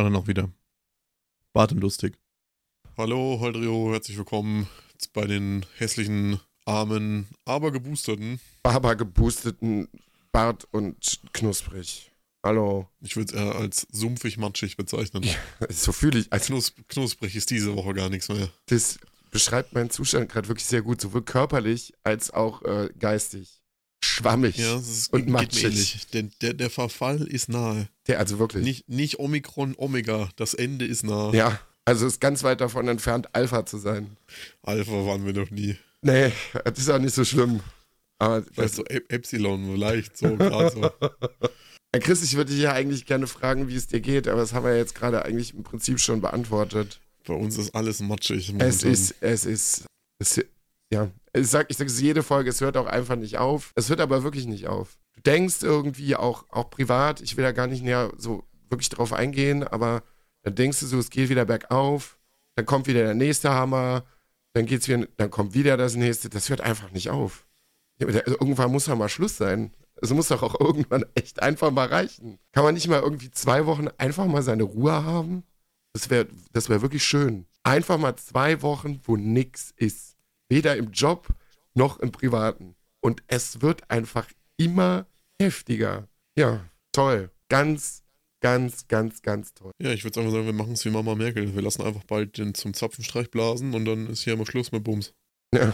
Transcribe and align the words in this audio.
Alle 0.00 0.10
noch 0.10 0.28
wieder. 0.28 0.50
Bart 1.52 1.72
und 1.72 1.80
lustig. 1.80 2.16
Hallo, 2.96 3.36
Holdrio, 3.38 3.92
herzlich 3.92 4.16
willkommen 4.16 4.66
bei 5.12 5.26
den 5.26 5.66
hässlichen, 5.76 6.40
armen, 6.64 7.28
aber 7.44 7.70
geboosterten. 7.70 8.40
Aber 8.62 8.96
geboosteten 8.96 9.88
Bart 10.32 10.66
und 10.70 11.20
knusprig. 11.34 12.12
Hallo. 12.42 12.88
Ich 13.02 13.16
würde 13.16 13.34
es 13.34 13.38
eher 13.38 13.56
als 13.56 13.86
sumpfig 13.92 14.38
matschig 14.38 14.78
bezeichnen. 14.78 15.22
Ja, 15.22 15.34
so 15.68 15.92
fühle 15.92 16.20
ich. 16.20 16.32
Also 16.32 16.46
Knus 16.46 16.72
knusprig 16.88 17.36
ist 17.36 17.50
diese 17.50 17.76
Woche 17.76 17.92
gar 17.92 18.08
nichts 18.08 18.30
mehr. 18.30 18.48
das 18.70 18.98
beschreibt 19.30 19.74
meinen 19.74 19.90
Zustand 19.90 20.30
gerade 20.30 20.48
wirklich 20.48 20.66
sehr 20.66 20.80
gut, 20.80 21.02
sowohl 21.02 21.24
körperlich 21.24 21.92
als 22.04 22.30
auch 22.30 22.62
äh, 22.62 22.88
geistig. 22.98 23.59
Schwammig. 24.02 24.56
Ja, 24.56 24.78
ist 24.78 25.12
Und 25.12 25.28
matschig. 25.28 26.06
Der, 26.12 26.22
der, 26.40 26.54
der 26.54 26.70
Verfall 26.70 27.22
ist 27.22 27.48
nahe. 27.48 27.88
Der, 28.06 28.18
also 28.18 28.38
wirklich. 28.38 28.64
Nicht, 28.64 28.88
nicht 28.88 29.18
Omikron, 29.18 29.74
Omega. 29.76 30.30
Das 30.36 30.54
Ende 30.54 30.86
ist 30.86 31.04
nah. 31.04 31.32
Ja. 31.32 31.60
Also 31.84 32.06
ist 32.06 32.20
ganz 32.20 32.42
weit 32.42 32.60
davon 32.60 32.88
entfernt, 32.88 33.28
Alpha 33.34 33.66
zu 33.66 33.78
sein. 33.78 34.16
Alpha 34.62 34.92
waren 34.92 35.26
wir 35.26 35.32
noch 35.32 35.50
nie. 35.50 35.76
Nee, 36.02 36.32
das 36.64 36.78
ist 36.78 36.88
auch 36.88 36.98
nicht 36.98 37.14
so 37.14 37.24
schlimm. 37.24 37.60
Aber 38.18 38.44
Weißt 38.54 38.78
du, 38.78 38.84
Ep 38.84 39.10
Epsilon, 39.10 39.72
vielleicht 39.72 40.16
so, 40.16 40.36
gerade 40.36 40.70
so. 40.70 40.80
Herr 41.92 42.00
Chris, 42.00 42.22
ich 42.22 42.36
würde 42.36 42.52
dich 42.52 42.62
ja 42.62 42.72
eigentlich 42.72 43.06
gerne 43.06 43.26
fragen, 43.26 43.68
wie 43.68 43.74
es 43.74 43.88
dir 43.88 44.00
geht, 44.00 44.28
aber 44.28 44.40
das 44.40 44.52
haben 44.52 44.64
wir 44.64 44.76
jetzt 44.76 44.94
gerade 44.94 45.24
eigentlich 45.24 45.54
im 45.54 45.64
Prinzip 45.64 45.98
schon 45.98 46.20
beantwortet. 46.20 47.00
Bei 47.26 47.34
uns 47.34 47.58
ist 47.58 47.74
alles 47.74 48.00
matschig. 48.00 48.48
Es 48.48 48.52
momentan. 48.52 48.92
ist, 48.92 49.14
es 49.20 49.44
ist, 49.46 49.84
es, 50.20 50.44
ja, 50.92 51.10
ich 51.32 51.46
sag, 51.48 51.70
ich 51.70 51.76
sag 51.76 51.86
es 51.86 52.00
jede 52.00 52.22
Folge, 52.22 52.50
es 52.50 52.60
hört 52.60 52.76
auch 52.76 52.86
einfach 52.86 53.16
nicht 53.16 53.38
auf. 53.38 53.72
Es 53.76 53.88
hört 53.88 54.00
aber 54.00 54.22
wirklich 54.24 54.46
nicht 54.46 54.66
auf. 54.66 54.98
Du 55.14 55.20
denkst 55.22 55.62
irgendwie 55.62 56.16
auch, 56.16 56.46
auch 56.50 56.70
privat, 56.70 57.20
ich 57.20 57.36
will 57.36 57.44
da 57.44 57.52
gar 57.52 57.66
nicht 57.66 57.82
näher 57.82 58.12
so 58.16 58.44
wirklich 58.68 58.88
drauf 58.88 59.12
eingehen, 59.12 59.62
aber 59.66 60.02
dann 60.42 60.54
denkst 60.54 60.80
du 60.80 60.86
so, 60.86 60.98
es 60.98 61.10
geht 61.10 61.28
wieder 61.28 61.44
bergauf, 61.44 62.18
dann 62.56 62.66
kommt 62.66 62.86
wieder 62.86 63.02
der 63.04 63.14
nächste 63.14 63.50
Hammer, 63.50 64.04
dann 64.54 64.66
geht's 64.66 64.88
wieder, 64.88 65.06
dann 65.16 65.30
kommt 65.30 65.54
wieder 65.54 65.76
das 65.76 65.94
nächste, 65.94 66.28
das 66.30 66.48
hört 66.48 66.60
einfach 66.60 66.90
nicht 66.92 67.10
auf. 67.10 67.46
Ja, 68.00 68.06
da- 68.08 68.22
Irgendwann 68.26 68.72
muss 68.72 68.86
doch 68.86 68.96
mal 68.96 69.08
Schluss 69.08 69.36
sein. 69.36 69.72
Es 70.02 70.10
muss 70.12 70.28
doch 70.28 70.42
auch 70.42 70.58
irgendwann 70.58 71.04
echt 71.14 71.42
einfach 71.42 71.70
mal 71.70 71.86
reichen. 71.88 72.38
Kann 72.52 72.64
man 72.64 72.74
nicht 72.74 72.88
mal 72.88 73.00
irgendwie 73.02 73.30
zwei 73.30 73.66
Wochen 73.66 73.88
einfach 73.98 74.26
mal 74.26 74.42
seine 74.42 74.62
Ruhe 74.64 75.04
haben? 75.04 75.44
Das 75.92 76.08
wäre 76.10 76.26
das 76.52 76.68
wär 76.68 76.82
wirklich 76.82 77.04
schön. 77.04 77.46
Einfach 77.62 77.98
mal 77.98 78.16
zwei 78.16 78.62
Wochen, 78.62 79.00
wo 79.04 79.16
nix 79.16 79.72
ist. 79.76 80.16
Weder 80.50 80.76
im 80.76 80.90
Job 80.90 81.28
noch 81.74 81.98
im 82.00 82.12
Privaten. 82.12 82.74
Und 83.00 83.22
es 83.28 83.62
wird 83.62 83.90
einfach 83.90 84.28
immer 84.58 85.06
heftiger. 85.40 86.08
Ja, 86.36 86.68
toll. 86.92 87.30
Ganz, 87.48 88.02
ganz, 88.40 88.86
ganz, 88.88 89.22
ganz 89.22 89.54
toll. 89.54 89.72
Ja, 89.80 89.92
ich 89.92 90.04
würde 90.04 90.20
einfach 90.20 90.32
sagen, 90.32 90.46
wir 90.46 90.52
machen 90.52 90.72
es 90.72 90.84
wie 90.84 90.90
Mama 90.90 91.14
Merkel. 91.14 91.54
Wir 91.54 91.62
lassen 91.62 91.82
einfach 91.82 92.04
bald 92.04 92.36
den 92.36 92.54
zum 92.54 92.74
Zapfenstreich 92.74 93.30
blasen 93.30 93.74
und 93.74 93.84
dann 93.84 94.08
ist 94.08 94.22
hier 94.24 94.34
immer 94.34 94.46
Schluss 94.46 94.72
mit 94.72 94.84
Bums. 94.84 95.14
Ja. 95.54 95.72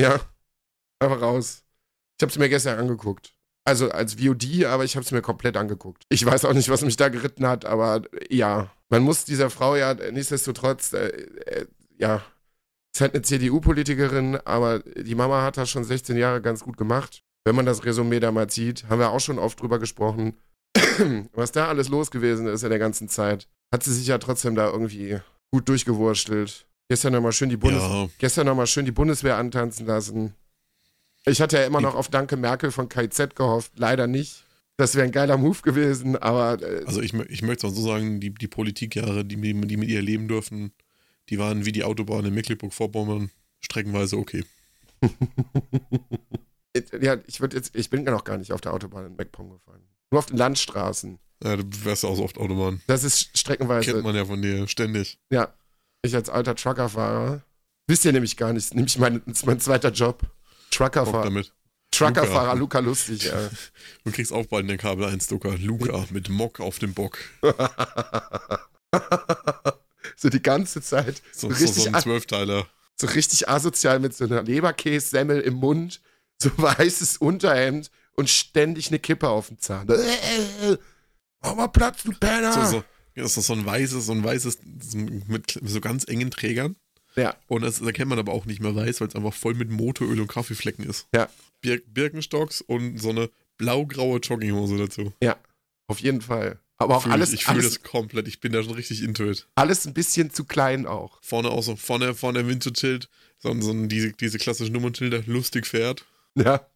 Ja. 0.00 0.20
Einfach 1.00 1.20
raus. 1.20 1.64
Ich 2.16 2.22
habe 2.22 2.30
es 2.30 2.38
mir 2.38 2.48
gestern 2.48 2.78
angeguckt. 2.78 3.34
Also 3.64 3.90
als 3.90 4.14
VOD, 4.14 4.64
aber 4.64 4.84
ich 4.84 4.96
habe 4.96 5.04
es 5.04 5.12
mir 5.12 5.20
komplett 5.20 5.56
angeguckt. 5.56 6.04
Ich 6.08 6.24
weiß 6.24 6.44
auch 6.46 6.54
nicht, 6.54 6.70
was 6.70 6.82
mich 6.82 6.96
da 6.96 7.08
geritten 7.10 7.46
hat, 7.46 7.64
aber 7.64 8.02
ja. 8.30 8.72
Man 8.88 9.02
muss 9.02 9.24
dieser 9.24 9.50
Frau 9.50 9.76
ja 9.76 9.92
nichtsdestotrotz, 9.92 10.94
äh, 10.94 11.08
äh, 11.08 11.66
ja, 11.98 12.24
ist 12.98 13.00
halt 13.00 13.14
eine 13.14 13.22
CDU-Politikerin, 13.22 14.38
aber 14.44 14.80
die 14.80 15.14
Mama 15.14 15.42
hat 15.42 15.56
das 15.56 15.70
schon 15.70 15.84
16 15.84 16.16
Jahre 16.16 16.42
ganz 16.42 16.64
gut 16.64 16.76
gemacht. 16.76 17.22
Wenn 17.44 17.54
man 17.54 17.64
das 17.64 17.84
Resümee 17.84 18.18
da 18.18 18.32
mal 18.32 18.50
zieht, 18.50 18.86
haben 18.88 18.98
wir 18.98 19.10
auch 19.10 19.20
schon 19.20 19.38
oft 19.38 19.60
drüber 19.60 19.78
gesprochen. 19.78 20.34
Was 21.32 21.52
da 21.52 21.68
alles 21.68 21.88
los 21.88 22.10
gewesen 22.10 22.48
ist 22.48 22.64
in 22.64 22.70
der 22.70 22.80
ganzen 22.80 23.08
Zeit, 23.08 23.46
hat 23.72 23.84
sie 23.84 23.94
sich 23.94 24.08
ja 24.08 24.18
trotzdem 24.18 24.56
da 24.56 24.66
irgendwie 24.66 25.20
gut 25.52 25.68
durchgewurstelt. 25.68 26.66
Gestern 26.90 27.12
nochmal 27.12 27.30
schön 27.30 27.50
die 27.50 27.56
Bundes 27.56 27.82
Ja, 27.82 28.08
gestern 28.18 28.46
nochmal 28.46 28.66
schön 28.66 28.84
die 28.84 28.90
Bundeswehr 28.90 29.36
antanzen 29.36 29.86
lassen. 29.86 30.34
Ich 31.24 31.40
hatte 31.40 31.58
ja 31.58 31.66
immer 31.66 31.80
noch 31.80 31.94
auf 31.94 32.08
Danke 32.08 32.36
Merkel 32.36 32.72
von 32.72 32.88
KZ 32.88 33.36
gehofft. 33.36 33.72
Leider 33.76 34.08
nicht. 34.08 34.44
Das 34.76 34.96
wäre 34.96 35.04
ein 35.04 35.12
geiler 35.12 35.36
Move 35.36 35.62
gewesen, 35.62 36.16
aber 36.16 36.60
äh, 36.62 36.84
also 36.84 37.00
ich, 37.00 37.14
ich 37.14 37.42
möchte 37.42 37.66
auch 37.68 37.72
so 37.72 37.82
sagen, 37.82 38.18
die, 38.18 38.34
die 38.34 38.48
Politikjahre, 38.48 39.24
die, 39.24 39.36
die 39.36 39.66
die 39.66 39.76
mit 39.76 39.88
ihr 39.88 40.02
leben 40.02 40.26
dürfen, 40.26 40.72
die 41.30 41.38
waren 41.38 41.64
wie 41.64 41.72
die 41.72 41.84
Autobahn 41.84 42.24
in 42.24 42.34
Mecklenburg-Vorpommern 42.34 43.30
streckenweise 43.60 44.16
okay. 44.16 44.44
ja, 47.00 47.16
ich 47.26 47.38
jetzt, 47.38 47.74
ich 47.74 47.90
bin 47.90 48.04
ja 48.04 48.10
noch 48.10 48.24
gar 48.24 48.38
nicht 48.38 48.52
auf 48.52 48.60
der 48.60 48.72
Autobahn 48.72 49.06
in 49.06 49.16
MacPom 49.16 49.50
gefahren. 49.50 49.82
Nur 50.10 50.18
auf 50.20 50.26
den 50.26 50.36
Landstraßen. 50.36 51.18
Ja, 51.42 51.56
du 51.56 51.64
wärst 51.84 52.04
auch 52.04 52.16
so 52.16 52.24
oft 52.24 52.38
Autobahn. 52.38 52.80
Das 52.86 53.04
ist 53.04 53.36
streckenweise. 53.38 53.92
Kennt 53.92 54.04
man 54.04 54.14
ja 54.14 54.24
von 54.24 54.42
dir 54.42 54.66
ständig. 54.66 55.18
Ja, 55.30 55.54
ich 56.02 56.14
als 56.14 56.28
alter 56.30 56.54
Truckerfahrer. 56.56 57.42
Wisst 57.86 58.04
ihr 58.04 58.12
nämlich 58.12 58.36
gar 58.36 58.52
nicht. 58.52 58.74
Nämlich 58.74 58.98
mein, 58.98 59.22
das 59.26 59.38
ist 59.38 59.46
mein 59.46 59.60
zweiter 59.60 59.90
Job. 59.90 60.22
Truckerfahrer. 60.70 61.24
damit. 61.24 61.52
Truckerfahrer 61.90 62.54
Luca 62.54 62.80
Lustig, 62.80 63.24
ja. 63.24 63.50
Du 64.04 64.12
kriegst 64.12 64.32
auch 64.32 64.46
bald 64.46 64.68
den 64.68 64.78
Kabel 64.78 65.06
1 65.06 65.26
Ducker. 65.28 65.56
Luca 65.56 66.06
mit 66.10 66.28
Mock 66.28 66.60
auf 66.60 66.78
dem 66.78 66.92
Bock. 66.92 67.18
so 70.16 70.28
die 70.28 70.42
ganze 70.42 70.80
Zeit. 70.82 71.22
So, 71.32 71.48
So 71.50 71.54
richtig 71.54 71.84
so 71.84 71.92
ein 71.92 72.00
Zwölfteiler. 72.02 72.66
so 73.00 73.06
richtig 73.08 73.48
asozial 73.48 73.98
mit 74.00 74.14
so 74.14 74.24
einer 74.24 74.42
Leberkässemmel 74.42 75.40
im 75.40 75.54
Mund, 75.54 76.00
so 76.42 76.50
weißes 76.56 77.18
Unterhemd 77.18 77.90
und 78.14 78.28
ständig 78.28 78.88
eine 78.88 78.98
Kippe 78.98 79.28
auf 79.28 79.48
dem 79.48 79.58
Zahn. 79.58 79.86
Mach 81.42 81.54
mal 81.54 81.68
Platz, 81.68 82.02
du 82.02 82.12
Penner! 82.12 82.52
So, 82.52 82.78
so, 82.78 82.84
das 83.14 83.36
ist 83.36 83.46
so 83.46 83.52
ein 83.52 83.64
weißes, 83.64 84.06
so 84.06 84.12
ein 84.12 84.24
weißes, 84.24 84.58
mit 85.28 85.58
so 85.62 85.80
ganz 85.80 86.04
engen 86.08 86.30
Trägern. 86.30 86.76
Ja, 87.16 87.34
Und 87.48 87.62
das 87.62 87.80
erkennt 87.80 88.10
man 88.10 88.18
aber 88.18 88.32
auch 88.32 88.44
nicht 88.44 88.60
mehr 88.60 88.74
weiß, 88.76 89.00
weil 89.00 89.08
es 89.08 89.16
einfach 89.16 89.34
voll 89.34 89.54
mit 89.54 89.70
Motoröl 89.70 90.20
und 90.20 90.28
Kaffeeflecken 90.28 90.84
ist. 90.84 91.08
Ja. 91.12 91.28
Bir 91.60 91.80
Birkenstocks 91.86 92.60
und 92.60 92.98
so 92.98 93.08
eine 93.10 93.28
blau-graue 93.56 94.18
Jogginghose 94.20 94.76
dazu. 94.76 95.12
ja, 95.20 95.36
auf 95.88 95.98
jeden 96.00 96.20
Fall. 96.20 96.60
Aber 96.78 96.96
auch 96.96 97.02
Fühl 97.02 97.12
alles, 97.12 97.32
ich 97.32 97.40
ich 97.40 97.46
fühle 97.46 97.62
das 97.62 97.82
komplett. 97.82 98.28
Ich 98.28 98.40
bin 98.40 98.52
da 98.52 98.62
schon 98.62 98.74
richtig 98.74 99.02
into 99.02 99.28
it. 99.28 99.48
alles 99.56 99.84
ein 99.86 99.94
bisschen 99.94 100.32
zu 100.32 100.44
klein 100.44 100.86
auch. 100.86 101.18
Vorne 101.22 101.50
auch 101.50 101.62
so, 101.62 101.74
vorne, 101.76 102.14
vorne 102.14 102.46
Windschild, 102.46 103.08
so, 103.38 103.60
so 103.60 103.72
ein- 103.72 103.88
diese, 103.88 104.12
diese 104.12 104.38
klassischen 104.38 104.72
Nummernschilder, 104.74 105.22
lustig 105.26 105.66
fährt. 105.66 106.04
Ja. 106.36 106.66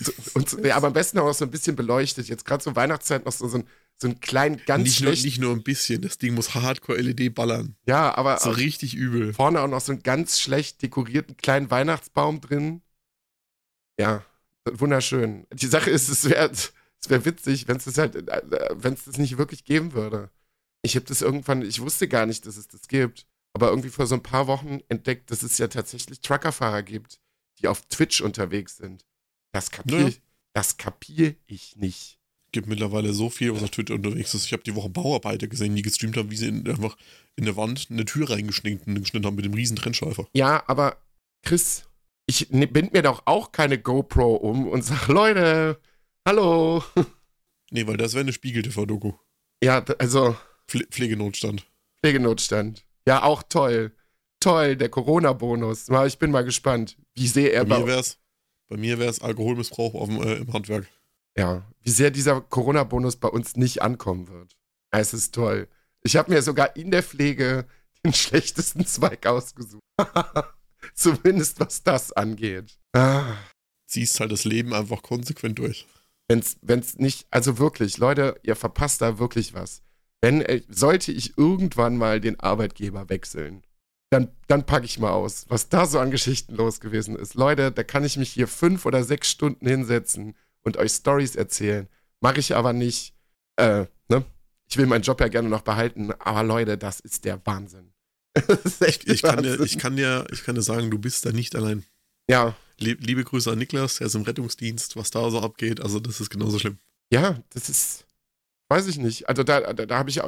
So, 0.00 0.12
und 0.34 0.64
ja, 0.64 0.76
aber 0.76 0.88
am 0.88 0.92
besten 0.92 1.18
auch 1.18 1.26
noch 1.26 1.34
so 1.34 1.44
ein 1.44 1.50
bisschen 1.50 1.76
beleuchtet. 1.76 2.28
Jetzt 2.28 2.44
gerade 2.44 2.62
zur 2.62 2.74
Weihnachtszeit 2.76 3.24
noch 3.24 3.32
so, 3.32 3.46
so, 3.48 3.58
ein, 3.58 3.64
so 3.96 4.06
einen 4.08 4.20
kleinen, 4.20 4.60
ganz 4.66 4.84
nicht, 4.84 5.00
nur, 5.00 5.08
schlecht. 5.12 5.24
nicht 5.24 5.38
nur 5.40 5.52
ein 5.54 5.62
bisschen, 5.62 6.02
das 6.02 6.18
Ding 6.18 6.34
muss 6.34 6.54
Hardcore-LED 6.54 7.34
ballern. 7.34 7.76
ja, 7.86 8.14
aber 8.16 8.38
So 8.38 8.50
richtig 8.50 8.94
übel. 8.94 9.32
vorne 9.34 9.60
auch 9.60 9.68
noch 9.68 9.80
so 9.80 9.92
einen 9.92 10.02
ganz 10.04 10.40
schlecht 10.40 10.82
dekorierten 10.82 11.36
kleinen 11.36 11.70
Weihnachtsbaum 11.70 12.40
drin. 12.40 12.82
Ja, 13.98 14.24
wunderschön. 14.70 15.46
Die 15.52 15.66
Sache 15.66 15.90
ist, 15.90 16.08
es 16.08 16.28
wäre 16.28 16.50
es 17.02 17.10
wär 17.10 17.24
witzig, 17.24 17.66
wenn 17.68 17.76
es 17.78 17.84
das 17.84 17.98
halt, 17.98 18.14
wenn 18.14 18.94
es 18.94 19.04
das 19.04 19.18
nicht 19.18 19.38
wirklich 19.38 19.64
geben 19.64 19.92
würde. 19.92 20.30
Ich 20.82 20.96
habe 20.96 21.06
das 21.06 21.22
irgendwann, 21.22 21.62
ich 21.62 21.80
wusste 21.80 22.08
gar 22.08 22.26
nicht, 22.26 22.46
dass 22.46 22.56
es 22.56 22.68
das 22.68 22.88
gibt, 22.88 23.26
aber 23.54 23.68
irgendwie 23.68 23.90
vor 23.90 24.06
so 24.06 24.14
ein 24.14 24.22
paar 24.22 24.46
Wochen 24.46 24.80
entdeckt, 24.88 25.30
dass 25.30 25.42
es 25.42 25.58
ja 25.58 25.68
tatsächlich 25.68 26.20
Truckerfahrer 26.20 26.82
gibt, 26.82 27.20
die 27.58 27.68
auf 27.68 27.82
Twitch 27.86 28.20
unterwegs 28.20 28.76
sind. 28.76 29.04
Das 29.52 29.70
kapiere 29.70 30.02
Ja. 30.02 30.08
ich, 30.08 30.20
das 30.54 30.76
kapier 30.76 31.34
ich 31.46 31.76
nicht. 31.76 32.18
gibt 32.52 32.66
mittlerweile 32.66 33.12
so 33.12 33.30
viel, 33.30 33.54
was 33.54 33.62
auf 33.62 33.70
Twitter 33.70 33.94
unterwegs 33.94 34.34
ist. 34.34 34.46
Ich 34.46 34.52
habe 34.52 34.62
die 34.62 34.74
Woche 34.74 34.88
Bauarbeiter 34.88 35.46
gesehen, 35.46 35.76
die 35.76 35.82
gestreamt 35.82 36.16
haben, 36.16 36.30
wie 36.30 36.36
sie 36.36 36.48
in, 36.48 36.68
einfach 36.68 36.96
in 37.36 37.44
der 37.44 37.56
Wand 37.56 37.88
eine 37.90 38.04
Tür 38.04 38.30
reingeschnitten 38.30 39.00
geschnitten 39.00 39.26
haben 39.26 39.36
mit 39.36 39.44
dem 39.44 39.54
riesen 39.54 39.76
Trennschleifer. 39.76 40.26
Ja, 40.32 40.62
aber 40.66 40.96
Chris, 41.44 41.84
ich 42.26 42.50
ne- 42.50 42.66
bind 42.66 42.92
mir 42.92 43.02
doch 43.02 43.22
auch 43.26 43.52
keine 43.52 43.78
GoPro 43.78 44.34
um 44.34 44.66
und 44.66 44.82
sag, 44.82 45.06
Leute, 45.08 45.78
hallo. 46.30 46.84
Nee, 47.72 47.86
weil 47.86 47.96
das 47.96 48.14
wäre 48.14 48.22
eine 48.22 48.32
Spiegel-TV-Doku. 48.32 49.12
Ja, 49.62 49.84
also 49.98 50.36
Pfle 50.68 50.86
Pflegenotstand. 50.86 51.66
Pflegenotstand. 51.98 52.86
Ja, 53.06 53.24
auch 53.24 53.42
toll. 53.42 53.92
Toll, 54.38 54.76
der 54.76 54.88
Corona-Bonus. 54.88 55.88
Ich 56.06 56.18
bin 56.18 56.30
mal 56.30 56.44
gespannt, 56.44 56.96
wie 57.14 57.26
sehr 57.26 57.52
er 57.52 57.64
Bei 57.64 57.78
mir 57.78 57.84
bei, 57.84 57.92
wär's, 57.92 58.18
bei 58.68 58.76
mir 58.76 58.98
wär's 58.98 59.20
Alkoholmissbrauch 59.20 59.94
auf 59.94 60.08
dem, 60.08 60.22
äh, 60.22 60.34
im 60.36 60.52
Handwerk. 60.52 60.86
ja, 61.36 61.66
wie 61.82 61.90
sehr 61.90 62.10
dieser 62.10 62.40
Corona-Bonus 62.40 63.16
bei 63.16 63.28
uns 63.28 63.56
nicht 63.56 63.82
ankommen 63.82 64.28
wird. 64.28 64.56
Es 64.92 65.12
ist 65.12 65.34
toll. 65.34 65.68
Ich 66.02 66.16
habe 66.16 66.32
mir 66.32 66.42
sogar 66.42 66.76
in 66.76 66.92
der 66.92 67.02
Pflege 67.02 67.66
den 68.04 68.12
schlechtesten 68.14 68.86
Zweig 68.86 69.26
ausgesucht. 69.26 69.82
Zumindest 70.94 71.58
was 71.58 71.82
das 71.82 72.12
angeht. 72.12 72.78
Ah. 72.92 73.36
Ziehst 73.86 74.20
halt 74.20 74.30
das 74.30 74.44
Leben 74.44 74.72
einfach 74.72 75.02
konsequent 75.02 75.58
durch. 75.58 75.86
Wenn's, 76.30 76.58
wenn's 76.62 76.96
nicht, 76.96 77.26
also 77.32 77.58
wirklich, 77.58 77.98
Leute, 77.98 78.38
ihr 78.44 78.54
verpasst 78.54 79.02
da 79.02 79.18
wirklich 79.18 79.52
was. 79.52 79.82
Wenn, 80.20 80.42
äh, 80.42 80.62
sollte 80.68 81.10
ich 81.10 81.36
irgendwann 81.36 81.96
mal 81.96 82.20
den 82.20 82.38
Arbeitgeber 82.38 83.08
wechseln, 83.08 83.64
dann, 84.10 84.30
dann 84.46 84.64
packe 84.64 84.84
ich 84.84 85.00
mal 85.00 85.10
aus, 85.10 85.46
was 85.48 85.70
da 85.70 85.86
so 85.86 85.98
an 85.98 86.12
Geschichten 86.12 86.54
los 86.54 86.78
gewesen 86.78 87.16
ist. 87.16 87.34
Leute, 87.34 87.72
da 87.72 87.82
kann 87.82 88.04
ich 88.04 88.16
mich 88.16 88.30
hier 88.30 88.46
fünf 88.46 88.86
oder 88.86 89.02
sechs 89.02 89.28
Stunden 89.28 89.66
hinsetzen 89.66 90.36
und 90.62 90.76
euch 90.76 90.92
Stories 90.92 91.34
erzählen. 91.34 91.88
Mache 92.20 92.38
ich 92.38 92.54
aber 92.54 92.72
nicht. 92.72 93.12
Äh, 93.56 93.86
ne? 94.08 94.24
ich 94.68 94.76
will 94.76 94.86
meinen 94.86 95.02
Job 95.02 95.20
ja 95.20 95.26
gerne 95.26 95.48
noch 95.48 95.62
behalten, 95.62 96.12
aber 96.20 96.44
Leute, 96.44 96.78
das 96.78 97.00
ist 97.00 97.24
der 97.24 97.44
Wahnsinn. 97.44 97.92
ist 98.64 98.82
ich, 98.86 99.04
ich, 99.08 99.22
kann 99.22 99.42
dir, 99.42 99.58
ich, 99.58 99.78
kann 99.78 99.96
dir, 99.96 100.28
ich 100.32 100.44
kann 100.44 100.54
dir 100.54 100.62
sagen, 100.62 100.92
du 100.92 100.98
bist 101.00 101.26
da 101.26 101.32
nicht 101.32 101.56
allein. 101.56 101.84
Ja. 102.30 102.54
Liebe 102.78 103.24
Grüße 103.24 103.50
an 103.50 103.58
Niklas, 103.58 104.00
er 104.00 104.06
ist 104.06 104.14
im 104.14 104.22
Rettungsdienst, 104.22 104.96
was 104.96 105.10
da 105.10 105.28
so 105.30 105.40
abgeht, 105.40 105.80
also 105.82 106.00
das 106.00 106.18
ist 106.18 106.30
genauso 106.30 106.58
schlimm. 106.58 106.78
Ja, 107.12 107.42
das 107.50 107.68
ist, 107.68 108.06
weiß 108.68 108.86
ich 108.86 108.96
nicht. 108.96 109.28
Also 109.28 109.42
da, 109.42 109.72
da, 109.72 109.84
da 109.84 109.98
habe 109.98 110.08
ich, 110.08 110.22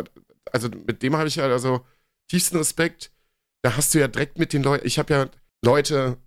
also 0.53 0.69
mit 0.87 1.03
dem 1.03 1.17
habe 1.17 1.29
ich 1.29 1.37
ja 1.37 1.45
also 1.47 1.87
tiefsten 2.29 2.59
Respekt. 2.59 3.11
Da 3.63 3.77
hast 3.77 3.95
du 3.95 4.01
ja 4.01 4.09
direkt 4.09 4.37
mit 4.37 4.53
den 4.53 4.63
Leuten, 4.63 4.87
ich 4.87 4.99
habe 4.99 5.15
ja 5.15 5.31
Leute 5.65 6.19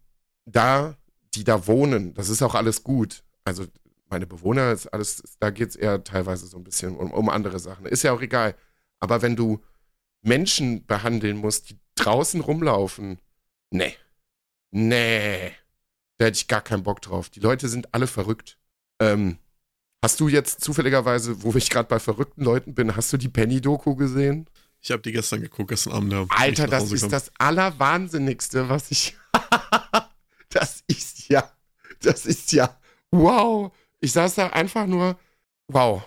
da, 0.45 0.98
die 1.36 1.44
da 1.44 1.68
wohnen. 1.68 2.16
Das 2.16 2.30
ist 2.30 2.42
auch 2.42 2.56
alles 2.56 2.81
gut. 2.81 3.24
Also 3.44 3.66
meine 4.10 4.25
Bewohner 4.25 4.71
ist 4.71 4.88
alles, 4.88 5.21
da 5.39 5.51
geht 5.51 5.69
es 5.69 5.75
eher 5.75 6.04
teilweise 6.04 6.48
so 6.48 6.57
ein 6.57 6.63
bisschen 6.63 6.95
um, 6.95 7.12
um 7.12 7.30
andere 7.30 7.60
Sachen. 7.60 7.86
Ist 7.86 8.01
ja 8.01 8.13
auch 8.13 8.21
egal. 8.21 8.56
Aber 9.00 9.21
wenn 9.21 9.36
du 9.36 9.62
Menschen 10.24 10.86
behandeln 10.88 11.38
musst, 11.38 11.69
die 11.69 11.80
draußen 11.95 12.42
rumlaufen, 12.42 13.19
nee. 13.69 13.94
Nee. 14.71 15.51
Da 16.17 16.25
hätte 16.25 16.38
ich 16.38 16.47
gar 16.47 16.62
keinen 16.62 16.83
Bock 16.83 17.01
drauf. 17.01 17.29
Die 17.29 17.39
Leute 17.39 17.67
sind 17.67 17.94
alle 17.94 18.07
verrückt. 18.07 18.57
Ähm, 19.01 19.38
hast 20.01 20.19
du 20.19 20.27
jetzt 20.29 20.62
zufälligerweise, 20.62 21.44
wo 21.44 21.53
ich 21.56 21.69
gerade 21.69 21.89
bei 21.89 22.00
verrückten 22.00 22.44
Leuten 22.44 22.73
bin, 22.73 22.95
hast 22.95 23.12
du 23.12 23.17
die 23.17 23.29
Penny-Doku 23.29 23.95
gesehen? 23.95 24.50
Ich 24.81 24.91
habe 24.91 25.01
die 25.01 25.12
gestern 25.12 25.41
geguckt, 25.41 25.69
gestern 25.69 25.94
Abend. 25.94 26.13
Ja, 26.13 26.25
Alter, 26.29 26.67
das 26.67 26.91
ist 26.91 27.12
das 27.12 27.31
Allerwahnsinnigste, 27.39 28.69
was 28.69 28.91
ich. 28.91 29.17
das 30.50 30.83
ist 30.88 31.27
ja. 31.27 31.51
Das 32.01 32.25
ist 32.25 32.51
ja. 32.51 32.77
Wow. 33.11 33.71
Ich 34.00 34.11
saß 34.11 34.35
da 34.35 34.47
einfach 34.47 34.85
nur. 34.85 35.18
Wow. 35.68 36.03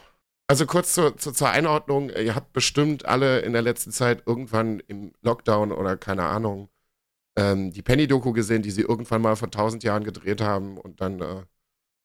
Also 0.46 0.64
kurz 0.64 0.94
zur, 0.94 1.16
zur, 1.16 1.34
zur, 1.34 1.50
Einordnung, 1.50 2.08
ihr 2.08 2.34
habt 2.34 2.52
bestimmt 2.52 3.04
alle 3.04 3.40
in 3.40 3.52
der 3.52 3.60
letzten 3.60 3.90
Zeit 3.90 4.22
irgendwann 4.24 4.80
im 4.80 5.12
Lockdown 5.20 5.72
oder 5.72 5.96
keine 5.96 6.24
Ahnung 6.24 6.70
ähm, 7.38 7.70
die 7.72 7.82
Penny-Doku 7.82 8.32
gesehen, 8.32 8.62
die 8.62 8.72
sie 8.72 8.82
irgendwann 8.82 9.22
mal 9.22 9.36
vor 9.36 9.50
tausend 9.50 9.84
Jahren 9.84 10.02
gedreht 10.02 10.40
haben 10.40 10.76
und 10.76 11.00
dann 11.00 11.20
äh, 11.20 11.42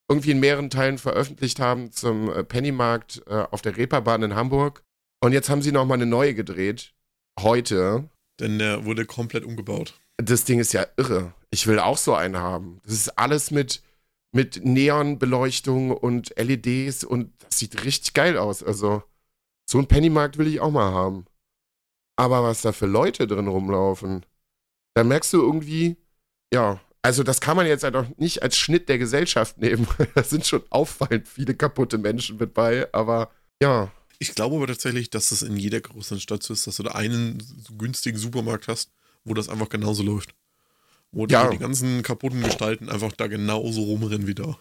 irgendwie 0.08 0.32
in 0.32 0.40
mehreren 0.40 0.70
Teilen 0.70 1.00
veröffentlicht 1.00 1.60
haben 1.60 1.92
zum 1.92 2.32
äh, 2.32 2.44
Pennymarkt 2.44 3.24
äh, 3.28 3.46
auf 3.50 3.64
der 3.64 3.76
Reeperbahn 3.76 4.22
in 4.22 4.36
Hamburg. 4.36 4.84
Und 5.22 5.32
jetzt 5.32 5.50
haben 5.50 5.64
sie 5.64 5.72
nochmal 5.72 5.98
eine 5.98 6.06
neue 6.06 6.36
gedreht. 6.36 6.94
Heute. 7.40 8.10
Denn 8.40 8.60
der 8.60 8.86
wurde 8.86 9.06
komplett 9.06 9.44
umgebaut. 9.44 10.00
Das 10.18 10.46
Ding 10.46 10.60
ist 10.60 10.74
ja 10.74 10.86
irre. 10.98 11.34
Ich 11.50 11.66
will 11.66 11.80
auch 11.80 11.98
so 11.98 12.14
einen 12.14 12.38
haben. 12.38 12.80
Das 12.84 12.94
ist 12.94 13.18
alles 13.18 13.50
mit, 13.50 13.82
mit 14.32 14.64
Neonbeleuchtung 14.64 15.92
und 15.92 16.34
LEDs 16.38 17.04
und 17.04 17.34
das 17.44 17.58
sieht 17.58 17.84
richtig 17.84 18.14
geil 18.14 18.38
aus. 18.38 18.62
Also, 18.62 19.02
so 19.68 19.80
einen 19.80 19.88
Pennymarkt 19.88 20.38
will 20.38 20.48
ich 20.48 20.60
auch 20.60 20.72
mal 20.72 20.92
haben. 20.92 21.26
Aber 22.16 22.44
was 22.44 22.62
da 22.62 22.72
für 22.72 22.86
Leute 22.86 23.26
drin 23.26 23.48
rumlaufen, 23.48 24.26
da 24.94 25.04
merkst 25.04 25.34
du 25.34 25.42
irgendwie, 25.42 25.98
ja, 26.54 26.80
also 27.02 27.24
das 27.24 27.42
kann 27.42 27.58
man 27.58 27.68
jetzt 27.68 27.84
halt 27.84 27.96
auch 27.96 28.06
nicht 28.18 28.44
als 28.44 28.58
Schnitt 28.58 28.88
der 28.90 28.98
Gesellschaft 28.98 29.58
nehmen. 29.58 29.88
da 30.16 30.24
sind 30.24 30.46
schon 30.46 30.64
auffallend 30.70 31.28
viele 31.28 31.54
kaputte 31.56 31.98
Menschen 31.98 32.38
mit 32.38 32.54
bei, 32.54 32.88
aber 32.94 33.32
ja, 33.62 33.92
ich 34.20 34.36
glaube 34.36 34.56
aber 34.56 34.68
tatsächlich, 34.68 35.10
dass 35.10 35.30
das 35.30 35.42
in 35.42 35.58
jeder 35.58 35.82
größeren 35.82 36.22
Stadt 36.22 36.44
so 36.44 36.54
ist, 36.54 36.66
dass 36.66 36.78
du 36.78 36.84
da 36.84 36.92
einen 36.92 37.44
günstigen 37.78 38.18
Supermarkt 38.18 38.70
hast, 38.70 38.92
wo 39.26 39.34
das 39.34 39.50
einfach 39.50 39.68
genauso 39.68 40.04
läuft. 40.04 40.34
Wo 41.12 41.26
ja. 41.28 41.50
die 41.50 41.58
ganzen 41.58 42.04
kaputten 42.04 42.42
Gestalten 42.42 42.90
einfach 42.90 43.12
da 43.12 43.28
genauso 43.28 43.84
rumrennen 43.84 44.26
wie 44.26 44.36
da. 44.36 44.58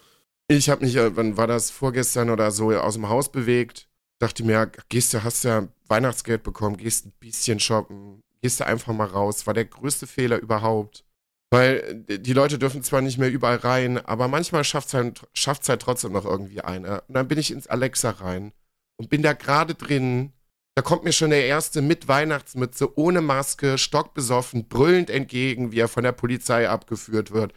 Ich 0.49 0.69
habe 0.69 0.85
mich, 0.85 0.97
äh, 0.97 1.17
wann 1.17 1.37
war 1.37 1.47
das, 1.47 1.71
vorgestern 1.71 2.29
oder 2.29 2.51
so, 2.51 2.73
aus 2.73 2.95
dem 2.95 3.09
Haus 3.09 3.31
bewegt. 3.31 3.89
Dachte 4.19 4.45
mir, 4.45 4.71
gehst 4.89 5.15
du, 5.15 5.23
hast 5.23 5.45
ja 5.45 5.69
Weihnachtsgeld 5.87 6.43
bekommen, 6.43 6.77
gehst 6.77 7.07
ein 7.07 7.13
bisschen 7.21 7.61
shoppen, 7.61 8.23
gehst 8.43 8.61
du 8.61 8.67
einfach 8.67 8.93
mal 8.93 9.07
raus. 9.07 9.47
War 9.47 9.55
der 9.55 9.65
größte 9.65 10.07
Fehler 10.07 10.39
überhaupt. 10.39 11.05
Weil 11.53 12.05
äh, 12.09 12.19
die 12.19 12.33
Leute 12.33 12.59
dürfen 12.59 12.83
zwar 12.83 13.03
nicht 13.03 13.19
mehr 13.19 13.31
überall 13.31 13.57
rein, 13.57 13.99
aber 13.99 14.27
manchmal 14.27 14.65
schafft 14.65 14.89
es 14.89 14.95
halt, 14.95 15.21
halt 15.47 15.83
trotzdem 15.83 16.13
noch 16.13 16.25
irgendwie 16.25 16.63
einer. 16.63 17.05
Und 17.09 17.15
dann 17.15 17.29
bin 17.29 17.39
ich 17.39 17.51
ins 17.51 17.67
Alexa 17.67 18.11
rein 18.11 18.53
und 18.97 19.11
bin 19.11 19.23
da 19.23 19.35
gerade 19.35 19.75
drin. 19.75 20.33
Da 20.75 20.83
kommt 20.83 21.05
mir 21.05 21.13
schon 21.13 21.31
der 21.31 21.47
erste 21.47 21.83
mit 21.83 22.09
Weihnachtsmütze, 22.09 22.99
ohne 22.99 23.21
Maske, 23.21 23.77
stockbesoffen, 23.77 24.69
brüllend 24.69 25.11
entgegen, 25.11 25.73
wie 25.73 25.81
er 25.81 25.89
von 25.89 26.03
der 26.03 26.13
Polizei 26.13 26.69
abgeführt 26.69 27.33
wird. 27.33 27.53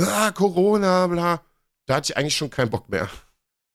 Ah, 0.00 0.30
Corona, 0.30 1.08
bla. 1.08 1.42
Da 1.86 1.96
hatte 1.96 2.12
ich 2.12 2.16
eigentlich 2.16 2.36
schon 2.36 2.50
keinen 2.50 2.70
Bock 2.70 2.88
mehr. 2.88 3.08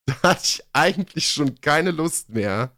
Da 0.06 0.32
hatte 0.32 0.42
ich 0.44 0.64
eigentlich 0.74 1.30
schon 1.30 1.62
keine 1.62 1.92
Lust 1.92 2.28
mehr. 2.30 2.76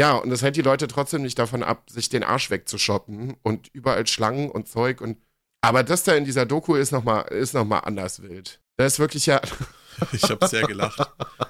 Ja, 0.00 0.14
und 0.14 0.30
das 0.30 0.40
hält 0.40 0.56
die 0.56 0.62
Leute 0.62 0.88
trotzdem 0.88 1.20
nicht 1.20 1.38
davon 1.38 1.62
ab, 1.62 1.90
sich 1.90 2.08
den 2.08 2.24
Arsch 2.24 2.48
wegzushoppen 2.48 3.36
und 3.42 3.68
überall 3.74 4.06
Schlangen 4.06 4.50
und 4.50 4.66
Zeug 4.66 5.02
und. 5.02 5.18
Aber 5.60 5.82
das 5.82 6.04
da 6.04 6.14
in 6.14 6.24
dieser 6.24 6.46
Doku 6.46 6.74
ist 6.74 6.90
nochmal 6.90 7.26
noch 7.52 7.82
anders 7.82 8.22
wild. 8.22 8.62
Da 8.78 8.86
ist 8.86 8.98
wirklich 8.98 9.26
ja. 9.26 9.42
Ich 10.12 10.22
habe 10.22 10.48
sehr 10.48 10.62
gelacht. 10.62 10.98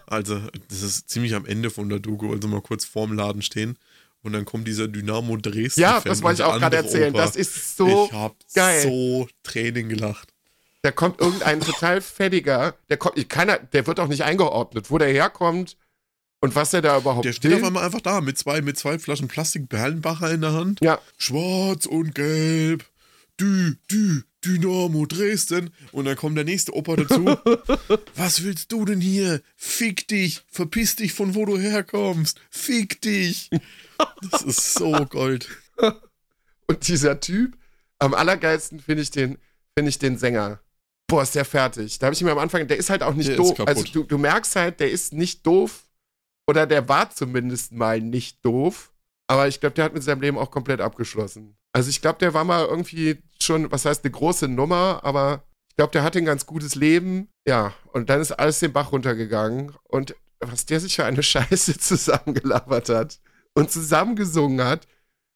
Also, 0.09 0.41
das 0.69 0.83
ist 0.83 1.09
ziemlich 1.09 1.37
am 1.37 1.47
Ende 1.47 1.71
von 1.71 1.89
der 1.89 2.01
Doku, 2.01 2.33
also 2.33 2.49
mal 2.49 2.61
kurz 2.61 2.85
vorm 2.85 3.13
Laden 3.13 3.43
stehen. 3.43 3.79
Und 4.23 4.33
dann 4.33 4.45
kommt 4.45 4.67
dieser 4.67 4.89
Dynamo 4.89 5.37
Dresden. 5.37 5.81
Ja, 5.81 6.01
das 6.01 6.21
wollte 6.25 6.43
ich 6.43 6.49
auch 6.49 6.59
gerade 6.59 6.79
erzählen. 6.79 7.15
Opa. 7.15 7.25
Das 7.25 7.37
ist 7.37 7.77
so 7.77 8.07
ich 8.07 8.13
hab 8.13 8.35
geil. 8.53 8.83
so 8.83 9.29
Tränen 9.45 9.89
gelacht. 9.89 10.35
Da 10.83 10.91
kommt 10.91 11.21
irgendein 11.21 11.61
total 11.61 12.01
fettiger, 12.01 12.75
der 12.89 12.97
kommt, 12.97 13.29
keiner, 13.29 13.59
der 13.59 13.87
wird 13.87 14.01
auch 14.01 14.09
nicht 14.09 14.25
eingeordnet, 14.25 14.91
wo 14.91 14.99
der 14.99 15.09
herkommt 15.09 15.77
und 16.41 16.55
was 16.55 16.73
er 16.73 16.83
da 16.83 16.99
überhaupt 16.99 17.25
Der 17.25 17.33
steht 17.33 17.51
will. 17.51 17.59
auf 17.59 17.65
einmal 17.65 17.85
einfach 17.85 18.01
da 18.01 18.21
mit 18.21 18.39
zwei, 18.39 18.63
mit 18.63 18.79
zwei 18.79 18.99
Flaschen 18.99 19.29
Plastik 19.29 19.69
Perlenbacher 19.69 20.31
in 20.31 20.41
der 20.41 20.53
Hand. 20.53 20.81
Ja. 20.83 20.99
Schwarz 21.19 21.87
und 21.87 22.15
gelb. 22.15 22.85
Dü, 23.39 23.75
dü, 23.91 24.23
Dynamo 24.45 25.07
Dresden. 25.07 25.71
Und 25.93 26.07
dann 26.07 26.17
kommt 26.17 26.37
der 26.37 26.45
nächste 26.45 26.75
Opa 26.75 26.97
dazu. 26.97 27.25
Was 28.17 28.43
willst 28.43 28.73
du 28.73 28.85
denn 28.85 29.01
hier? 29.01 29.43
Fick 29.57 30.09
dich. 30.09 30.43
Verpiss 30.49 30.97
dich 30.97 31.13
von 31.13 31.35
wo 31.35 31.45
du 31.45 31.59
herkommst. 31.59 32.41
Fick 32.51 33.01
dich. 33.03 33.51
Das 34.31 34.43
ist 34.43 34.75
so 34.75 34.93
Gold. 35.07 35.49
Und 36.67 36.89
dieser 36.89 37.21
Typ, 37.21 37.57
am 37.99 38.15
allergeilsten 38.15 38.81
finde 38.81 39.03
ich 39.03 39.11
den, 39.11 39.37
finde 39.77 39.91
ich 39.91 39.99
den 39.99 40.17
Sänger. 40.17 40.61
Boah, 41.07 41.23
ist 41.23 41.35
der 41.35 41.45
fertig. 41.45 41.99
Da 41.99 42.07
habe 42.07 42.15
ich 42.15 42.23
mir 42.23 42.31
am 42.31 42.39
Anfang, 42.39 42.67
der 42.67 42.77
ist 42.77 42.89
halt 42.89 43.03
auch 43.03 43.15
nicht 43.15 43.29
der 43.29 43.37
doof. 43.37 43.59
Also 43.67 43.83
du, 43.83 44.05
du 44.05 44.17
merkst 44.17 44.55
halt, 44.57 44.81
der 44.81 44.91
ist 44.91 45.13
nicht 45.13 45.45
doof. 45.47 45.85
Oder 46.51 46.67
der 46.67 46.89
war 46.89 47.11
zumindest 47.11 47.71
mal 47.71 48.01
nicht 48.01 48.45
doof. 48.45 48.93
Aber 49.29 49.47
ich 49.47 49.61
glaube, 49.61 49.77
der 49.77 49.85
hat 49.85 49.95
mit 49.95 50.03
seinem 50.03 50.21
Leben 50.21 50.37
auch 50.37 50.51
komplett 50.51 50.81
abgeschlossen. 50.81 51.57
Also 51.73 51.91
ich 51.91 52.01
glaube, 52.01 52.19
der 52.19 52.35
war 52.35 52.43
mal 52.43 52.67
irgendwie 52.67 53.19
schon, 53.41 53.71
was 53.71 53.85
heißt, 53.85 54.05
eine 54.05 54.11
große 54.11 54.49
Nummer, 54.49 54.99
aber 55.05 55.45
ich 55.69 55.77
glaube, 55.77 55.93
der 55.93 56.03
hatte 56.03 56.19
ein 56.19 56.25
ganz 56.25 56.47
gutes 56.47 56.75
Leben. 56.75 57.29
Ja, 57.47 57.73
und 57.93 58.11
dann 58.11 58.21
ist 58.21 58.33
alles 58.33 58.59
den 58.59 58.73
Bach 58.73 58.91
runtergegangen. 58.91 59.77
Und 59.85 60.17
was 60.41 60.67
der 60.67 60.81
sich 60.81 60.97
für 60.97 61.05
eine 61.05 61.23
Scheiße 61.23 61.79
zusammengelabert 61.79 62.89
hat 62.89 63.21
und 63.55 63.71
zusammengesungen 63.71 64.67
hat, 64.67 64.89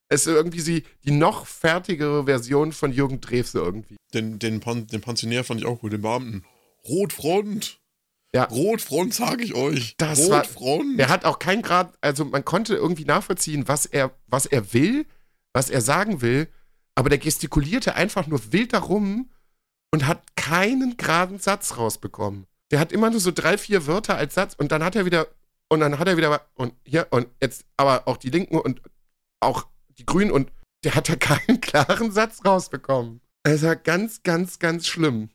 ist 0.09 0.27
irgendwie 0.27 0.59
sie, 0.59 0.83
die 1.05 1.11
noch 1.11 1.45
fertigere 1.45 2.25
Version 2.25 2.73
von 2.73 2.91
Jürgen 2.91 3.21
Drews 3.21 3.53
irgendwie. 3.53 3.95
Den, 4.13 4.37
den, 4.37 4.59
Pan, 4.59 4.85
den 4.87 4.99
Pensionär 4.99 5.45
fand 5.45 5.61
ich 5.61 5.65
auch 5.65 5.79
gut, 5.79 5.93
den 5.93 6.01
Beamten. 6.01 6.43
Rotfront! 6.83 7.79
Ja. 8.35 8.43
Rotfront, 8.43 9.13
sage 9.13 9.45
ich 9.45 9.55
euch. 9.55 9.95
Das 9.95 10.29
Rotfront. 10.29 10.89
War, 10.89 10.97
der 10.97 11.07
hat 11.07 11.23
auch 11.23 11.39
kein 11.39 11.61
Grad, 11.61 11.93
also 12.01 12.25
man 12.25 12.43
konnte 12.43 12.75
irgendwie 12.75 13.05
nachvollziehen, 13.05 13.69
was 13.69 13.85
er, 13.85 14.11
was 14.27 14.45
er 14.45 14.73
will, 14.73 15.05
was 15.53 15.69
er 15.69 15.79
sagen 15.79 16.19
will, 16.19 16.49
aber 16.95 17.07
der 17.07 17.17
gestikulierte 17.17 17.95
einfach 17.95 18.27
nur 18.27 18.51
wild 18.51 18.73
darum 18.73 19.29
und 19.93 20.05
hat 20.05 20.35
keinen 20.35 20.97
geraden 20.97 21.39
Satz 21.39 21.77
rausbekommen. 21.77 22.45
Der 22.71 22.79
hat 22.81 22.91
immer 22.91 23.09
nur 23.09 23.21
so 23.21 23.31
drei, 23.31 23.57
vier 23.57 23.87
Wörter 23.87 24.17
als 24.17 24.33
Satz 24.33 24.53
und 24.53 24.73
dann 24.73 24.83
hat 24.83 24.97
er 24.97 25.05
wieder, 25.05 25.27
und 25.69 25.79
dann 25.79 25.97
hat 25.97 26.09
er 26.09 26.17
wieder, 26.17 26.45
und 26.55 26.73
hier, 26.83 27.07
und 27.11 27.27
jetzt 27.41 27.63
aber 27.77 28.05
auch 28.05 28.17
die 28.17 28.31
Linken 28.31 28.57
und 28.57 28.81
auch 29.39 29.65
die 29.97 30.05
Grünen 30.05 30.31
und 30.31 30.51
der 30.83 30.95
hat 30.95 31.07
da 31.07 31.15
keinen 31.37 31.61
klaren 31.61 32.11
Satz 32.11 32.43
rausbekommen. 32.43 33.21
Es 33.43 33.63
war 33.63 33.77
ganz, 33.77 34.23
ganz, 34.23 34.59
ganz 34.59 34.87
schlimm. 34.87 35.29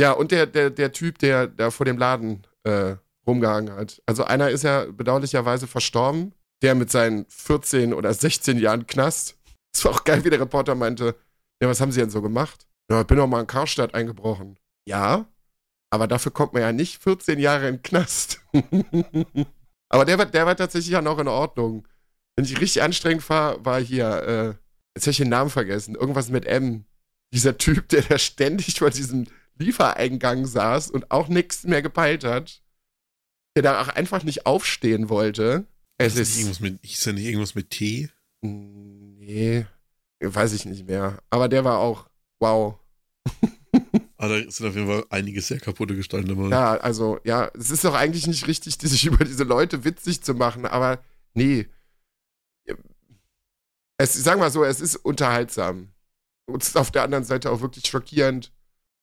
Ja, 0.00 0.12
und 0.12 0.30
der, 0.30 0.46
der, 0.46 0.70
der 0.70 0.92
Typ, 0.92 1.18
der 1.18 1.46
da 1.46 1.70
vor 1.70 1.86
dem 1.86 1.98
Laden 1.98 2.46
äh, 2.64 2.96
rumgehangen 3.26 3.74
hat. 3.74 4.02
Also 4.06 4.24
einer 4.24 4.50
ist 4.50 4.62
ja 4.64 4.84
bedauerlicherweise 4.84 5.66
verstorben, 5.66 6.34
der 6.62 6.74
mit 6.74 6.90
seinen 6.90 7.26
14 7.28 7.92
oder 7.94 8.12
16 8.12 8.58
Jahren 8.58 8.86
Knast. 8.86 9.36
Es 9.74 9.84
war 9.84 9.92
auch 9.92 10.04
geil, 10.04 10.24
wie 10.24 10.30
der 10.30 10.40
Reporter 10.40 10.74
meinte, 10.74 11.14
ja, 11.60 11.68
was 11.68 11.82
haben 11.82 11.92
sie 11.92 12.00
denn 12.00 12.08
so 12.08 12.22
gemacht? 12.22 12.66
Ja, 12.90 13.02
ich 13.02 13.06
bin 13.06 13.18
doch 13.18 13.26
mal 13.26 13.40
in 13.40 13.46
Karstadt 13.46 13.94
eingebrochen. 13.94 14.58
Ja, 14.88 15.26
aber 15.90 16.06
dafür 16.06 16.32
kommt 16.32 16.54
man 16.54 16.62
ja 16.62 16.72
nicht 16.72 17.02
14 17.02 17.38
Jahre 17.38 17.68
in 17.68 17.76
den 17.76 17.82
Knast. 17.82 18.40
aber 19.90 20.06
der 20.06 20.16
war, 20.16 20.24
der 20.24 20.46
war 20.46 20.56
tatsächlich 20.56 20.92
ja 20.92 21.02
noch 21.02 21.18
in 21.18 21.28
Ordnung. 21.28 21.86
Wenn 22.36 22.46
ich 22.46 22.58
richtig 22.58 22.82
anstrengend 22.82 23.28
war, 23.28 23.62
war 23.66 23.78
hier, 23.78 24.22
äh, 24.22 24.46
jetzt 24.94 25.04
habe 25.04 25.10
ich 25.10 25.16
den 25.18 25.28
Namen 25.28 25.50
vergessen, 25.50 25.94
irgendwas 25.94 26.30
mit 26.30 26.46
M. 26.46 26.86
Dieser 27.34 27.58
Typ, 27.58 27.90
der 27.90 28.02
da 28.02 28.18
ständig 28.18 28.78
vor 28.78 28.88
diesem 28.88 29.26
Liefereingang 29.58 30.46
saß 30.46 30.90
und 30.90 31.10
auch 31.10 31.28
nichts 31.28 31.64
mehr 31.64 31.82
gepeilt 31.82 32.24
hat, 32.24 32.62
der 33.56 33.62
da 33.62 33.82
auch 33.82 33.88
einfach 33.88 34.22
nicht 34.22 34.46
aufstehen 34.46 35.08
wollte. 35.08 35.66
Es 35.98 36.14
Ist, 36.16 36.30
ist. 36.30 36.38
irgendwas 36.38 36.60
mit, 36.60 36.84
ist 36.84 37.04
ja 37.06 37.12
nicht 37.12 37.24
irgendwas 37.24 37.54
mit 37.54 37.70
T? 37.70 38.10
Nee, 38.42 39.66
weiß 40.20 40.52
ich 40.52 40.66
nicht 40.66 40.86
mehr. 40.86 41.18
Aber 41.30 41.48
der 41.48 41.64
war 41.64 41.78
auch, 41.78 42.08
wow. 42.38 42.78
Aber 44.18 44.40
da 44.42 44.50
sind 44.50 44.66
auf 44.66 44.74
jeden 44.74 44.86
Fall 44.86 45.04
einige 45.10 45.40
sehr 45.40 45.58
kaputte 45.58 45.96
Gestalten 45.96 46.28
dabei. 46.28 46.48
Ja, 46.50 46.76
also, 46.76 47.18
ja, 47.24 47.50
es 47.54 47.70
ist 47.70 47.84
doch 47.84 47.94
eigentlich 47.94 48.26
nicht 48.26 48.46
richtig, 48.46 48.74
sich 48.80 49.06
über 49.06 49.24
diese 49.24 49.44
Leute 49.44 49.84
witzig 49.84 50.22
zu 50.22 50.34
machen, 50.34 50.66
aber 50.66 51.02
nee. 51.34 51.66
Es, 53.98 54.12
sagen 54.12 54.40
wir 54.40 54.50
so, 54.50 54.64
es 54.64 54.80
ist 54.82 54.96
unterhaltsam. 54.96 55.92
Und 56.46 56.62
es 56.62 56.68
ist 56.68 56.76
auf 56.76 56.90
der 56.90 57.02
anderen 57.02 57.24
Seite 57.24 57.50
auch 57.50 57.62
wirklich 57.62 57.86
schockierend, 57.86 58.52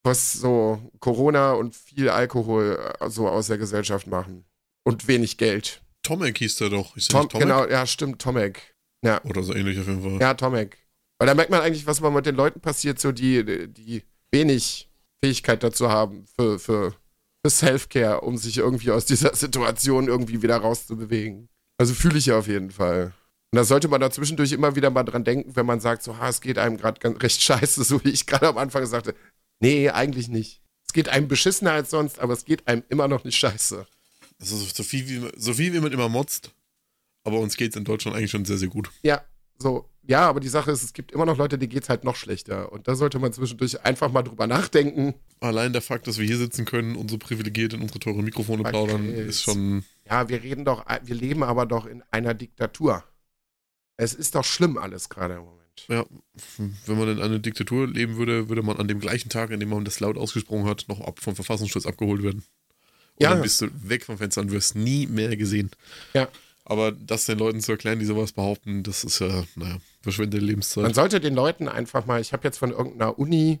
was 0.04 0.32
so 0.32 0.80
Corona 1.00 1.52
und 1.52 1.74
viel 1.74 2.08
Alkohol 2.08 2.94
äh, 3.00 3.10
so 3.10 3.28
aus 3.28 3.48
der 3.48 3.58
Gesellschaft 3.58 4.06
machen. 4.06 4.44
Und 4.84 5.08
wenig 5.08 5.38
Geld. 5.38 5.82
Tomek 6.02 6.38
hieß 6.38 6.56
der 6.56 6.68
doch. 6.68 6.96
Ist 6.96 7.10
der 7.10 7.20
Tom, 7.20 7.22
nicht 7.22 7.32
Tomek? 7.32 7.48
genau, 7.48 7.66
ja, 7.66 7.86
stimmt, 7.86 8.20
Tomek. 8.20 8.74
Ja, 9.04 9.22
Oder 9.24 9.42
so 9.42 9.54
ähnlich 9.54 9.78
auf 9.78 9.86
jeden 9.86 10.02
Fall. 10.02 10.20
ja, 10.20 10.34
Tomek. 10.34 10.78
Weil 11.18 11.26
da 11.26 11.34
merkt 11.34 11.50
man 11.50 11.60
eigentlich, 11.60 11.86
was 11.86 12.00
man 12.00 12.12
mit 12.12 12.26
den 12.26 12.34
Leuten 12.34 12.60
passiert, 12.60 13.00
so 13.00 13.12
die, 13.12 13.72
die 13.72 14.02
wenig 14.30 14.90
Fähigkeit 15.22 15.62
dazu 15.62 15.88
haben 15.88 16.26
für, 16.38 16.58
für, 16.58 16.92
für 17.42 17.50
Self-Care, 17.50 18.20
um 18.20 18.36
sich 18.36 18.58
irgendwie 18.58 18.90
aus 18.90 19.06
dieser 19.06 19.34
Situation 19.34 20.08
irgendwie 20.08 20.42
wieder 20.42 20.58
rauszubewegen. 20.58 21.48
Also 21.78 21.94
fühle 21.94 22.18
ich 22.18 22.26
ja 22.26 22.38
auf 22.38 22.46
jeden 22.46 22.70
Fall. 22.70 23.14
Und 23.52 23.56
da 23.56 23.64
sollte 23.64 23.88
man 23.88 24.00
da 24.00 24.10
zwischendurch 24.10 24.52
immer 24.52 24.74
wieder 24.74 24.90
mal 24.90 25.04
dran 25.04 25.24
denken, 25.24 25.54
wenn 25.54 25.64
man 25.64 25.80
sagt, 25.80 26.02
so, 26.02 26.18
ha, 26.18 26.28
es 26.28 26.40
geht 26.40 26.58
einem 26.58 26.76
gerade 26.76 27.22
recht 27.22 27.40
scheiße, 27.42 27.84
so 27.84 28.04
wie 28.04 28.10
ich 28.10 28.26
gerade 28.26 28.48
am 28.48 28.58
Anfang 28.58 28.84
sagte. 28.84 29.14
Nee, 29.64 29.88
eigentlich 29.88 30.28
nicht. 30.28 30.60
Es 30.86 30.92
geht 30.92 31.08
einem 31.08 31.26
beschissener 31.26 31.72
als 31.72 31.88
sonst, 31.88 32.18
aber 32.18 32.34
es 32.34 32.44
geht 32.44 32.66
einem 32.68 32.84
immer 32.90 33.08
noch 33.08 33.24
nicht 33.24 33.36
scheiße. 33.38 33.86
Also 34.38 34.56
so 34.56 34.82
viel, 34.82 35.08
wie, 35.08 35.30
so 35.36 35.54
viel 35.54 35.72
wie 35.72 35.80
man 35.80 35.90
immer 35.90 36.10
motzt. 36.10 36.52
Aber 37.24 37.40
uns 37.40 37.56
geht 37.56 37.70
es 37.70 37.76
in 37.76 37.84
Deutschland 37.84 38.14
eigentlich 38.14 38.30
schon 38.30 38.44
sehr, 38.44 38.58
sehr 38.58 38.68
gut. 38.68 38.90
Ja, 39.02 39.24
so, 39.58 39.88
ja, 40.02 40.28
aber 40.28 40.40
die 40.40 40.48
Sache 40.48 40.70
ist, 40.70 40.82
es 40.82 40.92
gibt 40.92 41.12
immer 41.12 41.24
noch 41.24 41.38
Leute, 41.38 41.56
die 41.56 41.68
geht's 41.68 41.88
halt 41.88 42.04
noch 42.04 42.16
schlechter. 42.16 42.72
Und 42.72 42.86
da 42.88 42.94
sollte 42.94 43.18
man 43.18 43.32
zwischendurch 43.32 43.82
einfach 43.82 44.12
mal 44.12 44.22
drüber 44.22 44.46
nachdenken. 44.46 45.14
Allein 45.40 45.72
der 45.72 45.80
Fakt, 45.80 46.06
dass 46.06 46.18
wir 46.18 46.26
hier 46.26 46.36
sitzen 46.36 46.66
können 46.66 46.94
und 46.94 47.10
so 47.10 47.16
privilegiert 47.16 47.72
in 47.72 47.80
unsere 47.80 48.00
teuren 48.00 48.22
Mikrofone 48.24 48.60
Okay. 48.60 48.70
plaudern, 48.70 49.08
ist 49.08 49.42
schon. 49.42 49.84
Ja, 50.06 50.28
wir 50.28 50.42
reden 50.42 50.66
doch, 50.66 50.84
wir 51.04 51.14
leben 51.14 51.42
aber 51.42 51.64
doch 51.64 51.86
in 51.86 52.02
einer 52.10 52.34
Diktatur. 52.34 53.02
Es 53.96 54.12
ist 54.12 54.34
doch 54.34 54.44
schlimm 54.44 54.76
alles 54.76 55.08
gerade 55.08 55.36
im 55.36 55.44
Moment. 55.44 55.63
Ja, 55.88 56.04
wenn 56.86 56.98
man 56.98 57.08
in 57.08 57.20
einer 57.20 57.38
Diktatur 57.38 57.86
leben 57.88 58.16
würde, 58.16 58.48
würde 58.48 58.62
man 58.62 58.76
an 58.78 58.88
dem 58.88 59.00
gleichen 59.00 59.28
Tag, 59.28 59.50
an 59.50 59.60
dem 59.60 59.68
man 59.68 59.84
das 59.84 60.00
laut 60.00 60.16
ausgesprochen 60.16 60.66
hat, 60.66 60.86
noch 60.88 61.00
ab 61.00 61.18
vom 61.20 61.34
Verfassungsschutz 61.34 61.86
abgeholt 61.86 62.22
werden. 62.22 62.44
Und 63.16 63.22
Ja. 63.22 63.30
dann 63.30 63.42
bist 63.42 63.60
du 63.60 63.68
weg 63.88 64.04
vom 64.04 64.18
Fenster 64.18 64.40
und 64.40 64.50
wirst 64.50 64.74
nie 64.74 65.06
mehr 65.06 65.36
gesehen. 65.36 65.70
Ja. 66.14 66.28
Aber 66.64 66.92
das 66.92 67.26
den 67.26 67.38
Leuten 67.38 67.60
zu 67.60 67.72
erklären, 67.72 67.98
die 67.98 68.06
sowas 68.06 68.32
behaupten, 68.32 68.82
das 68.82 69.04
ist 69.04 69.18
ja, 69.18 69.44
naja, 69.56 69.78
verschwendete 70.00 70.42
Lebenszeit. 70.44 70.82
Man 70.84 70.94
sollte 70.94 71.20
den 71.20 71.34
Leuten 71.34 71.68
einfach 71.68 72.06
mal, 72.06 72.20
ich 72.20 72.32
habe 72.32 72.44
jetzt 72.44 72.56
von 72.58 72.70
irgendeiner 72.70 73.18
Uni 73.18 73.60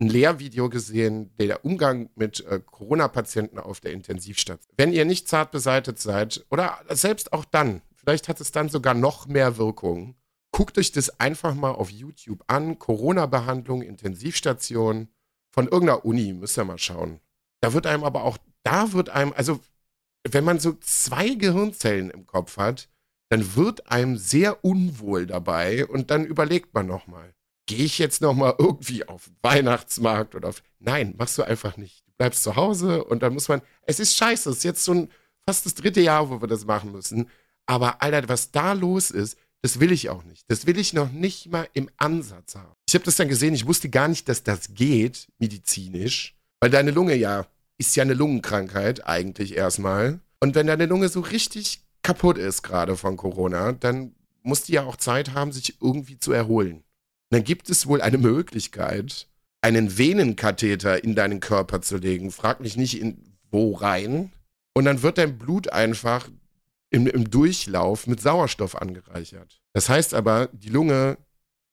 ein 0.00 0.08
Lehrvideo 0.08 0.68
gesehen, 0.68 1.30
der 1.38 1.64
Umgang 1.64 2.10
mit 2.14 2.44
äh, 2.46 2.60
Corona-Patienten 2.64 3.58
auf 3.58 3.80
der 3.80 3.92
Intensivstation. 3.92 4.72
Wenn 4.76 4.92
ihr 4.92 5.04
nicht 5.04 5.28
zart 5.28 5.50
beseitet 5.50 5.98
seid, 5.98 6.44
oder 6.50 6.78
selbst 6.90 7.32
auch 7.32 7.44
dann, 7.44 7.80
vielleicht 7.96 8.28
hat 8.28 8.40
es 8.40 8.52
dann 8.52 8.68
sogar 8.68 8.94
noch 8.94 9.26
mehr 9.26 9.56
Wirkung, 9.56 10.14
guckt 10.54 10.78
euch 10.78 10.92
das 10.92 11.18
einfach 11.18 11.52
mal 11.54 11.72
auf 11.72 11.90
YouTube 11.90 12.44
an. 12.46 12.78
Corona-Behandlung, 12.78 13.82
Intensivstation 13.82 15.08
von 15.50 15.66
irgendeiner 15.66 16.04
Uni, 16.04 16.32
müsst 16.32 16.56
ihr 16.56 16.64
mal 16.64 16.78
schauen. 16.78 17.18
Da 17.60 17.72
wird 17.72 17.88
einem 17.88 18.04
aber 18.04 18.22
auch, 18.22 18.38
da 18.62 18.92
wird 18.92 19.10
einem, 19.10 19.32
also 19.34 19.58
wenn 20.22 20.44
man 20.44 20.60
so 20.60 20.74
zwei 20.74 21.30
Gehirnzellen 21.30 22.08
im 22.08 22.24
Kopf 22.24 22.56
hat, 22.56 22.88
dann 23.30 23.56
wird 23.56 23.90
einem 23.90 24.16
sehr 24.16 24.64
unwohl 24.64 25.26
dabei 25.26 25.88
und 25.88 26.12
dann 26.12 26.24
überlegt 26.24 26.72
man 26.72 26.86
nochmal, 26.86 27.34
gehe 27.66 27.84
ich 27.84 27.98
jetzt 27.98 28.20
nochmal 28.20 28.54
irgendwie 28.56 29.08
auf 29.08 29.24
den 29.24 29.36
Weihnachtsmarkt 29.42 30.36
oder 30.36 30.50
auf. 30.50 30.62
Nein, 30.78 31.16
machst 31.18 31.36
du 31.36 31.42
einfach 31.42 31.76
nicht. 31.76 32.06
Du 32.06 32.12
bleibst 32.16 32.44
zu 32.44 32.54
Hause 32.54 33.02
und 33.02 33.24
dann 33.24 33.34
muss 33.34 33.48
man. 33.48 33.60
Es 33.82 33.98
ist 33.98 34.16
scheiße, 34.16 34.50
es 34.50 34.58
ist 34.58 34.64
jetzt 34.64 34.88
ein 34.88 35.10
fast 35.44 35.66
das 35.66 35.74
dritte 35.74 36.00
Jahr, 36.00 36.30
wo 36.30 36.40
wir 36.40 36.46
das 36.46 36.64
machen 36.64 36.92
müssen. 36.92 37.28
Aber 37.66 38.02
Alter, 38.02 38.28
was 38.28 38.52
da 38.52 38.72
los 38.72 39.10
ist, 39.10 39.36
das 39.64 39.80
will 39.80 39.92
ich 39.92 40.10
auch 40.10 40.24
nicht. 40.24 40.44
Das 40.48 40.66
will 40.66 40.78
ich 40.78 40.92
noch 40.92 41.10
nicht 41.10 41.50
mal 41.50 41.66
im 41.72 41.88
Ansatz 41.96 42.54
haben. 42.54 42.74
Ich 42.86 42.94
habe 42.94 43.06
das 43.06 43.16
dann 43.16 43.30
gesehen, 43.30 43.54
ich 43.54 43.66
wusste 43.66 43.88
gar 43.88 44.08
nicht, 44.08 44.28
dass 44.28 44.42
das 44.42 44.74
geht, 44.74 45.26
medizinisch, 45.38 46.36
weil 46.60 46.68
deine 46.68 46.90
Lunge 46.90 47.14
ja 47.14 47.46
ist 47.78 47.96
ja 47.96 48.02
eine 48.02 48.12
Lungenkrankheit 48.12 49.06
eigentlich 49.06 49.56
erstmal. 49.56 50.20
Und 50.38 50.54
wenn 50.54 50.66
deine 50.66 50.84
Lunge 50.84 51.08
so 51.08 51.20
richtig 51.20 51.80
kaputt 52.02 52.36
ist 52.36 52.62
gerade 52.62 52.98
von 52.98 53.16
Corona, 53.16 53.72
dann 53.72 54.14
muss 54.42 54.64
die 54.64 54.72
ja 54.72 54.84
auch 54.84 54.96
Zeit 54.96 55.32
haben, 55.32 55.50
sich 55.50 55.80
irgendwie 55.80 56.18
zu 56.18 56.32
erholen. 56.32 56.74
Und 56.74 56.84
dann 57.30 57.44
gibt 57.44 57.70
es 57.70 57.86
wohl 57.86 58.02
eine 58.02 58.18
Möglichkeit, 58.18 59.28
einen 59.62 59.96
Venenkatheter 59.96 61.02
in 61.02 61.14
deinen 61.14 61.40
Körper 61.40 61.80
zu 61.80 61.96
legen. 61.96 62.32
Frag 62.32 62.60
mich 62.60 62.76
nicht 62.76 63.00
in 63.00 63.32
wo 63.50 63.72
rein. 63.72 64.30
Und 64.74 64.84
dann 64.84 65.00
wird 65.00 65.16
dein 65.16 65.38
Blut 65.38 65.72
einfach 65.72 66.28
im, 66.94 67.08
im 67.08 67.28
Durchlauf 67.28 68.06
mit 68.06 68.20
Sauerstoff 68.20 68.80
angereichert. 68.80 69.60
Das 69.72 69.88
heißt 69.88 70.14
aber, 70.14 70.48
die 70.52 70.68
Lunge 70.68 71.18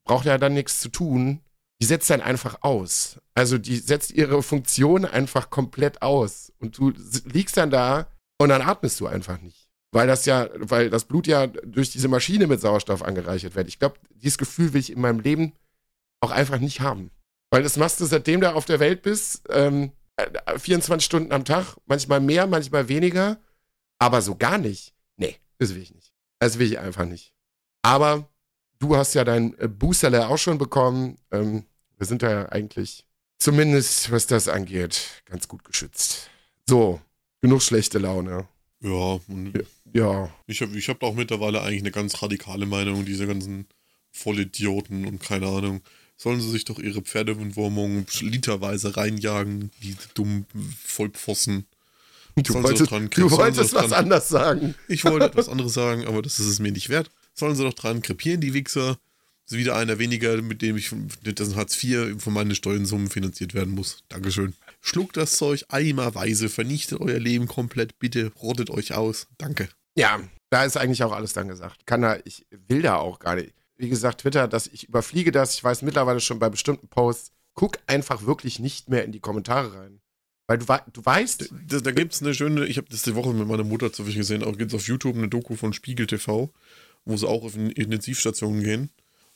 braucht 0.04 0.26
ja 0.26 0.40
dann 0.40 0.56
nichts 0.56 0.82
zu 0.82 0.90
tun. 0.90 1.42
Die 1.80 1.86
setzt 1.86 2.10
dann 2.10 2.22
einfach 2.22 2.64
aus. 2.64 3.20
Also 3.36 3.60
die 3.60 3.78
setzt 3.78 4.12
ihre 4.12 4.42
Funktion 4.42 5.06
einfach 5.06 5.52
komplett 5.52 6.02
aus. 6.02 6.52
Und 6.58 6.80
du 6.80 6.92
liegst 7.26 7.56
dann 7.56 7.70
da 7.70 8.08
und 8.40 8.50
dann 8.50 8.64
atmest 8.64 9.00
du 9.00 9.06
einfach 9.06 9.40
nicht. 9.42 9.70
Weil 9.92 10.08
das 10.08 10.26
ja, 10.26 10.50
weil 10.56 10.90
das 10.90 11.06
Blut 11.06 11.28
ja 11.28 11.46
durch 11.46 11.92
diese 11.92 12.08
Maschine 12.08 12.48
mit 12.48 12.60
Sauerstoff 12.60 13.04
angereichert 13.04 13.54
wird. 13.54 13.68
Ich 13.68 13.78
glaube, 13.78 14.00
dieses 14.16 14.40
Gefühl 14.40 14.74
will 14.74 14.82
ich 14.82 14.92
in 14.92 15.02
meinem 15.02 15.20
Leben 15.20 15.54
auch 16.20 16.32
einfach 16.32 16.58
nicht 16.58 16.82
haben. 16.82 17.12
Weil 17.52 17.62
das 17.62 17.78
machst 17.78 18.00
du, 18.00 18.06
seitdem 18.06 18.42
du 18.42 18.52
auf 18.52 18.66
der 18.66 18.80
Welt 18.80 19.04
bist, 19.04 19.44
ähm, 19.50 19.92
äh, 20.16 20.58
24 20.58 21.06
Stunden 21.06 21.32
am 21.32 21.46
Tag, 21.46 21.76
manchmal 21.86 22.22
mehr, 22.22 22.48
manchmal 22.48 22.88
weniger, 22.88 23.38
aber 24.00 24.24
so 24.24 24.36
gar 24.36 24.58
nicht. 24.58 24.96
Das 25.62 25.76
will 25.76 25.84
ich 25.84 25.94
nicht. 25.94 26.12
Das 26.40 26.58
will 26.58 26.66
ich 26.66 26.80
einfach 26.80 27.06
nicht. 27.06 27.36
Aber 27.84 28.28
du 28.80 28.96
hast 28.96 29.14
ja 29.14 29.24
dein 29.24 29.56
äh, 29.60 29.68
Boosterle 29.68 30.28
auch 30.28 30.40
schon 30.40 30.58
bekommen. 30.58 31.20
Ähm, 31.30 31.66
wir 32.00 32.08
sind 32.08 32.24
da 32.24 32.32
ja 32.32 32.50
eigentlich, 32.50 33.06
zumindest 33.38 34.12
was 34.12 34.26
das 34.26 34.48
angeht, 34.48 35.22
ganz 35.26 35.48
gut 35.48 35.64
geschützt. 35.64 36.32
So, 36.68 37.00
genug 37.42 37.62
schlechte 37.62 38.00
Laune. 38.00 38.48
Ja, 38.80 39.20
und 39.28 39.54
Ja, 39.94 40.34
ich 40.48 40.62
habe 40.62 40.76
ich 40.76 40.90
hab 40.90 41.04
auch 41.04 41.14
mittlerweile 41.14 41.62
eigentlich 41.62 41.84
eine 41.84 41.92
ganz 41.92 42.20
radikale 42.24 42.66
Meinung, 42.66 43.06
diese 43.06 43.28
ganzen 43.28 43.68
Vollidioten 44.10 45.06
und 45.06 45.22
keine 45.22 45.46
Ahnung. 45.46 45.82
Sollen 46.18 46.42
sie 46.42 46.50
sich 46.50 46.66
doch 46.66 46.80
ihre 46.80 47.04
Pferdewundwurmung 47.04 48.08
literweise 48.22 48.98
reinjagen, 48.98 49.70
diese 49.84 50.08
dummen 50.16 50.48
Vollpfosten. 50.84 51.68
Du 52.36 52.54
Sollen 52.54 52.64
wolltest, 52.64 52.92
dran- 52.92 53.10
du 53.10 53.32
wolltest 53.32 53.74
was 53.74 53.92
anderes 53.92 54.30
sagen. 54.30 54.76
Ich 54.88 55.04
wollte 55.06 55.26
etwas 55.26 55.50
anderes 55.50 55.74
sagen, 55.74 56.06
aber 56.08 56.22
das 56.22 56.40
ist 56.40 56.48
es 56.48 56.60
mir 56.60 56.72
nicht 56.72 56.90
wert. 56.90 57.12
Sollen 57.34 57.56
sie 57.56 57.64
doch 57.64 57.74
dran 57.74 58.02
krepieren, 58.02 58.42
die 58.42 58.54
Wichser. 58.54 58.98
Das 59.46 59.54
ist 59.54 59.58
wieder 59.58 59.76
einer 59.76 60.00
weniger, 60.00 60.42
mit 60.42 60.62
dem 60.62 60.78
ich 60.78 60.92
dessen 61.24 61.56
Hartz 61.56 61.82
IV 61.84 62.22
von 62.22 62.34
meinen 62.34 62.56
Steuersummen 62.56 63.10
finanziert 63.10 63.54
werden 63.54 63.74
muss. 63.74 64.04
Dankeschön. 64.10 64.54
Schluckt 64.82 65.18
das 65.18 65.34
Zeug 65.36 65.66
eimerweise, 65.70 66.50
vernichtet 66.50 67.00
euer 67.02 67.20
Leben 67.20 67.48
komplett, 67.48 68.00
bitte 68.00 68.32
rottet 68.42 68.70
euch 68.70 68.94
aus. 68.94 69.28
Danke. 69.38 69.70
Ja, 69.96 70.20
da 70.50 70.64
ist 70.64 70.78
eigentlich 70.78 71.04
auch 71.04 71.12
alles 71.12 71.34
dann 71.34 71.48
gesagt. 71.48 71.86
Kann 71.86 72.02
da, 72.02 72.18
ich 72.24 72.46
will 72.68 72.82
da 72.82 72.96
auch 72.98 73.20
gar 73.20 73.36
nicht. 73.36 73.54
Wie 73.78 73.90
gesagt, 73.90 74.22
Twitter, 74.22 74.48
dass 74.48 74.68
ich 74.68 74.88
überfliege 74.88 75.32
das. 75.32 75.54
Ich 75.56 75.64
weiß 75.64 75.82
mittlerweile 75.82 76.20
schon 76.20 76.40
bei 76.40 76.50
bestimmten 76.50 76.88
Posts, 76.88 77.32
guck 77.54 77.78
einfach 77.88 78.26
wirklich 78.26 78.60
nicht 78.60 78.90
mehr 78.90 79.04
in 79.04 79.12
die 79.12 79.20
Kommentare 79.20 79.74
rein. 79.74 80.01
Weil 80.52 80.58
du, 80.58 80.92
du 80.92 81.06
weißt, 81.06 81.50
Da, 81.70 81.80
da 81.80 81.92
gibt 81.92 82.14
es 82.14 82.22
eine 82.22 82.34
schöne, 82.34 82.66
ich 82.66 82.76
habe 82.78 82.88
das 82.90 83.04
die 83.04 83.16
Woche 83.16 83.32
mit 83.34 83.48
meiner 83.48 83.64
Mutter 83.64 83.94
zufällig 83.94 84.18
gesehen, 84.18 84.44
auch 84.44 84.58
gibt 84.58 84.72
es 84.72 84.76
auf 84.76 84.86
YouTube 84.88 85.16
eine 85.16 85.30
Doku 85.30 85.56
von 85.56 85.72
Spiegel 85.72 86.08
TV, 86.08 86.52
wo 87.06 87.16
sie 87.18 87.26
auch 87.28 87.44
auf 87.44 87.56
in- 87.56 87.72
Intensivstationen 87.72 88.62
gehen, 88.62 88.90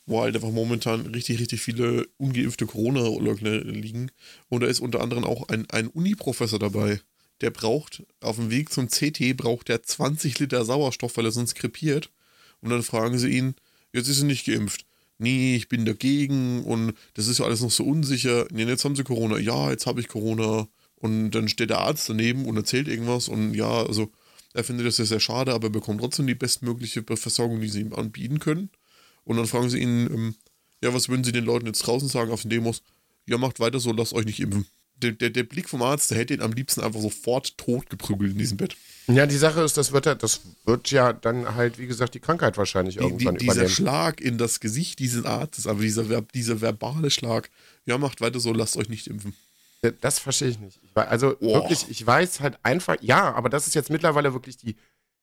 wo 0.05 0.22
halt 0.22 0.36
einfach 0.36 0.51
momentan 0.51 1.01
richtig, 1.07 1.39
richtig 1.39 1.62
viele 1.62 2.05
ungeimpfte 2.17 2.65
Corona-Leugner 2.65 3.60
liegen. 3.63 4.12
Und 4.50 4.62
da 4.62 4.67
ist 4.67 4.81
unter 4.81 5.00
anderem 5.01 5.24
auch 5.24 5.48
ein, 5.48 5.65
ein 5.69 5.88
Uni-Professor 5.88 6.60
dabei. 6.60 7.00
Der 7.41 7.50
braucht, 7.51 8.03
auf 8.19 8.36
dem 8.36 8.51
Weg 8.51 8.72
zum 8.74 8.88
CT 8.89 9.38
braucht 9.38 9.69
der 9.69 9.84
20 9.84 10.38
Liter 10.39 10.65
Sauerstoff, 10.65 11.15
weil 11.15 11.25
er 11.25 11.31
sonst 11.31 11.55
krepiert. 11.55 12.12
Und 12.62 12.72
dann 12.72 12.84
fragen 12.84 13.17
sie 13.17 13.29
ihn, 13.29 13.55
jetzt 13.93 14.10
ist 14.10 14.19
er 14.19 14.25
nicht 14.25 14.45
geimpft. 14.45 14.86
Nee, 15.17 15.55
ich 15.55 15.69
bin 15.69 15.86
dagegen 15.86 16.63
und 16.65 16.93
das 17.13 17.27
ist 17.27 17.39
ja 17.39 17.45
alles 17.45 17.62
noch 17.62 17.72
so 17.72 17.86
unsicher. 17.86 18.48
Nee, 18.51 18.63
jetzt 18.65 18.84
haben 18.84 18.98
sie 18.98 19.03
Corona. 19.05 19.38
Ja, 19.38 19.72
jetzt 19.72 19.86
habe 19.86 20.01
ich 20.01 20.10
Corona. 20.10 20.67
Und 21.06 21.32
dann 21.32 21.48
steht 21.48 21.70
der 21.70 21.80
Arzt 21.80 22.10
daneben 22.10 22.46
und 22.46 22.58
erzählt 22.58 22.88
irgendwas 22.88 23.28
und 23.28 23.54
ja, 23.54 23.84
also 23.86 24.12
er 24.54 24.64
findet 24.64 24.88
das 24.88 24.96
sehr, 24.96 25.06
sehr 25.06 25.20
schade, 25.20 25.54
aber 25.54 25.68
er 25.68 25.72
bekommt 25.72 26.00
trotzdem 26.02 26.28
die 26.28 26.36
bestmögliche 26.36 27.04
Versorgung, 27.04 27.60
die 27.62 27.70
sie 27.70 27.82
ihm 27.82 27.94
anbieten 27.94 28.40
können. 28.40 28.70
Und 29.26 29.38
dann 29.38 29.48
fragen 29.48 29.70
sie 29.70 29.80
ihn, 29.80 30.08
ähm, 30.14 30.36
ja, 30.82 30.94
was 30.94 31.10
würden 31.10 31.24
sie 31.24 31.32
den 31.32 31.46
Leuten 31.46 31.66
jetzt 31.68 31.80
draußen 31.86 32.08
sagen 32.08 32.32
auf 32.32 32.42
den 32.44 32.50
Demos? 32.52 32.82
Ja, 33.28 33.38
macht 33.38 33.60
weiter 33.60 33.80
so, 33.80 33.92
lasst 33.92 34.14
euch 34.14 34.26
nicht 34.26 34.40
impfen. 34.40 34.66
der, 35.02 35.12
der, 35.12 35.30
der 35.30 35.44
Blick 35.44 35.68
vom 35.68 35.82
Arzt, 35.82 36.10
der 36.12 36.18
hätte 36.18 36.34
ihn 36.34 36.42
am 36.42 36.54
liebsten 36.54 36.80
einfach 36.82 37.02
sofort 37.02 37.58
tot 37.58 37.90
geprügelt 37.90 38.32
in 38.32 38.38
diesem 38.38 38.56
Bett. 38.58 38.78
Ja, 39.08 39.26
die 39.26 39.36
Sache 39.36 39.62
ist, 39.62 39.76
das 39.76 39.92
wird, 39.92 40.06
ja- 40.06 40.16
das 40.16 40.40
wird 40.64 40.90
ja 40.92 41.12
dann 41.12 41.54
halt, 41.56 41.78
wie 41.80 41.88
gesagt, 41.88 42.14
die 42.16 42.22
Krankheit 42.22 42.58
wahrscheinlich 42.58 42.96
Die, 42.96 43.00
die, 43.02 43.06
irgendwann 43.08 43.36
dieser 43.36 43.54
übernehmen. 43.56 43.70
Schlag 43.76 44.22
in 44.22 44.38
das 44.38 44.62
Gesicht 44.62 45.00
dieses 45.00 45.26
Arztes, 45.26 45.68
aber 45.68 45.82
dieser, 45.82 46.22
dieser 46.34 46.62
verbale 46.62 47.12
Schlag, 47.12 47.50
ja, 47.86 47.98
macht 47.98 48.22
weiter 48.22 48.40
so, 48.40 48.54
lasst 48.54 48.78
euch 48.78 48.88
nicht 48.88 49.08
impfen. 49.08 49.34
Das 49.92 50.20
verstehe 50.20 50.50
ich 50.50 50.60
nicht. 50.60 50.80
Ich 50.84 50.96
also 50.96 51.36
Boah. 51.38 51.62
wirklich, 51.62 51.89
ich 51.89 52.06
weiß 52.06 52.39
halt 52.39 52.58
einfach, 52.63 52.98
ja, 53.01 53.34
aber 53.34 53.50
das 53.50 53.68
ist 53.68 53.75
jetzt 53.75 53.89
mittlerweile 53.89 54.34
wirklich 54.34 54.58
die, 54.58 54.75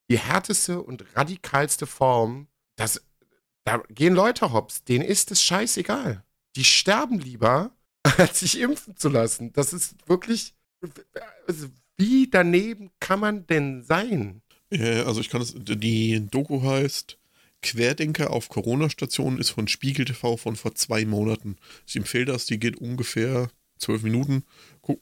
die 0.09 0.19
härteste 0.19 0.81
und 0.81 1.05
radikalste 1.15 1.85
Form. 1.85 2.47
Das, 2.75 3.01
da 3.65 3.83
gehen 3.89 4.13
Leute 4.13 4.51
hops, 4.53 4.83
denen 4.83 5.05
ist 5.05 5.31
es 5.31 5.41
scheißegal. 5.41 6.23
Die 6.55 6.63
sterben 6.63 7.19
lieber, 7.19 7.71
als 8.17 8.41
sich 8.41 8.59
impfen 8.59 8.97
zu 8.97 9.09
lassen. 9.09 9.53
Das 9.53 9.73
ist 9.73 9.95
wirklich, 10.07 10.53
also 11.47 11.67
wie 11.97 12.29
daneben 12.29 12.91
kann 12.99 13.19
man 13.19 13.47
denn 13.47 13.83
sein? 13.83 14.41
Ja, 14.69 15.03
also 15.03 15.21
ich 15.21 15.29
kann 15.29 15.41
es, 15.41 15.53
die 15.55 16.27
Doku 16.29 16.63
heißt 16.63 17.17
Querdenker 17.61 18.31
auf 18.31 18.49
Corona-Stationen, 18.49 19.39
ist 19.39 19.51
von 19.51 19.67
Spiegel 19.67 20.05
TV 20.05 20.37
von 20.37 20.55
vor 20.55 20.75
zwei 20.75 21.05
Monaten. 21.05 21.55
Ich 21.87 21.95
empfehle 21.95 22.25
das, 22.25 22.45
die 22.45 22.59
geht 22.59 22.77
ungefähr 22.77 23.49
zwölf 23.83 24.03
Minuten. 24.03 24.43
Guck, 24.81 25.01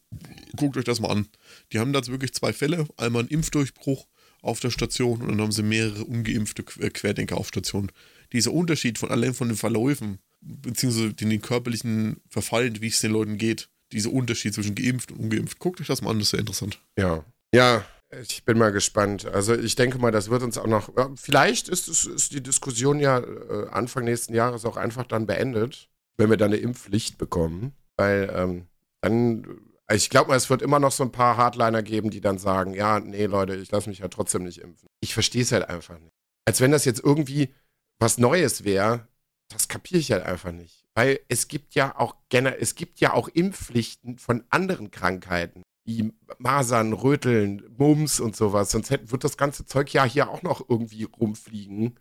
guckt 0.56 0.78
euch 0.78 0.84
das 0.84 1.00
mal 1.00 1.10
an. 1.10 1.28
Die 1.72 1.80
haben 1.80 1.94
da 1.94 2.00
jetzt 2.00 2.12
wirklich 2.12 2.34
zwei 2.34 2.54
Fälle. 2.54 2.88
Einmal 2.98 3.22
einen 3.22 3.30
Impfdurchbruch 3.30 4.08
auf 4.42 4.60
der 4.60 4.72
Station 4.72 5.22
und 5.22 5.30
dann 5.30 5.42
haben 5.42 5.52
sie 5.52 5.64
mehrere 5.64 6.04
ungeimpfte 6.04 6.64
äh, 6.80 6.90
Querdenker 6.90 7.38
auf 7.38 7.48
Station. 7.48 7.92
Dieser 8.34 8.52
Unterschied 8.52 8.98
von 8.98 9.10
allein 9.10 9.34
von 9.34 9.50
den 9.50 9.58
Verläufen, 9.58 10.20
beziehungsweise 10.42 11.14
den, 11.14 11.42
körperlichen 11.42 12.22
Verfallen, 12.30 12.82
wie 12.82 12.88
es 12.88 13.02
den 13.02 13.12
Leuten 13.12 13.38
geht, 13.38 13.70
dieser 13.92 14.12
Unterschied 14.12 14.54
zwischen 14.54 14.76
geimpft 14.76 15.12
und 15.12 15.20
ungeimpft, 15.20 15.60
guckt 15.60 15.80
euch 15.82 15.88
das 15.88 16.02
mal 16.02 16.12
an, 16.12 16.18
das 16.20 16.28
ist 16.28 16.32
sehr 16.32 16.40
interessant. 16.40 16.80
Ja. 16.98 17.24
Ja, 17.54 17.84
ich 18.22 18.44
bin 18.46 18.58
mal 18.58 18.72
gespannt. 18.72 19.26
Also 19.26 19.56
ich 19.56 19.76
denke 19.76 19.98
mal, 19.98 20.12
das 20.12 20.30
wird 20.30 20.44
uns 20.44 20.58
auch 20.58 20.68
noch. 20.68 20.90
Vielleicht 21.16 21.70
ist, 21.70 21.88
es, 21.88 22.06
ist 22.06 22.34
die 22.34 22.42
Diskussion 22.42 23.00
ja 23.00 23.20
äh, 23.20 23.68
Anfang 23.70 24.06
nächsten 24.06 24.34
Jahres 24.34 24.66
auch 24.66 24.78
einfach 24.78 25.06
dann 25.06 25.26
beendet, 25.26 25.90
wenn 26.18 26.30
wir 26.30 26.38
dann 26.38 26.52
eine 26.52 26.62
Impfpflicht 26.62 27.18
bekommen. 27.18 27.74
Weil 27.98 28.32
ähm, 28.34 28.68
dann, 29.02 29.44
äh, 29.88 29.96
ich 29.96 30.10
glaube 30.10 30.30
mal, 30.30 30.38
es 30.38 30.50
wird 30.50 30.62
immer 30.62 30.80
noch 30.80 30.92
so 30.92 31.04
ein 31.04 31.12
paar 31.12 31.38
Hardliner 31.38 31.84
geben, 31.84 32.10
die 32.10 32.22
dann 32.22 32.38
sagen, 32.38 32.74
ja, 32.74 33.00
nee, 33.00 33.26
Leute, 33.26 33.56
ich 33.56 33.72
lasse 33.72 33.90
mich 33.90 34.00
ja 34.00 34.08
trotzdem 34.08 34.44
nicht 34.44 34.60
impfen. 34.60 34.88
Ich 35.02 35.14
verstehe 35.14 35.42
es 35.42 35.52
halt 35.52 35.70
einfach 35.70 36.00
nicht. 36.00 36.14
Als 36.46 36.62
wenn 36.62 36.72
das 36.72 36.86
jetzt 36.86 37.04
irgendwie 37.04 37.54
was 38.00 38.18
Neues 38.18 38.64
wäre, 38.64 39.08
das 39.50 39.68
kapiere 39.68 40.00
ich 40.00 40.12
halt 40.12 40.26
einfach 40.26 40.52
nicht. 40.52 40.86
Weil 40.96 41.20
es 41.30 41.48
gibt 41.48 41.76
ja 41.76 41.98
auch 41.98 42.16
es 42.32 42.76
gibt 42.76 43.00
ja 43.00 43.14
auch 43.14 43.28
Impfpflichten 43.28 44.18
von 44.18 44.44
anderen 44.50 44.92
Krankheiten 44.92 45.64
wie 45.86 46.14
Masern, 46.38 46.94
Röteln, 46.94 47.64
Mumps 47.78 48.20
und 48.20 48.36
sowas. 48.36 48.72
Sonst 48.72 48.90
hätte, 48.90 49.12
wird 49.12 49.24
das 49.24 49.38
ganze 49.38 49.66
Zeug 49.66 49.92
ja 49.94 50.04
hier 50.04 50.30
auch 50.30 50.42
noch 50.42 50.68
irgendwie 50.70 51.04
rumfliegen. 51.04 52.00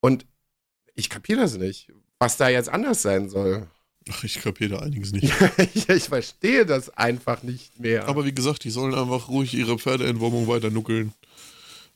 Und 0.00 0.26
ich 0.94 1.10
kapiere 1.10 1.40
das 1.40 1.56
nicht, 1.56 1.92
was 2.18 2.36
da 2.36 2.48
jetzt 2.48 2.68
anders 2.68 3.02
sein 3.02 3.28
soll. 3.28 3.68
Ach, 4.10 4.22
ich 4.24 4.40
kapiere 4.40 4.70
da 4.70 4.78
einiges 4.80 5.12
nicht. 5.12 5.32
ich, 5.74 5.88
ich 5.88 6.04
verstehe 6.04 6.64
das 6.64 6.90
einfach 6.96 7.42
nicht 7.42 7.78
mehr. 7.80 8.06
Aber 8.08 8.24
wie 8.24 8.32
gesagt, 8.34 8.64
die 8.64 8.70
sollen 8.70 8.94
einfach 8.94 9.28
ruhig 9.28 9.52
ihre 9.54 9.78
Pferdeentwurmung 9.78 10.46
weiter 10.46 10.70
nuckeln. 10.70 11.12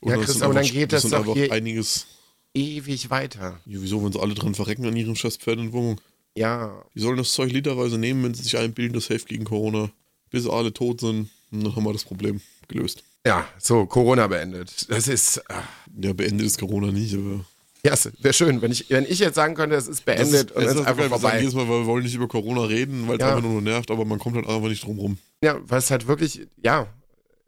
Ja, 0.03 0.17
das 0.17 0.27
Chris, 0.27 0.43
aber 0.43 0.55
dann 0.55 0.65
geht 0.67 0.93
das 0.93 1.03
sind 1.03 1.13
doch 1.13 1.35
hier- 1.35 1.53
einiges. 1.53 2.07
ewig 2.55 3.11
weiter. 3.11 3.61
Ja, 3.67 3.79
wieso, 3.81 4.03
wenn 4.05 4.13
sie 4.13 4.21
alle 4.21 4.35
dran 4.35 4.55
verrecken 4.55 4.87
an 4.87 4.97
ihrem 4.97 5.15
scheiß 5.15 5.37
Pferdeentwurmung? 5.37 6.01
Ja, 6.37 6.85
Die 6.95 7.01
sollen 7.01 7.17
das 7.17 7.33
Zeug 7.33 7.53
literweise 7.53 7.99
nehmen, 7.99 8.25
wenn 8.25 8.35
sie 8.35 8.43
sich 8.43 8.57
einbilden, 8.57 8.95
das 8.95 9.07
hilft 9.09 9.29
gegen 9.29 9.45
Corona. 9.45 9.91
Bis 10.31 10.47
alle 10.49 10.73
tot 10.73 11.01
sind, 11.01 11.29
und 11.51 11.65
dann 11.65 11.75
haben 11.77 11.85
wir 11.85 11.93
das 11.93 12.05
Problem 12.05 12.41
gelöst. 12.69 13.03
ja, 13.27 13.47
so, 13.59 13.85
Corona 13.87 14.27
beendet. 14.29 14.89
Das 14.91 15.07
ist, 15.09 15.43
ah, 15.51 15.63
Ja, 16.01 16.13
beendet 16.13 16.47
ist 16.47 16.59
Corona 16.59 16.91
nicht, 16.93 17.15
aber. 17.15 17.45
Ja, 17.85 17.95
wäre 18.21 18.35
schön, 18.35 18.61
wenn 18.63 18.73
ich, 18.73 18.91
wenn 18.91 19.05
ich 19.05 19.19
jetzt 19.19 19.35
sagen 19.37 19.55
könnte, 19.55 19.77
es 19.77 19.89
ist 19.89 20.01
Das 20.07 20.17
beendet 20.17 20.51
ist, 20.51 20.57
und 20.57 20.63
es 20.65 20.75
ist 20.75 20.79
einfach 20.81 20.97
geil, 20.97 20.97
wir 20.99 21.09
sagen 21.09 21.21
vorbei. 21.21 21.39
jedes 21.41 21.55
Mal, 21.55 21.69
weil 21.69 21.81
wir 21.81 21.87
wollen 21.87 22.03
nicht 22.05 22.15
über 22.15 22.29
Corona 22.29 22.63
reden, 22.65 23.09
weil 23.09 23.17
es 23.17 23.21
Ja. 23.21 23.29
einfach 23.37 23.43
nur 23.49 23.61
nervt, 23.63 23.91
aber 23.91 24.05
man 24.05 24.19
kommt 24.19 24.37
halt 24.37 24.47
einfach 24.47 24.69
nicht 24.69 24.85
drum 24.85 24.99
rum. 24.99 25.19
Ja, 25.43 25.59
weil 25.65 25.79
es 25.79 25.91
halt 25.91 26.07
wirklich, 26.07 26.47
ja, 26.63 26.87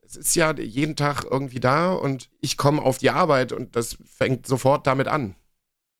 es 0.04 0.16
ist 0.16 0.34
ja 0.34 0.52
jeden 0.54 0.96
Tag 0.96 1.24
irgendwie 1.30 1.60
da 1.60 1.92
und 1.92 2.28
ich 2.40 2.56
komme 2.56 2.82
auf 2.82 2.98
die 2.98 3.10
Arbeit 3.10 3.52
und 3.52 3.76
das 3.76 3.96
fängt 4.04 4.46
sofort 4.46 4.86
damit 4.86 5.08
an. 5.08 5.34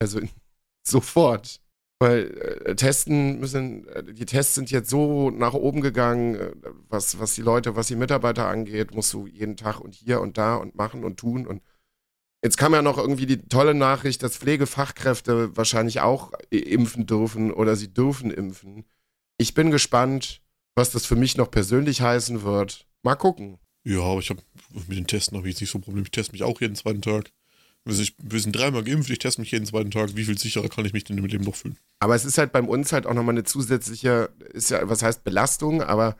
Also 0.01 0.21
sofort. 0.83 1.61
Weil 1.99 2.37
äh, 2.65 2.75
testen 2.75 3.39
müssen, 3.39 3.87
äh, 3.87 4.03
die 4.13 4.25
Tests 4.27 4.57
sind 4.57 4.73
jetzt 4.73 4.91
so 4.91 5.31
nach 5.31 5.55
oben 5.55 5.81
gegangen, 5.83 6.35
äh, 6.35 6.51
was, 6.89 7.21
was 7.21 7.37
die 7.37 7.43
Leute, 7.43 7.77
was 7.77 7.87
die 7.87 7.95
Mitarbeiter 7.95 8.49
angeht, 8.49 8.93
musst 8.93 9.13
du 9.13 9.29
jeden 9.29 9.57
Tag 9.57 9.79
und 9.79 9.95
hier 9.95 10.21
und 10.21 10.37
da 10.37 10.57
und 10.57 10.75
machen 10.75 11.05
und 11.05 11.17
tun 11.19 11.47
und 11.47 11.63
Jetzt 12.45 12.57
kam 12.57 12.75
ja 12.75 12.83
noch 12.83 12.99
irgendwie 12.99 13.27
die 13.27 13.49
tolle 13.49 13.73
Nachricht, 13.73 14.23
dass 14.23 14.37
Pflegefachkräfte 14.37 15.57
wahrscheinlich 15.57 16.01
auch 16.01 16.33
impfen 16.51 17.07
dürfen 17.07 17.53
oder 17.53 17.77
sie 17.77 17.93
dürfen 17.93 18.33
impfen. 18.33 18.85
Ich 19.39 19.55
bin 19.55 19.71
gespannt, 19.71 20.43
was 20.75 20.91
das 20.91 21.07
für 21.07 21.17
mich 21.17 21.37
noch 21.37 21.51
persönlich 21.51 22.01
heißen 22.01 22.43
wird. 22.43 22.87
Mal 23.03 23.15
gucken. 23.15 23.59
Ja, 23.85 24.01
aber 24.01 24.21
ich 24.21 24.31
habe 24.31 24.43
mit 24.89 24.99
den 24.99 25.07
Testen 25.07 25.37
habe 25.37 25.49
ich 25.49 25.55
jetzt 25.55 25.61
nicht 25.61 25.71
so 25.71 25.79
ein 25.79 25.83
Problem. 25.83 26.05
Ich 26.05 26.11
teste 26.11 26.33
mich 26.33 26.43
auch 26.43 26.61
jeden 26.61 26.75
zweiten 26.75 27.03
Tag. 27.03 27.31
Wir 27.85 27.95
sind, 27.95 28.53
dreimal 28.55 28.85
geimpft, 28.85 29.11
ich 29.11 29.19
teste 29.19 29.41
mich 29.41 29.51
jeden 29.51 29.67
zweiten 29.67 29.91
Tag. 29.91 30.15
Wie 30.15 30.25
viel 30.25 30.39
sicherer 30.39 30.69
kann 30.69 30.85
ich 30.85 30.93
mich 30.93 31.03
denn 31.03 31.21
mit 31.21 31.33
dem 31.33 31.43
noch 31.43 31.57
fühlen? 31.57 31.79
Aber 31.99 32.15
es 32.15 32.25
ist 32.25 32.39
halt 32.39 32.53
bei 32.53 32.63
uns 32.63 32.93
halt 32.93 33.07
auch 33.07 33.15
nochmal 33.15 33.35
eine 33.35 33.43
zusätzliche, 33.45 34.31
ist 34.53 34.71
ja, 34.71 34.89
was 34.89 35.03
heißt 35.03 35.25
Belastung, 35.25 35.83
aber 35.83 36.17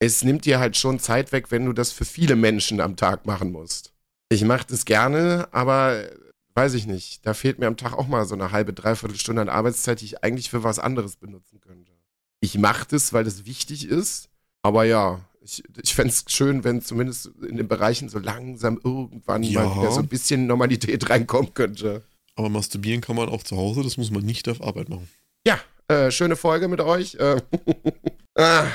es 0.00 0.22
nimmt 0.22 0.44
dir 0.44 0.60
halt 0.60 0.76
schon 0.76 0.98
Zeit 0.98 1.32
weg, 1.32 1.50
wenn 1.50 1.64
du 1.64 1.72
das 1.72 1.92
für 1.92 2.04
viele 2.04 2.36
Menschen 2.36 2.80
am 2.80 2.96
Tag 2.96 3.24
machen 3.24 3.52
musst. 3.52 3.94
Ich 4.32 4.44
mache 4.44 4.66
das 4.66 4.86
gerne, 4.86 5.46
aber 5.52 6.04
äh, 6.04 6.16
weiß 6.54 6.72
ich 6.74 6.86
nicht. 6.86 7.26
Da 7.26 7.34
fehlt 7.34 7.58
mir 7.58 7.66
am 7.66 7.76
Tag 7.76 7.92
auch 7.92 8.06
mal 8.08 8.24
so 8.24 8.34
eine 8.34 8.50
halbe, 8.50 8.72
dreiviertel 8.72 9.18
Stunde 9.18 9.42
an 9.42 9.50
Arbeitszeit, 9.50 10.00
die 10.00 10.06
ich 10.06 10.24
eigentlich 10.24 10.48
für 10.48 10.64
was 10.64 10.78
anderes 10.78 11.16
benutzen 11.16 11.60
könnte. 11.60 11.92
Ich 12.40 12.56
mache 12.56 12.86
das, 12.88 13.12
weil 13.12 13.24
das 13.24 13.44
wichtig 13.44 13.86
ist, 13.86 14.30
aber 14.62 14.84
ja, 14.84 15.20
ich, 15.42 15.62
ich 15.82 15.94
fände 15.94 16.10
es 16.12 16.24
schön, 16.28 16.64
wenn 16.64 16.80
zumindest 16.80 17.26
in 17.46 17.58
den 17.58 17.68
Bereichen 17.68 18.08
so 18.08 18.18
langsam 18.18 18.80
irgendwann 18.82 19.42
Ja. 19.42 19.64
mal 19.64 19.76
wieder 19.76 19.92
so 19.92 20.00
ein 20.00 20.08
bisschen 20.08 20.46
Normalität 20.46 21.10
reinkommen 21.10 21.52
könnte. 21.52 22.02
Aber 22.34 22.48
masturbieren 22.48 23.02
kann 23.02 23.16
man 23.16 23.28
auch 23.28 23.42
zu 23.42 23.56
Hause, 23.58 23.82
das 23.82 23.98
muss 23.98 24.10
man 24.10 24.24
nicht 24.24 24.48
auf 24.48 24.62
Arbeit 24.62 24.88
machen. 24.88 25.08
Ja, 25.46 25.58
äh, 25.88 26.10
schöne 26.10 26.36
Folge 26.36 26.68
mit 26.68 26.80
euch. 26.80 27.16
Äh, 27.16 27.42
ah, 28.36 28.66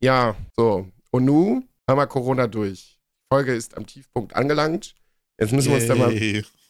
ja, 0.00 0.36
so. 0.54 0.86
Und 1.10 1.24
nun 1.24 1.66
haben 1.88 1.98
wir 1.98 2.06
Corona 2.06 2.46
durch. 2.46 2.91
Die 3.32 3.36
Folge 3.36 3.54
ist 3.54 3.76
am 3.78 3.86
Tiefpunkt 3.86 4.36
angelangt. 4.36 4.94
Jetzt 5.40 5.52
müssen 5.52 5.70
wir 5.70 5.76
uns 5.78 5.86
da 5.86 5.94
mal, 5.94 6.12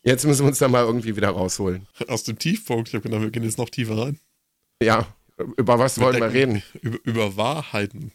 jetzt 0.05 0.25
müssen 0.25 0.43
wir 0.43 0.49
uns 0.49 0.59
da 0.59 0.69
mal 0.69 0.85
irgendwie 0.85 1.17
wieder 1.17 1.31
rausholen. 1.31 1.89
Aus 2.07 2.23
dem 2.23 2.39
Tiefpunkt, 2.39 2.89
ich 2.89 2.95
habe 2.95 3.03
gedacht, 3.03 3.21
wir 3.23 3.31
gehen 3.31 3.43
jetzt 3.43 3.59
noch 3.59 3.69
tiefer 3.69 3.99
rein. 3.99 4.21
Ja, 4.81 5.07
über 5.57 5.81
was 5.81 5.99
wollen 5.99 6.21
wir 6.21 6.33
reden? 6.33 6.63
Über, 6.81 6.99
über 7.03 7.37
Wahrheiten. 7.37 8.13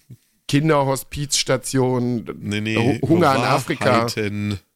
Kinderhospizstation. 0.47 2.23
Nee, 2.39 2.61
nee. 2.61 3.01
Hunger 3.01 3.35
in 3.35 3.41
Afrika. 3.41 4.07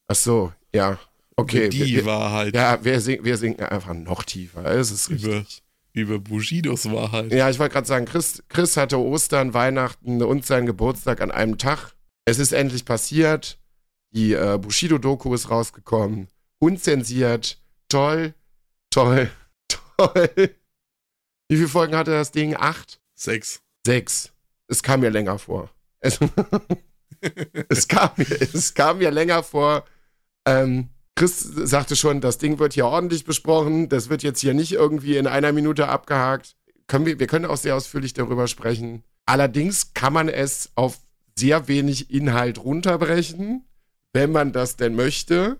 Ach 0.07 0.15
so, 0.15 0.51
ja. 0.73 0.99
Okay. 1.37 1.69
Die 1.69 1.85
wir, 1.95 2.05
Wahrheit. 2.05 2.53
ja, 2.53 2.83
wir, 2.83 2.99
sink, 2.99 3.23
wir 3.23 3.37
sinken 3.37 3.63
einfach 3.63 3.93
noch 3.93 4.23
tiefer. 4.23 4.65
Es 4.65 4.91
ist 4.91 5.07
Über- 5.09 5.39
richtig. 5.39 5.63
Über 5.93 6.19
Bushidos 6.19 6.89
Wahrheit. 6.91 7.33
Ja, 7.33 7.49
ich 7.49 7.59
wollte 7.59 7.73
gerade 7.73 7.87
sagen, 7.87 8.05
Chris, 8.05 8.43
Chris 8.47 8.77
hatte 8.77 8.97
Ostern, 8.97 9.53
Weihnachten 9.53 10.21
und 10.23 10.45
seinen 10.45 10.65
Geburtstag 10.65 11.19
an 11.21 11.31
einem 11.31 11.57
Tag. 11.57 11.93
Es 12.23 12.39
ist 12.39 12.53
endlich 12.53 12.85
passiert. 12.85 13.57
Die 14.11 14.33
äh, 14.33 14.57
Bushido-Doku 14.61 15.33
ist 15.33 15.49
rausgekommen. 15.49 16.27
Unzensiert. 16.59 17.59
Toll, 17.89 18.33
toll, 18.89 19.29
toll. 19.67 20.55
Wie 21.47 21.55
viele 21.57 21.67
Folgen 21.67 21.95
hatte 21.95 22.11
das 22.11 22.31
Ding? 22.31 22.55
Acht? 22.55 23.01
Sex. 23.15 23.61
Sechs. 23.85 24.31
Es 24.67 24.83
kam 24.83 25.01
mir 25.01 25.09
länger 25.09 25.37
vor. 25.39 25.69
Es, 25.99 26.19
es, 27.69 27.87
kam, 27.87 28.11
mir, 28.15 28.41
es 28.41 28.73
kam 28.73 28.99
mir 28.99 29.11
länger 29.11 29.43
vor. 29.43 29.85
Ähm, 30.45 30.89
Chris 31.15 31.39
sagte 31.41 31.95
schon, 31.95 32.21
das 32.21 32.37
Ding 32.37 32.57
wird 32.59 32.73
hier 32.73 32.85
ordentlich 32.85 33.25
besprochen. 33.25 33.89
Das 33.89 34.09
wird 34.09 34.23
jetzt 34.23 34.39
hier 34.39 34.53
nicht 34.53 34.71
irgendwie 34.71 35.17
in 35.17 35.27
einer 35.27 35.51
Minute 35.51 35.87
abgehakt. 35.87 36.55
Können 36.87 37.05
wir, 37.05 37.19
wir 37.19 37.27
können 37.27 37.45
auch 37.45 37.57
sehr 37.57 37.75
ausführlich 37.75 38.13
darüber 38.13 38.47
sprechen. 38.47 39.03
Allerdings 39.25 39.93
kann 39.93 40.13
man 40.13 40.29
es 40.29 40.71
auf 40.75 40.99
sehr 41.37 41.67
wenig 41.67 42.11
Inhalt 42.11 42.63
runterbrechen, 42.63 43.65
wenn 44.13 44.31
man 44.31 44.51
das 44.51 44.75
denn 44.75 44.95
möchte. 44.95 45.59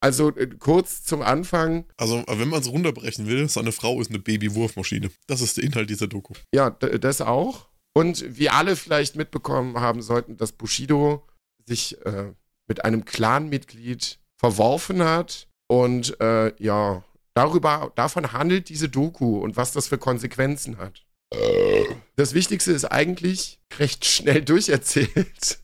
Also 0.00 0.34
äh, 0.36 0.46
kurz 0.58 1.02
zum 1.02 1.22
Anfang. 1.22 1.86
Also, 1.96 2.22
wenn 2.28 2.48
man 2.48 2.60
es 2.60 2.68
runterbrechen 2.70 3.26
will, 3.26 3.48
seine 3.48 3.72
Frau 3.72 4.00
ist 4.00 4.10
eine 4.10 4.18
Babywurfmaschine. 4.18 5.10
Das 5.26 5.40
ist 5.40 5.56
der 5.56 5.64
Inhalt 5.64 5.88
dieser 5.88 6.08
Doku. 6.08 6.34
Ja, 6.54 6.70
das 6.70 7.20
auch. 7.20 7.68
Und 7.94 8.38
wie 8.38 8.50
alle 8.50 8.76
vielleicht 8.76 9.16
mitbekommen 9.16 9.80
haben 9.80 10.02
sollten, 10.02 10.36
dass 10.36 10.52
Bushido 10.52 11.26
sich 11.64 12.04
äh, 12.04 12.32
mit 12.66 12.84
einem 12.84 13.04
Clanmitglied 13.04 14.18
verworfen 14.36 15.02
hat. 15.02 15.48
Und 15.68 16.20
äh, 16.20 16.52
ja, 16.62 17.04
darüber, 17.34 17.92
davon 17.94 18.32
handelt 18.32 18.68
diese 18.68 18.88
Doku 18.88 19.38
und 19.38 19.56
was 19.56 19.72
das 19.72 19.88
für 19.88 19.98
Konsequenzen 19.98 20.76
hat. 20.78 21.04
Das 22.16 22.34
Wichtigste 22.34 22.72
ist 22.72 22.84
eigentlich 22.84 23.58
recht 23.78 24.04
schnell 24.04 24.42
durcherzählt. 24.44 25.60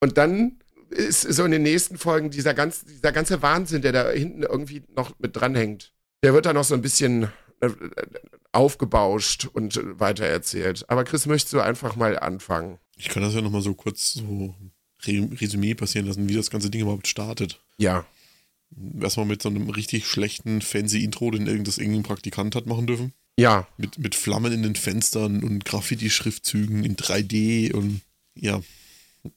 Und 0.00 0.18
dann 0.18 0.60
ist 0.94 1.22
so 1.22 1.44
in 1.44 1.50
den 1.50 1.62
nächsten 1.62 1.98
Folgen 1.98 2.30
dieser, 2.30 2.54
ganz, 2.54 2.84
dieser 2.84 3.12
ganze 3.12 3.42
Wahnsinn, 3.42 3.82
der 3.82 3.92
da 3.92 4.10
hinten 4.10 4.42
irgendwie 4.42 4.82
noch 4.94 5.18
mit 5.18 5.36
dranhängt. 5.36 5.92
Der 6.22 6.34
wird 6.34 6.46
dann 6.46 6.56
noch 6.56 6.64
so 6.64 6.74
ein 6.74 6.82
bisschen 6.82 7.28
äh, 7.60 7.70
aufgebauscht 8.52 9.46
und 9.52 9.80
weitererzählt. 9.98 10.88
Aber 10.88 11.04
Chris, 11.04 11.26
möchtest 11.26 11.52
du 11.52 11.60
einfach 11.60 11.96
mal 11.96 12.18
anfangen? 12.18 12.78
Ich 12.96 13.08
kann 13.08 13.22
das 13.22 13.34
ja 13.34 13.42
nochmal 13.42 13.62
so 13.62 13.74
kurz 13.74 14.14
so 14.14 14.54
Resümee 15.06 15.74
passieren 15.74 16.06
lassen, 16.06 16.28
wie 16.28 16.34
das 16.34 16.50
ganze 16.50 16.70
Ding 16.70 16.82
überhaupt 16.82 17.08
startet. 17.08 17.60
Ja. 17.76 18.06
Erstmal 19.00 19.26
mit 19.26 19.42
so 19.42 19.48
einem 19.48 19.68
richtig 19.70 20.06
schlechten 20.06 20.62
fancy 20.62 21.04
Intro, 21.04 21.30
den 21.30 21.46
irgendein 21.46 21.74
irgendein 21.78 22.02
Praktikant 22.04 22.54
hat 22.54 22.66
machen 22.66 22.86
dürfen. 22.86 23.12
Ja. 23.38 23.66
Mit, 23.76 23.98
mit 23.98 24.14
Flammen 24.14 24.52
in 24.52 24.62
den 24.62 24.76
Fenstern 24.76 25.42
und 25.42 25.64
Graffiti-Schriftzügen 25.64 26.84
in 26.84 26.96
3D 26.96 27.72
und 27.72 28.00
ja, 28.36 28.62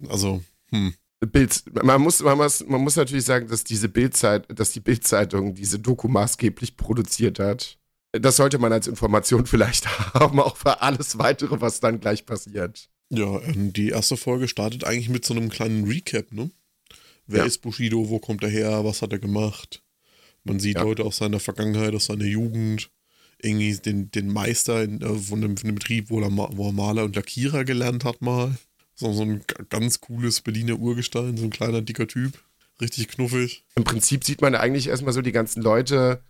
also, 0.09 0.43
hm. 0.71 0.93
Bild, 1.19 1.63
man 1.83 2.01
muss, 2.01 2.21
man 2.21 2.37
muss, 2.37 2.65
man 2.67 2.81
muss 2.81 2.95
natürlich 2.95 3.25
sagen, 3.25 3.47
dass 3.47 3.63
diese 3.63 3.89
Bildzeit, 3.89 4.45
dass 4.57 4.71
die 4.71 4.79
Bildzeitung 4.79 5.55
diese 5.55 5.79
Doku 5.79 6.07
maßgeblich 6.07 6.77
produziert 6.77 7.39
hat. 7.39 7.79
Das 8.11 8.35
sollte 8.37 8.59
man 8.59 8.71
als 8.71 8.87
Information 8.87 9.45
vielleicht 9.47 9.87
haben, 10.13 10.39
auch 10.39 10.57
für 10.57 10.81
alles 10.81 11.17
weitere, 11.17 11.59
was 11.59 11.79
dann 11.79 11.99
gleich 11.99 12.25
passiert. 12.25 12.89
Ja, 13.09 13.39
ähm, 13.41 13.73
die 13.73 13.89
erste 13.89 14.15
Folge 14.17 14.47
startet 14.47 14.83
eigentlich 14.83 15.09
mit 15.09 15.25
so 15.25 15.33
einem 15.33 15.49
kleinen 15.49 15.85
Recap, 15.87 16.31
ne? 16.31 16.51
Wer 17.25 17.39
Ja. 17.39 17.45
ist 17.45 17.59
Bushido, 17.61 18.09
wo 18.09 18.19
kommt 18.19 18.43
er 18.43 18.49
her, 18.49 18.85
was 18.85 19.01
hat 19.01 19.11
er 19.11 19.19
gemacht? 19.19 19.83
Man 20.43 20.59
sieht 20.59 20.75
Ja. 20.77 20.83
Leute 20.83 21.03
aus 21.03 21.17
seiner 21.17 21.39
Vergangenheit, 21.39 21.93
aus 21.95 22.05
seiner 22.05 22.25
Jugend, 22.25 22.89
irgendwie 23.41 23.73
den, 23.75 24.11
den 24.11 24.27
Meister 24.31 24.83
in, 24.83 25.01
äh, 25.01 25.15
von, 25.15 25.41
dem, 25.41 25.57
von 25.57 25.67
dem 25.69 25.75
Betrieb, 25.75 26.09
wo 26.09 26.21
er, 26.21 26.31
wo 26.31 26.67
er 26.67 26.73
Maler 26.73 27.03
und 27.03 27.15
Lackierer 27.15 27.65
gelernt 27.65 28.03
hat 28.05 28.21
mal. 28.21 28.55
So, 28.97 29.13
so 29.13 29.21
ein 29.21 29.43
ganz 29.69 30.01
cooles 30.01 30.41
Berliner 30.41 30.79
Urgestein, 30.79 31.37
so 31.37 31.43
ein 31.43 31.51
kleiner, 31.51 31.81
dicker 31.81 32.07
Typ. 32.07 32.33
Richtig 32.81 33.07
knuffig. 33.07 33.63
Im 33.75 33.83
Prinzip 33.83 34.23
sieht 34.23 34.41
man 34.41 34.55
eigentlich 34.55 34.87
erstmal 34.87 35.13
so 35.13 35.21
die 35.21 35.31
ganzen 35.31 35.61
Leute 35.61 36.21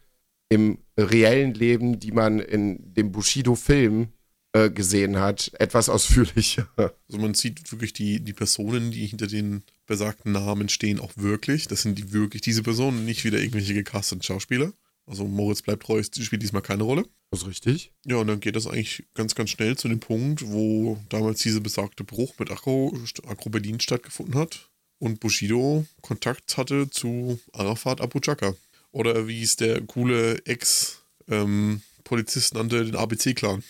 im 0.50 0.78
reellen 0.98 1.54
Leben, 1.54 2.00
die 2.00 2.12
man 2.12 2.40
in 2.40 2.94
dem 2.94 3.12
Bushido-Film 3.12 4.10
äh, 4.54 4.70
gesehen 4.70 5.18
hat, 5.18 5.52
etwas 5.60 5.90
ausführlicher. 5.90 6.68
Also 7.10 7.22
man 7.22 7.34
sieht 7.34 7.72
wirklich 7.72 7.94
die, 7.94 8.20
die 8.20 8.34
Personen, 8.34 8.92
die 8.92 9.06
hinter 9.06 9.28
den 9.28 9.64
besagten 9.86 10.34
Namen 10.34 10.68
stehen, 10.68 11.00
auch 11.00 11.14
wirklich. 11.16 11.68
Das 11.70 11.82
sind 11.82 11.98
die 11.98 12.12
wirklich 12.12 12.42
diese 12.42 12.64
Personen, 12.64 13.06
nicht 13.06 13.24
wieder 13.24 13.40
irgendwelche 13.40 13.74
gecasteten 13.74 14.24
Schauspieler. 14.24 14.74
Also 15.06 15.26
Moritz 15.26 15.62
bleibt 15.62 15.84
treu, 15.84 16.04
spielt 16.04 16.44
diesmal 16.44 16.62
keine 16.62 16.84
Rolle. 16.84 17.06
Das 17.30 17.42
ist 17.42 17.48
richtig. 17.48 17.92
Ja, 18.06 18.18
und 18.18 18.28
dann 18.28 18.40
geht 18.40 18.56
das 18.56 18.68
eigentlich 18.68 19.06
ganz, 19.14 19.36
ganz 19.36 19.50
schnell 19.50 19.78
zu 19.78 19.90
dem 19.90 20.00
Punkt, 20.00 20.48
wo 20.48 20.98
damals 21.10 21.42
dieser 21.42 21.60
besagte 21.60 22.04
Bruch 22.04 22.34
mit 22.40 22.52
Agro, 22.52 22.96
Agro 23.28 23.50
Berlin 23.50 23.80
stattgefunden 23.80 24.36
hat 24.36 24.70
und 25.00 25.20
Bushido 25.20 25.86
Kontakt 26.02 26.58
hatte 26.58 26.90
zu 26.90 27.40
Arafat 27.54 28.02
Abu 28.02 28.20
Chaka. 28.20 28.56
Oder 28.92 29.28
wie 29.28 29.44
es 29.44 29.58
der 29.58 29.82
coole 29.82 30.46
Ex-Polizist 30.46 32.54
nannte, 32.54 32.86
den 32.86 32.96
ABC-Clan. 32.96 33.64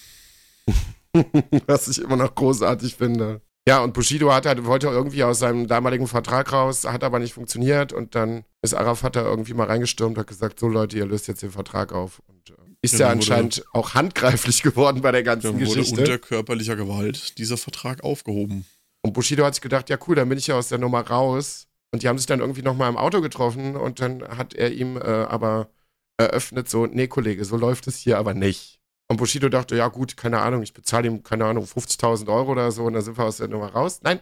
Was 1.65 1.87
ich 1.87 1.99
immer 1.99 2.15
noch 2.15 2.35
großartig 2.35 2.95
finde. 2.95 3.41
Ja, 3.67 3.83
und 3.83 3.93
Bushido 3.93 4.31
hat 4.31 4.45
halt, 4.45 4.63
wollte 4.63 4.87
irgendwie 4.87 5.23
aus 5.23 5.39
seinem 5.39 5.67
damaligen 5.67 6.07
Vertrag 6.07 6.53
raus, 6.53 6.85
hat 6.85 7.03
aber 7.03 7.19
nicht 7.19 7.33
funktioniert 7.33 7.91
und 7.91 8.15
dann 8.15 8.45
ist 8.61 8.73
Arafat 8.73 9.17
da 9.17 9.23
irgendwie 9.23 9.53
mal 9.53 9.67
reingestürmt, 9.67 10.17
hat 10.17 10.27
gesagt, 10.27 10.59
so 10.59 10.69
Leute, 10.69 10.97
ihr 10.97 11.05
löst 11.05 11.27
jetzt 11.27 11.41
den 11.41 11.51
Vertrag 11.51 11.91
auf. 11.91 12.21
Und 12.27 12.51
äh, 12.51 12.66
ist 12.81 12.93
Ja, 12.93 12.99
ja, 12.99 13.05
dann 13.09 13.17
wurde- 13.19 13.33
anscheinend 13.33 13.65
auch 13.73 13.93
handgreiflich 13.93 14.61
geworden 14.63 15.01
bei 15.01 15.11
der 15.11 15.23
ganzen 15.23 15.47
Dann 15.57 15.65
wurde 15.65 15.79
Geschichte. 15.81 15.99
unter 16.01 16.17
körperlicher 16.17 16.75
Gewalt 16.75 17.37
dieser 17.37 17.57
Vertrag 17.57 18.03
aufgehoben. 18.03 18.65
Und 19.03 19.13
Bushido 19.13 19.45
hat 19.45 19.55
sich 19.55 19.61
gedacht, 19.61 19.89
ja 19.89 19.97
cool, 20.07 20.15
dann 20.15 20.29
bin 20.29 20.37
ich 20.37 20.47
ja 20.47 20.55
aus 20.55 20.69
der 20.69 20.77
Nummer 20.77 21.01
raus. 21.01 21.67
Und 21.93 22.03
die 22.03 22.07
haben 22.09 22.17
sich 22.17 22.27
dann 22.27 22.41
irgendwie 22.41 22.61
nochmal 22.63 22.89
im 22.89 22.97
Auto 22.97 23.21
getroffen 23.21 23.75
und 23.77 24.01
dann 24.01 24.21
hat 24.27 24.53
er 24.53 24.73
ihm 24.73 24.97
äh, 24.97 25.01
aber 25.01 25.69
eröffnet 26.17 26.69
so, 26.69 26.85
nee 26.85 27.07
Kollege, 27.07 27.45
so 27.45 27.55
läuft 27.57 27.87
es 27.87 27.97
hier 27.97 28.17
aber 28.17 28.33
nicht. 28.33 28.79
Und 29.09 29.17
Bushido 29.17 29.47
dachte, 29.47 29.75
ja 29.77 29.87
gut, 29.87 30.17
keine 30.17 30.39
Ahnung, 30.41 30.63
ich 30.63 30.73
bezahle 30.73 31.07
ihm, 31.07 31.23
keine 31.23 31.45
Ahnung, 31.45 31.63
50.000 31.63 32.27
Euro 32.27 32.51
oder 32.51 32.71
so 32.71 32.83
und 32.85 32.93
dann 32.93 33.01
sind 33.03 33.17
wir 33.17 33.23
aus 33.23 33.37
der 33.37 33.47
Nummer 33.47 33.67
raus. 33.71 34.01
Nein, 34.03 34.19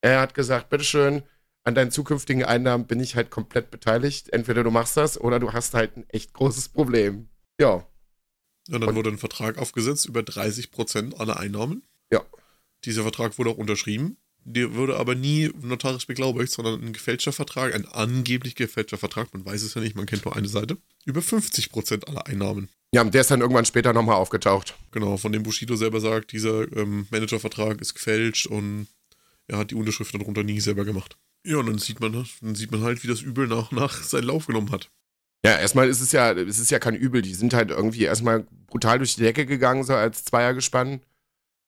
er 0.00 0.20
hat 0.20 0.32
gesagt, 0.34 0.70
bitteschön, 0.70 1.22
an 1.64 1.74
deinen 1.74 1.90
zukünftigen 1.90 2.44
Einnahmen 2.44 2.86
bin 2.86 2.98
ich 2.98 3.14
halt 3.14 3.30
komplett 3.30 3.70
beteiligt. 3.70 4.32
Entweder 4.32 4.64
du 4.64 4.70
machst 4.70 4.96
das 4.96 5.20
oder 5.20 5.38
du 5.38 5.52
hast 5.52 5.74
halt 5.74 5.96
ein 5.98 6.08
echt 6.08 6.32
großes 6.32 6.70
Problem. 6.70 7.28
Ja, 7.60 7.86
Ja, 8.68 8.78
dann 8.78 8.90
Und- 8.90 8.94
wurde 8.96 9.10
ein 9.10 9.18
Vertrag 9.18 9.58
aufgesetzt 9.58 10.06
über 10.06 10.22
30% 10.22 11.14
aller 11.18 11.38
Einnahmen. 11.38 11.82
Ja. 12.12 12.22
Dieser 12.84 13.02
Vertrag 13.02 13.38
wurde 13.38 13.50
auch 13.50 13.58
unterschrieben. 13.58 14.16
Der 14.44 14.74
wurde 14.74 14.96
aber 14.96 15.14
nie 15.14 15.50
notarisch 15.60 16.06
beglaubigt, 16.08 16.50
sondern 16.50 16.82
ein 16.84 16.92
gefälschter 16.92 17.32
Vertrag, 17.32 17.74
ein 17.74 17.86
angeblich 17.86 18.56
gefälschter 18.56 18.98
Vertrag, 18.98 19.32
man 19.32 19.44
weiß 19.44 19.62
es 19.62 19.74
ja 19.74 19.80
nicht, 19.80 19.94
man 19.94 20.04
kennt 20.06 20.24
nur 20.24 20.34
eine 20.34 20.48
Seite, 20.48 20.78
über 21.04 21.20
50% 21.22 22.08
aller 22.08 22.26
Einnahmen. 22.26 22.68
ja, 22.92 23.02
und 23.02 23.14
der 23.14 23.20
ist 23.20 23.30
dann 23.30 23.40
irgendwann 23.40 23.66
später 23.66 23.92
nochmal 23.92 24.16
aufgetaucht. 24.16 24.74
Genau, 24.90 25.16
von 25.16 25.30
dem 25.30 25.44
Bushido 25.44 25.76
selber 25.76 26.00
sagt, 26.00 26.32
dieser 26.32 26.70
ähm, 26.76 27.06
Managervertrag 27.10 27.80
ist 27.80 27.94
gefälscht 27.94 28.46
und 28.48 28.88
er 29.46 29.58
hat 29.58 29.70
die 29.70 29.76
Unterschrift 29.76 30.12
darunter 30.12 30.42
nie 30.42 30.58
selber 30.60 30.84
gemacht. 30.84 31.16
Ja, 31.46 31.58
und 31.58 31.66
dann 31.66 31.78
sieht 31.78 32.00
man, 32.00 32.12
dann 32.40 32.54
sieht 32.56 32.72
man 32.72 32.82
halt, 32.82 33.04
wie 33.04 33.08
das 33.08 33.20
Übel 33.20 33.46
nach 33.46 33.70
und 33.70 33.78
nach 33.78 34.02
seinen 34.02 34.24
Lauf 34.24 34.46
genommen 34.46 34.72
hat. 34.72 34.90
Ja, 35.44 35.58
erstmal 35.58 35.88
ist 35.88 36.00
es 36.00 36.12
ja, 36.12 36.32
es 36.32 36.58
ist 36.58 36.70
ja 36.70 36.78
kein 36.78 36.94
Übel. 36.94 37.20
Die 37.22 37.34
sind 37.34 37.52
halt 37.54 37.70
irgendwie 37.70 38.04
erstmal 38.04 38.46
brutal 38.68 38.98
durch 38.98 39.16
die 39.16 39.22
Decke 39.22 39.44
gegangen, 39.46 39.82
so 39.84 39.94
als 39.94 40.24
Zweiergespann. 40.24 41.00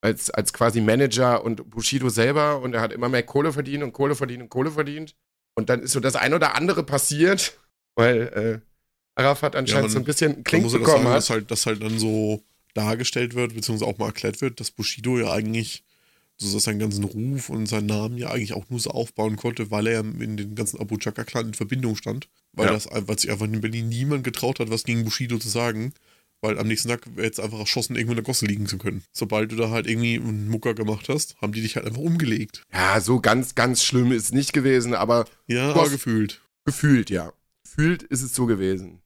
Als, 0.01 0.29
als 0.31 0.53
quasi 0.53 0.81
Manager 0.83 1.43
und 1.45 1.71
Bushido 1.71 2.09
selber. 2.11 2.61
Und 2.61 2.75
er 2.75 2.83
hat 2.83 2.93
immer 2.93 3.09
mehr 3.09 3.23
Kohle 3.23 3.53
verdient 3.53 3.83
und 3.83 3.93
Kohle 3.93 4.15
verdient 4.15 4.43
und 4.43 4.49
Kohle 4.51 4.71
verdient. 4.71 5.17
Und 5.57 5.71
dann 5.71 5.81
ist 5.83 5.93
so 5.93 6.01
das 6.01 6.15
ein 6.15 6.35
oder 6.35 6.57
andere 6.57 6.83
passiert, 6.85 7.59
weil 7.97 8.63
äh, 8.65 9.21
Arafat 9.21 9.57
anscheinend 9.57 9.85
man- 9.85 9.93
so 9.93 9.99
ein 9.99 10.05
bisschen 10.05 10.33
Man 10.33 10.45
Klink 10.45 10.65
ja 10.71 10.79
bekommen 10.79 11.05
sagen, 11.05 11.09
hat. 11.09 11.17
dass 11.17 11.31
halt, 11.31 11.51
dass 11.51 11.67
halt 11.67 11.83
dann 11.83 11.99
so 11.99 12.43
dargestellt 12.75 13.35
wird, 13.35 13.55
beziehungsweise 13.55 13.91
auch 13.91 13.99
mal 13.99 14.07
erklärt 14.07 14.41
wird, 14.41 14.61
dass 14.61 14.71
Bushido 14.73 15.19
ja 15.19 15.33
eigentlich 15.33 15.85
so 16.37 16.59
seinen 16.59 16.81
ganzen 16.81 17.05
Ruf 17.05 17.49
und 17.49 17.67
seinen 17.67 17.87
Namen 17.87 18.19
ja 18.19 18.31
eigentlich 18.31 18.53
auch 18.55 18.69
nur 18.69 18.81
so 18.81 18.91
aufbauen 18.91 19.37
konnte, 19.37 19.71
weil 19.71 19.87
er 19.87 20.01
in 20.01 20.37
den 20.37 20.55
ganzen 20.57 20.81
Abu 20.81 20.97
Chaka-Clan 20.99 21.47
in 21.49 21.55
Verbindung 21.55 21.95
stand. 21.97 22.29
Weil, 22.57 22.67
Ja. 22.67 22.73
das, 22.73 22.88
weil 22.90 23.19
sich 23.19 23.31
einfach 23.31 23.47
in 23.47 23.61
Berlin 23.61 23.88
niemand 23.88 24.25
getraut 24.25 24.61
hat, 24.61 24.71
was 24.71 24.85
gegen 24.85 25.05
Bushido 25.05 25.38
zu 25.38 25.49
sagen. 25.49 25.93
Weil 26.40 26.59
am 26.59 26.69
nächsten 26.69 26.88
Tag 26.90 27.07
wäre 27.17 27.27
jetzt 27.27 27.40
einfach 27.40 27.59
erschossen, 27.59 27.97
irgendwo 27.97 28.12
in 28.12 28.17
der 28.17 28.25
Gosse 28.25 28.45
liegen 28.45 28.67
zu 28.67 28.77
können. 28.77 29.03
Sobald 29.12 29.51
du 29.51 29.57
da 29.57 29.71
halt 29.71 29.87
irgendwie 29.87 30.17
einen 30.17 30.49
Mucker 30.49 30.75
gemacht 30.75 31.09
hast, 31.09 31.40
haben 31.40 31.53
die 31.53 31.62
dich 31.62 31.77
halt 31.77 31.87
einfach 31.87 32.03
umgelegt. 32.03 32.62
Ja, 32.73 33.01
so 33.01 33.19
ganz, 33.21 33.55
ganz 33.55 33.83
schlimm 33.83 34.12
ist 34.12 34.25
es 34.25 34.33
nicht 34.33 34.53
gewesen, 34.53 34.93
aber 34.95 35.25
Ja, 35.47 35.71
aber 35.71 35.88
gefühlt. 35.88 36.43
Gefühlt, 36.67 37.09
ja. 37.09 37.33
Gefühlt 37.62 38.03
ist 38.03 38.23
es 38.23 38.35
so 38.35 38.45
gewesen. 38.47 39.01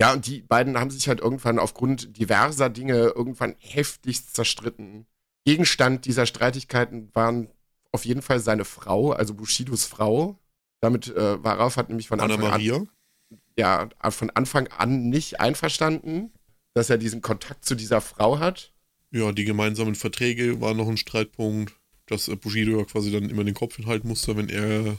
Ja, 0.00 0.12
und 0.12 0.26
die 0.26 0.42
beiden 0.42 0.76
haben 0.76 0.90
sich 0.90 1.06
halt 1.06 1.20
irgendwann 1.20 1.60
aufgrund 1.60 2.18
diverser 2.18 2.68
Dinge 2.70 3.12
irgendwann 3.14 3.54
heftigst 3.58 4.34
zerstritten. 4.34 5.06
Gegenstand 5.46 6.06
dieser 6.06 6.26
Streitigkeiten 6.26 7.10
waren 7.14 7.48
auf 7.92 8.04
jeden 8.04 8.22
Fall 8.22 8.40
seine 8.40 8.64
Frau, 8.64 9.12
also 9.12 9.34
Bushidos 9.34 9.84
Frau. 9.84 10.40
Damit 10.84 11.08
äh, 11.08 11.42
war 11.42 11.58
Arafat 11.58 11.88
nämlich 11.88 12.08
von 12.08 12.20
Anna 12.20 12.34
Anfang 12.34 12.46
an, 12.46 12.52
Maria. 12.52 12.86
ja, 13.56 13.88
von 14.10 14.28
Anfang 14.30 14.66
an 14.68 15.08
nicht 15.08 15.40
einverstanden, 15.40 16.30
dass 16.74 16.90
er 16.90 16.98
diesen 16.98 17.22
Kontakt 17.22 17.64
zu 17.64 17.74
dieser 17.74 18.02
Frau 18.02 18.38
hat. 18.38 18.72
Ja, 19.10 19.32
die 19.32 19.44
gemeinsamen 19.44 19.94
Verträge 19.94 20.60
waren 20.60 20.76
noch 20.76 20.88
ein 20.88 20.98
Streitpunkt, 20.98 21.72
dass 22.06 22.28
äh, 22.28 22.36
Bushido 22.36 22.76
ja 22.78 22.84
quasi 22.84 23.10
dann 23.10 23.30
immer 23.30 23.44
den 23.44 23.54
Kopf 23.54 23.76
hinhalten 23.76 24.08
musste, 24.08 24.36
wenn 24.36 24.50
er, 24.50 24.98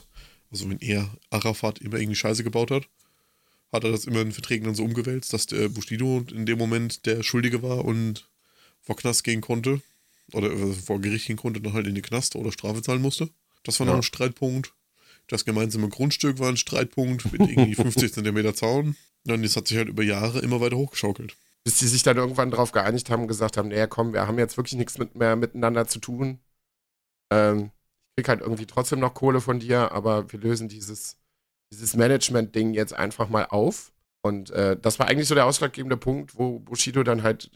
also 0.50 0.68
wenn 0.68 0.80
er 0.80 1.08
Arafat 1.30 1.78
immer 1.78 1.98
irgendwie 1.98 2.16
Scheiße 2.16 2.42
gebaut 2.42 2.72
hat. 2.72 2.88
Hat 3.72 3.84
er 3.84 3.92
das 3.92 4.06
immer 4.06 4.22
in 4.22 4.32
Verträgen 4.32 4.64
dann 4.64 4.74
so 4.74 4.82
umgewälzt, 4.84 5.32
dass 5.32 5.46
der 5.46 5.68
Bushido 5.68 6.24
in 6.32 6.46
dem 6.46 6.58
Moment 6.58 7.06
der 7.06 7.22
Schuldige 7.22 7.62
war 7.62 7.84
und 7.84 8.28
vor 8.80 8.96
Knast 8.96 9.22
gehen 9.22 9.40
konnte. 9.40 9.82
Oder 10.32 10.50
äh, 10.50 10.72
vor 10.72 11.00
Gericht 11.00 11.26
gehen 11.28 11.36
konnte, 11.36 11.60
dann 11.60 11.74
halt 11.74 11.86
in 11.86 11.94
die 11.94 12.02
Knast 12.02 12.34
oder 12.34 12.50
Strafe 12.50 12.82
zahlen 12.82 13.02
musste. 13.02 13.28
Das 13.62 13.78
war 13.78 13.86
noch 13.86 13.92
Ja. 13.94 13.98
ein 14.00 14.02
Streitpunkt. 14.02 14.72
Das 15.28 15.44
gemeinsame 15.44 15.88
Grundstück 15.88 16.38
war 16.38 16.48
ein 16.48 16.56
Streitpunkt 16.56 17.32
mit 17.32 17.40
irgendwie 17.40 17.74
50 17.82 18.12
Zentimeter 18.12 18.54
Zaun. 18.54 18.96
Und 19.26 19.42
das 19.42 19.56
hat 19.56 19.66
sich 19.68 19.76
halt 19.76 19.88
über 19.88 20.02
Jahre 20.04 20.38
immer 20.38 20.60
weiter 20.60 20.76
hochgeschaukelt. 20.76 21.36
bis 21.64 21.78
die 21.78 21.88
sich 21.88 22.04
dann 22.04 22.16
irgendwann 22.16 22.52
darauf 22.52 22.70
geeinigt 22.70 23.10
haben 23.10 23.22
und 23.22 23.28
gesagt 23.28 23.56
haben, 23.56 23.68
naja, 23.68 23.88
komm, 23.88 24.12
wir 24.12 24.26
haben 24.28 24.38
jetzt 24.38 24.56
wirklich 24.56 24.78
nichts 24.78 24.98
mit 24.98 25.16
mehr 25.16 25.34
miteinander 25.34 25.88
zu 25.88 25.98
tun. 25.98 26.38
Ähm, 27.32 27.70
ich 28.10 28.22
krieg 28.22 28.28
halt 28.28 28.40
irgendwie 28.40 28.66
trotzdem 28.66 29.00
noch 29.00 29.14
Kohle 29.14 29.40
von 29.40 29.58
dir, 29.58 29.90
aber 29.92 30.30
wir 30.32 30.38
lösen 30.38 30.68
dieses, 30.68 31.16
dieses 31.72 31.96
Management-Ding 31.96 32.72
jetzt 32.72 32.94
einfach 32.94 33.28
mal 33.28 33.46
auf. 33.46 33.92
Und 34.22 34.50
äh, 34.50 34.76
das 34.80 34.98
war 35.00 35.08
eigentlich 35.08 35.26
so 35.28 35.34
der 35.34 35.46
ausschlaggebende 35.46 35.96
Punkt, 35.96 36.38
wo 36.38 36.60
Bushido 36.60 37.02
dann 37.02 37.24
halt 37.24 37.50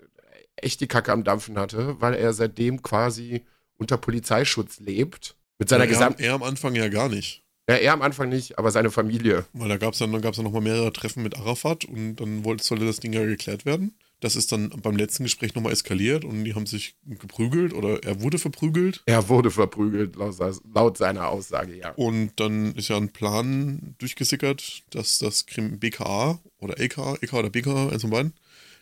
echt 0.57 0.81
die 0.81 0.89
Kacke 0.89 1.13
am 1.13 1.23
Dampfen 1.25 1.57
hatte, 1.59 2.01
weil 2.01 2.15
er 2.15 2.33
seitdem 2.33 2.83
quasi 2.83 3.45
unter 3.75 3.97
Polizeischutz 3.97 4.81
lebt. 4.81 5.37
Mit 5.59 5.69
seiner 5.69 5.85
Ja, 5.85 5.91
gesamten. 5.91 6.23
er 6.23 6.35
am 6.35 6.43
Anfang 6.43 6.75
ja 6.75 6.89
gar 6.89 7.09
nicht. 7.09 7.45
Ja, 7.69 7.77
er 7.77 7.93
am 7.93 8.03
Anfang 8.03 8.29
nicht, 8.29 8.59
aber 8.59 8.71
seine 8.71 8.91
Familie. 8.91 9.47
Weil 9.53 9.69
da 9.69 9.77
gab 9.77 9.93
es 9.93 10.01
dann, 10.01 10.13
dann, 10.13 10.23
gab's 10.23 10.37
dann 10.37 10.45
nochmal 10.45 10.63
mehrere 10.63 10.93
Treffen 10.93 11.23
mit 11.23 11.37
Arafat 11.37 11.85
und 11.85 12.17
dann 12.17 12.45
wollte, 12.45 12.65
sollte 12.65 12.87
das 12.87 12.99
Ding 12.99 13.13
ja 13.13 13.25
geklärt 13.25 13.65
werden. 13.65 13.95
Das 14.21 14.37
ist 14.37 14.53
dann 14.53 14.69
beim 14.69 14.97
letzten 14.97 15.25
Gespräch 15.25 15.55
nochmal 15.55 15.73
eskaliert 15.73 16.25
und 16.25 16.45
die 16.45 16.55
haben 16.55 16.67
sich 16.67 16.95
geprügelt 17.07 17.73
oder 17.73 18.03
er 18.03 18.21
wurde 18.21 18.39
verprügelt. 18.39 19.03
Er 19.07 19.29
wurde 19.29 19.51
verprügelt, 19.51 20.17
laut, 20.17 20.37
laut 20.75 20.99
seiner 20.99 21.29
Aussage, 21.29 21.75
ja. 21.75 21.93
Und 21.93 22.33
dann 22.37 22.75
ist 22.75 22.89
ja 22.89 22.99
ein 22.99 23.13
Plan 23.13 23.95
durchgesickert, 23.99 24.83
dass 24.91 25.19
das 25.19 25.45
BKA 25.45 26.39
oder 26.59 26.79
LK, 26.79 27.23
EK 27.23 27.33
oder 27.33 27.51
BKA, 27.51 27.89
eins 27.89 28.03
von 28.03 28.11
beiden, 28.11 28.35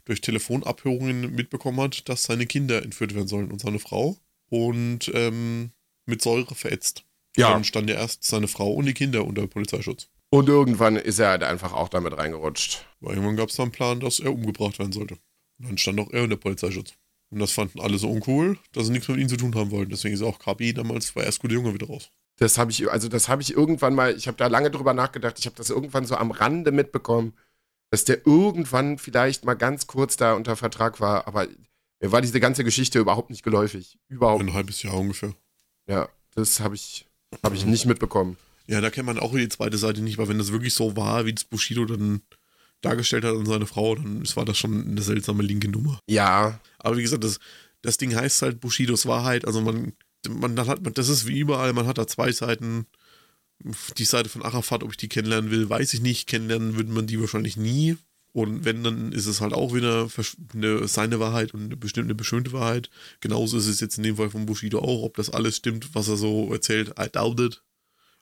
durch 0.06 0.20
Telefonabhörungen 0.20 1.34
mitbekommen 1.34 1.80
hat, 1.80 2.08
dass 2.08 2.24
seine 2.24 2.46
Kinder 2.46 2.82
entführt 2.82 3.14
werden 3.14 3.28
sollen 3.28 3.52
und 3.52 3.60
seine 3.60 3.78
Frau. 3.78 4.16
Und 4.48 5.10
ähm, 5.14 5.70
mit 6.06 6.22
Säure 6.22 6.54
verätzt. 6.54 7.04
Ja. 7.38 7.53
Dann 7.53 7.64
stand 7.64 7.88
ja 7.88 7.96
erst 7.96 8.24
seine 8.24 8.48
Frau 8.48 8.72
und 8.72 8.87
die 8.87 8.94
Kinder 8.94 9.24
unter 9.24 9.46
Polizeischutz. 9.46 10.09
Und 10.31 10.48
irgendwann 10.48 10.96
ist 10.96 11.18
er 11.18 11.29
halt 11.29 11.42
einfach 11.42 11.72
auch 11.72 11.88
damit 11.88 12.16
reingerutscht. 12.16 12.85
Weil 13.01 13.14
irgendwann 13.14 13.37
gab 13.37 13.48
es 13.48 13.57
dann 13.57 13.64
einen 13.64 13.72
Plan, 13.72 14.01
dass 14.01 14.20
er 14.20 14.33
umgebracht 14.33 14.79
werden 14.79 14.92
sollte. 14.92 15.14
Und 15.59 15.68
dann 15.68 15.79
stand 15.79 16.01
auch 16.01 16.11
er 16.11 16.24
unter 16.24 16.37
Polizeischutz. 16.37 16.94
Und 17.31 17.40
das 17.40 17.53
fanden 17.53 17.81
alle 17.81 17.98
so 17.98 18.11
uncool, 18.11 18.59
dass 18.72 18.87
sie 18.87 18.92
nichts 18.92 19.09
mit 19.09 19.18
ihm 19.18 19.29
zu 19.29 19.37
tun 19.37 19.55
haben 19.55 19.70
wollten. 19.70 19.90
Deswegen 19.90 20.14
ist 20.14 20.22
auch 20.22 20.38
KB 20.38 20.72
damals 20.72 21.12
bei 21.12 21.22
erst 21.22 21.40
gute 21.40 21.55
Junge 21.55 21.74
wieder 21.74 21.87
raus. 21.87 22.11
Das 22.37 22.57
habe 22.57 22.70
ich, 22.70 22.90
also 22.90 23.09
das 23.09 23.29
habe 23.29 23.42
ich 23.42 23.53
irgendwann 23.53 23.94
mal, 23.94 24.16
ich 24.16 24.29
habe 24.29 24.37
da 24.37 24.46
lange 24.46 24.70
drüber 24.70 24.94
nachgedacht, 24.94 25.38
ich 25.38 25.46
habe 25.46 25.57
das 25.57 25.70
irgendwann 25.70 26.07
so 26.07 26.16
am 26.16 26.31
Rande 26.31 26.70
mitbekommen, 26.70 27.35
dass 27.90 28.05
der 28.05 28.27
irgendwann 28.27 28.98
vielleicht 28.98 29.44
mal 29.44 29.55
ganz 29.55 29.87
kurz 29.88 30.16
da 30.16 30.35
unter 30.35 30.57
Vertrag 30.57 31.01
war, 31.01 31.27
aber 31.27 31.48
mir 32.01 32.12
war 32.12 32.20
diese 32.20 32.38
ganze 32.38 32.62
Geschichte 32.62 33.01
überhaupt 33.01 33.31
nicht 33.31 33.42
geläufig. 33.42 33.98
Überhaupt. 34.09 34.40
Ein 34.40 34.55
halbes 34.55 34.83
Jahr 34.85 34.94
ungefähr. 34.94 35.35
Ja, 35.88 36.09
das 36.35 36.61
habe 36.61 36.77
ich, 36.77 37.07
hab 37.42 37.54
ich 37.54 37.66
nicht 37.66 37.86
mitbekommen. 37.86 38.36
Ja, 38.66 38.80
da 38.80 38.90
kennt 38.90 39.06
man 39.06 39.18
auch 39.18 39.34
die 39.34 39.48
zweite 39.48 39.78
Seite 39.78 40.02
nicht, 40.02 40.18
weil 40.18 40.28
wenn 40.28 40.38
das 40.38 40.52
wirklich 40.52 40.74
so 40.74 40.96
war, 40.96 41.24
wie 41.24 41.32
das 41.32 41.44
Bushido 41.44 41.86
dann 41.86 42.20
dargestellt 42.82 43.24
hat 43.24 43.34
an 43.34 43.46
seine 43.46 43.66
Frau, 43.66 43.94
dann 43.94 44.22
war 44.34 44.44
das 44.44 44.58
schon 44.58 44.86
eine 44.86 45.02
seltsame 45.02 45.42
linke 45.42 45.68
Nummer. 45.68 46.00
Ja. 46.06 46.60
Aber 46.78 46.96
wie 46.96 47.02
gesagt, 47.02 47.24
das, 47.24 47.40
das 47.82 47.96
Ding 47.96 48.14
heißt 48.14 48.42
halt 48.42 48.60
Bushidos 48.60 49.06
Wahrheit. 49.06 49.46
Also 49.46 49.60
man, 49.60 49.94
man 50.28 50.54
dann 50.54 50.68
hat 50.68 50.82
man, 50.82 50.94
das 50.94 51.08
ist 51.08 51.26
wie 51.26 51.38
überall, 51.38 51.72
man 51.72 51.86
hat 51.86 51.98
da 51.98 52.06
zwei 52.06 52.30
Seiten. 52.30 52.86
Die 53.96 54.04
Seite 54.04 54.28
von 54.28 54.42
Arafat, 54.42 54.84
ob 54.84 54.92
ich 54.92 54.96
die 54.98 55.08
kennenlernen 55.08 55.50
will, 55.50 55.68
weiß 55.68 55.92
ich 55.94 56.00
nicht. 56.00 56.28
Kennenlernen 56.28 56.76
würde 56.76 56.92
man 56.92 57.08
die 57.08 57.20
wahrscheinlich 57.20 57.56
nie. 57.56 57.96
Und 58.32 58.64
wenn, 58.64 58.84
dann 58.84 59.12
ist 59.12 59.26
es 59.26 59.40
halt 59.40 59.52
auch 59.52 59.74
wieder 59.74 60.08
eine, 60.54 60.86
seine 60.86 61.18
Wahrheit 61.18 61.54
und 61.54 61.64
eine 61.64 61.76
bestimmte 61.76 62.14
beschönte 62.14 62.52
Wahrheit. 62.52 62.90
Genauso 63.20 63.56
ist 63.56 63.66
es 63.66 63.80
jetzt 63.80 63.96
in 63.96 64.04
dem 64.04 64.16
Fall 64.16 64.30
von 64.30 64.46
Bushido 64.46 64.80
auch, 64.80 65.02
ob 65.02 65.16
das 65.16 65.30
alles 65.30 65.56
stimmt, 65.56 65.94
was 65.94 66.08
er 66.08 66.16
so 66.16 66.52
erzählt. 66.52 66.94
I 67.00 67.08
doubt 67.10 67.40
it. 67.40 67.62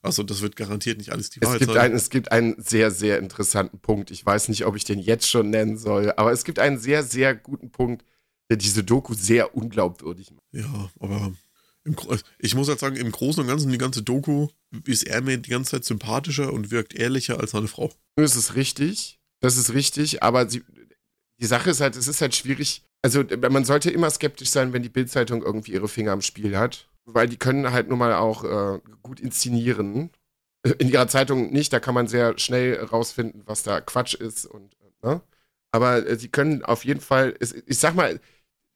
Also 0.03 0.23
das 0.23 0.41
wird 0.41 0.55
garantiert 0.55 0.99
nicht 0.99 1.11
alles 1.11 1.31
die 1.31 1.41
Wahrheit 1.41 1.61
es 1.61 1.67
gibt 1.67 1.75
sein. 1.75 1.91
Ein, 1.91 1.97
es 1.97 2.11
gibt 2.11 2.33
einen 2.33 2.63
sehr, 2.63 2.91
sehr 2.93 3.19
interessanten 3.19 3.81
Punkt. 3.81 4.11
Ich 4.11 4.25
weiß 4.25 4.49
nicht, 4.49 4.65
ob 4.65 4.77
ich 4.77 4.85
den 4.85 5.01
jetzt 5.01 5.29
schon 5.29 5.51
nennen 5.51 5.77
soll, 5.77 6.13
aber 6.17 6.33
es 6.33 6.45
gibt 6.45 6.61
einen 6.61 6.79
sehr, 6.79 7.03
sehr 7.03 7.35
guten 7.35 7.71
Punkt, 7.71 8.05
der 8.49 8.57
diese 8.57 8.85
Doku 8.85 9.15
sehr 9.15 9.57
unglaubwürdig 9.57 10.31
macht. 10.31 10.45
Ja, 10.53 10.91
aber 11.01 11.33
im, 11.85 11.97
ich 12.39 12.55
muss 12.55 12.69
halt 12.69 12.79
sagen, 12.79 12.97
im 12.97 13.11
Großen 13.11 13.41
und 13.43 13.49
Ganzen, 13.49 13.73
die 13.73 13.79
ganze 13.79 14.03
Doku, 14.03 14.49
ist 14.85 15.07
er 15.07 15.23
mir 15.23 15.39
die 15.39 15.51
ganze 15.51 15.73
Zeit 15.73 15.85
sympathischer 15.85 16.53
und 16.53 16.71
wirkt 16.71 16.95
ehrlicher 16.95 17.41
als 17.41 17.53
seine 17.53 17.69
Frau. 17.69 17.93
Das 18.17 18.37
ist 18.37 18.55
richtig. 18.55 19.19
Das 19.47 19.57
ist 19.57 19.73
richtig, 19.73 20.23
aber 20.23 20.49
sie, 20.49 20.63
die 21.41 21.47
Sache 21.47 21.71
ist 21.71 21.81
halt, 21.81 21.97
es 21.97 22.09
ist 22.09 22.21
halt 22.21 22.35
schwierig. 22.35 22.85
Also 23.03 23.23
man 23.51 23.65
sollte 23.65 23.91
immer 23.91 24.11
skeptisch 24.11 24.51
sein, 24.51 24.73
wenn 24.73 24.83
die 24.83 24.89
Bildzeitung 24.89 25.43
irgendwie 25.43 25.73
ihre 25.73 25.89
Finger 25.89 26.13
am 26.13 26.23
Spiel 26.23 26.57
hat 26.57 26.89
weil 27.07 27.29
die 27.29 27.39
können 27.39 27.73
halt 27.73 27.89
nun 27.89 27.99
mal 27.99 28.15
auch 28.15 28.45
äh, 28.45 28.81
gut 29.03 29.21
inszenieren. 29.21 30.11
In 30.79 30.89
ihrer 30.89 31.07
Zeitung 31.07 31.53
nicht, 31.53 31.73
da 31.73 31.79
kann 31.79 31.95
man 31.95 32.09
sehr 32.09 32.37
schnell 32.39 32.83
rausfinden, 32.85 33.43
was 33.47 33.63
da 33.63 33.81
Quatsch 33.81 34.15
ist 34.15 34.45
und 34.47 34.77
ne? 35.03 35.23
Aber 35.71 36.07
äh, 36.07 36.17
sie 36.17 36.29
können 36.29 36.65
auf 36.65 36.85
jeden 36.85 37.01
Fall, 37.01 37.35
ich 37.67 37.79
sag 37.79 37.95
mal, 37.95 38.21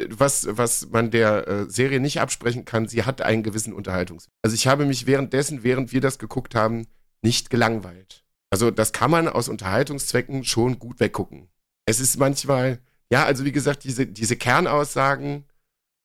was, 0.09 0.47
was 0.51 0.89
man 0.91 1.11
der 1.11 1.49
äh, 1.49 1.69
Serie 1.69 2.01
nicht 2.01 2.21
absprechen 2.21 2.65
kann, 2.65 2.89
sie 2.89 3.03
hat 3.03 3.21
einen 3.21 3.43
gewissen 3.43 3.73
Unterhaltungs. 3.73 4.29
Also 4.43 4.55
ich 4.55 4.67
habe 4.67 4.87
mich 4.87 5.07
währenddessen, 5.07 5.63
während 5.63 5.93
wir 5.93 6.01
das 6.01 6.19
geguckt 6.19 6.55
haben, 6.55 6.87
nicht 7.23 7.51
gelangweilt. 7.51 8.25
Also 8.51 8.71
das 8.71 8.93
kann 8.93 9.11
man 9.11 9.29
aus 9.29 9.49
Unterhaltungszwecken 9.49 10.45
schon 10.45 10.79
gut 10.79 11.01
weggucken. 11.01 11.49
Es 11.87 12.01
ist 12.01 12.19
manchmal, 12.19 12.81
ja, 13.11 13.25
also 13.25 13.45
wie 13.45 13.53
gesagt, 13.53 13.85
diese, 13.85 14.07
diese 14.07 14.37
Kernaussagen, 14.37 15.45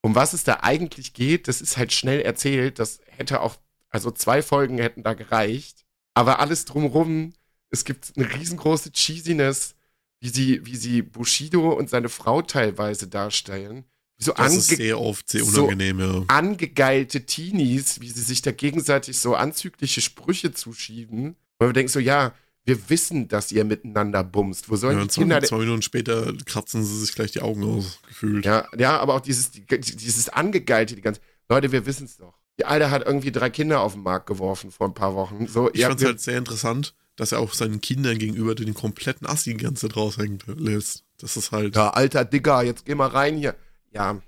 um 0.02 0.14
was 0.14 0.32
es 0.32 0.44
da 0.44 0.60
eigentlich 0.62 1.12
geht, 1.12 1.48
das 1.48 1.60
ist 1.60 1.76
halt 1.76 1.92
schnell 1.92 2.20
erzählt. 2.20 2.78
Das 2.78 3.00
hätte 3.06 3.40
auch, 3.40 3.56
also 3.90 4.10
zwei 4.12 4.42
Folgen 4.42 4.78
hätten 4.78 5.02
da 5.02 5.14
gereicht. 5.14 5.84
Aber 6.14 6.38
alles 6.38 6.64
drumherum, 6.64 7.34
es 7.70 7.84
gibt 7.84 8.12
eine 8.16 8.32
riesengroße 8.32 8.92
Cheesiness, 8.92 9.74
wie 10.20 10.28
sie, 10.28 10.64
wie 10.64 10.76
sie 10.76 11.02
Bushido 11.02 11.72
und 11.72 11.90
seine 11.90 12.08
Frau 12.08 12.42
teilweise 12.42 13.08
darstellen. 13.08 13.84
So 14.18 14.32
das 14.32 14.54
ist 14.54 14.68
sehr 14.68 14.98
oft 14.98 15.28
sehr 15.28 15.44
unangenehm, 15.44 15.98
so 16.00 16.20
ja. 16.20 16.24
Angegeilte 16.28 17.26
Teenies, 17.26 18.00
wie 18.00 18.08
sie 18.08 18.22
sich 18.22 18.40
da 18.40 18.50
gegenseitig 18.50 19.18
so 19.18 19.34
anzügliche 19.34 20.00
Sprüche 20.00 20.52
zuschieben. 20.52 21.36
Weil 21.58 21.68
wir 21.68 21.72
denken 21.72 21.90
so, 21.90 22.00
ja, 22.00 22.32
wir 22.64 22.90
wissen, 22.90 23.28
dass 23.28 23.52
ihr 23.52 23.64
miteinander 23.64 24.24
bumst. 24.24 24.68
Wo 24.68 24.76
sollen 24.76 24.98
ja, 24.98 25.04
die 25.04 25.20
Kinder. 25.20 25.42
Zwei 25.42 25.58
Minuten 25.58 25.82
später 25.82 26.32
kratzen 26.44 26.84
sie 26.84 27.00
sich 27.00 27.14
gleich 27.14 27.30
die 27.30 27.40
Augen 27.40 27.64
aus, 27.64 28.00
gefühlt. 28.08 28.44
Ja, 28.44 28.66
ja 28.76 28.98
aber 28.98 29.14
auch 29.14 29.20
dieses, 29.20 29.52
dieses 29.52 30.28
Angegeilte, 30.28 30.96
die 30.96 31.02
ganze. 31.02 31.20
Leute, 31.48 31.70
wir 31.70 31.86
wissen 31.86 32.06
es 32.06 32.16
doch. 32.16 32.34
Die 32.58 32.64
Alte 32.64 32.90
hat 32.90 33.06
irgendwie 33.06 33.30
drei 33.30 33.50
Kinder 33.50 33.80
auf 33.80 33.92
den 33.92 34.02
Markt 34.02 34.26
geworfen 34.26 34.70
vor 34.72 34.88
ein 34.88 34.94
paar 34.94 35.14
Wochen. 35.14 35.46
So, 35.46 35.70
ich 35.72 35.84
fand 35.84 36.00
es 36.00 36.06
halt 36.06 36.20
sehr 36.20 36.38
interessant, 36.38 36.94
dass 37.14 37.32
er 37.32 37.38
auch 37.38 37.54
seinen 37.54 37.80
Kindern 37.80 38.18
gegenüber 38.18 38.54
den 38.54 38.74
kompletten 38.74 39.26
Assi 39.26 39.56
die 39.56 39.62
ganze 39.62 39.86
Zeit 39.86 39.96
raushängen 39.96 40.38
lässt. 40.56 41.04
Das 41.18 41.36
ist 41.36 41.52
halt. 41.52 41.76
Ja, 41.76 41.90
alter 41.90 42.24
Digger, 42.24 42.62
jetzt 42.62 42.84
geh 42.84 42.94
mal 42.94 43.08
rein 43.08 43.36
hier. 43.36 43.54
Ja, 43.92 44.20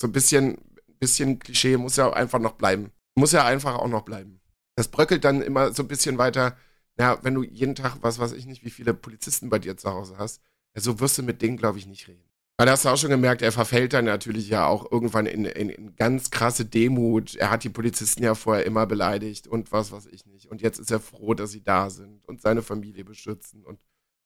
so 0.00 0.08
ein 0.08 0.12
bisschen, 0.12 0.58
bisschen 0.98 1.38
Klischee 1.38 1.76
muss 1.76 1.96
ja 1.96 2.12
einfach 2.12 2.40
noch 2.40 2.52
bleiben. 2.52 2.90
Muss 3.14 3.32
ja 3.32 3.44
einfach 3.44 3.76
auch 3.76 3.88
noch 3.88 4.02
bleiben. 4.02 4.37
Das 4.78 4.88
bröckelt 4.88 5.24
dann 5.24 5.42
immer 5.42 5.72
so 5.72 5.82
ein 5.82 5.88
bisschen 5.88 6.18
weiter 6.18 6.56
ja, 6.98 7.18
wenn 7.22 7.34
du 7.34 7.42
jeden 7.44 7.74
Tag, 7.74 7.98
was 8.00 8.18
weiß 8.18 8.32
ich 8.32 8.46
nicht, 8.46 8.64
wie 8.64 8.70
viele 8.70 8.92
Polizisten 8.92 9.48
bei 9.48 9.58
dir 9.58 9.76
zu 9.76 9.90
Hause 9.90 10.16
hast, 10.18 10.42
ja, 10.74 10.80
so 10.80 11.00
wirst 11.00 11.16
du 11.16 11.22
mit 11.22 11.42
denen, 11.42 11.56
glaube 11.56 11.78
ich, 11.78 11.86
nicht 11.86 12.08
reden. 12.08 12.24
Weil 12.56 12.66
da 12.66 12.72
hast 12.72 12.84
du 12.84 12.88
auch 12.88 12.96
schon 12.96 13.10
gemerkt, 13.10 13.40
er 13.40 13.52
verfällt 13.52 13.92
dann 13.92 14.04
natürlich 14.04 14.48
ja 14.48 14.66
auch 14.66 14.90
irgendwann 14.90 15.26
in, 15.26 15.44
in, 15.44 15.70
in, 15.70 15.94
ganz 15.94 16.30
krasse 16.30 16.64
Demut. 16.64 17.36
Er 17.36 17.50
hat 17.50 17.62
die 17.62 17.68
Polizisten 17.68 18.24
ja 18.24 18.34
vorher 18.34 18.66
immer 18.66 18.84
beleidigt 18.84 19.46
und 19.46 19.70
was 19.70 19.92
weiß 19.92 20.06
ich 20.06 20.26
nicht. 20.26 20.46
Und 20.46 20.60
jetzt 20.60 20.80
ist 20.80 20.90
er 20.90 20.98
froh, 20.98 21.34
dass 21.34 21.52
sie 21.52 21.62
da 21.62 21.88
sind 21.88 22.26
und 22.26 22.40
seine 22.40 22.62
Familie 22.62 23.04
beschützen. 23.04 23.64
Und 23.64 23.78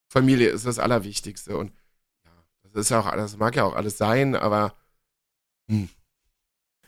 Familie 0.09 0.49
ist 0.49 0.65
das 0.65 0.79
Allerwichtigste. 0.79 1.59
Und 1.59 1.75
ja, 2.25 2.31
das 2.63 2.73
ist 2.87 2.89
ja 2.89 3.01
auch 3.01 3.11
das 3.11 3.37
mag 3.37 3.55
ja 3.55 3.65
auch 3.65 3.77
alles 3.77 3.99
sein, 3.99 4.35
aber 4.35 4.75
hm. 5.69 5.91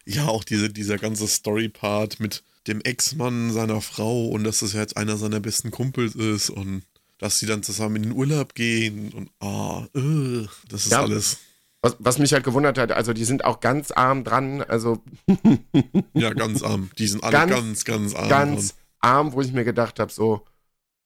Ja, 0.06 0.26
auch 0.26 0.44
diese, 0.44 0.70
dieser 0.70 0.98
ganze 0.98 1.26
Story-Part 1.26 2.20
mit 2.20 2.42
dem 2.66 2.80
Ex-Mann 2.80 3.52
seiner 3.52 3.80
Frau 3.80 4.26
und 4.26 4.44
dass 4.44 4.60
das 4.60 4.72
jetzt 4.72 4.96
einer 4.96 5.16
seiner 5.16 5.40
besten 5.40 5.70
Kumpels 5.70 6.14
ist 6.14 6.50
und 6.50 6.82
dass 7.18 7.38
sie 7.38 7.46
dann 7.46 7.62
zusammen 7.62 7.96
in 7.96 8.02
den 8.04 8.12
Urlaub 8.12 8.54
gehen 8.54 9.12
und 9.12 9.30
ah, 9.40 9.86
uh, 9.94 10.46
das 10.68 10.86
ist 10.86 10.92
ja, 10.92 11.02
alles. 11.02 11.38
Was, 11.80 11.96
was, 11.98 12.18
mich 12.18 12.32
halt 12.32 12.44
gewundert 12.44 12.78
hat, 12.78 12.92
also 12.92 13.12
die 13.12 13.24
sind 13.24 13.44
auch 13.44 13.60
ganz 13.60 13.90
arm 13.90 14.24
dran, 14.24 14.62
also. 14.62 15.02
ja, 16.14 16.32
ganz 16.32 16.62
arm. 16.62 16.90
Die 16.98 17.06
sind 17.06 17.22
alle 17.22 17.32
ganz, 17.32 17.52
ganz, 17.52 17.84
ganz 17.84 18.14
arm. 18.14 18.28
Ganz 18.28 18.68
dran. 18.68 18.78
arm, 19.00 19.32
wo 19.32 19.42
ich 19.42 19.52
mir 19.52 19.64
gedacht 19.64 20.00
habe, 20.00 20.10
so, 20.10 20.46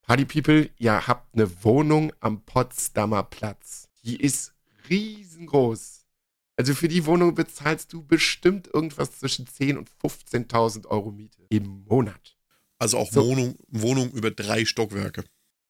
Party 0.03 0.25
People, 0.25 0.71
ihr 0.79 1.07
habt 1.07 1.35
eine 1.35 1.65
Wohnung 1.65 2.13
am 2.21 2.43
Potsdamer 2.43 3.25
Platz. 3.25 3.89
Die 4.05 4.17
ist 4.17 4.55
riesengroß. 4.89 5.98
Also 6.59 6.75
für 6.75 6.89
die 6.89 7.07
Wohnung 7.07 7.37
bezahlst 7.37 7.93
du 7.93 8.03
bestimmt 8.05 8.69
irgendwas 8.75 9.21
zwischen 9.21 9.47
10.000 9.47 9.77
und 9.79 9.91
15.000 10.03 10.87
Euro 10.87 11.13
Miete 11.13 11.47
im 11.51 11.85
Monat. 11.85 12.37
Also 12.79 12.99
auch 12.99 13.11
so. 13.11 13.25
Wohnung, 13.25 13.55
Wohnung 13.69 14.11
über 14.11 14.33
drei 14.33 14.65
Stockwerke. 14.65 15.23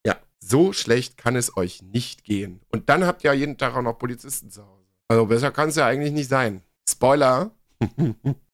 Ja, 0.06 0.16
so 0.40 0.72
schlecht 0.72 1.18
kann 1.18 1.36
es 1.36 1.56
euch 1.58 1.82
nicht 1.82 2.24
gehen. 2.24 2.60
Und 2.70 2.88
dann 2.88 3.04
habt 3.04 3.22
ihr 3.22 3.32
ja 3.32 3.38
jeden 3.38 3.58
Tag 3.58 3.76
auch 3.76 3.82
noch 3.82 3.98
Polizisten 3.98 4.50
zu 4.50 4.66
Hause. 4.66 4.86
Also 5.08 5.26
besser 5.26 5.50
kann 5.50 5.68
es 5.68 5.76
ja 5.76 5.86
eigentlich 5.86 6.12
nicht 6.12 6.28
sein. 6.28 6.62
Spoiler. 6.88 7.50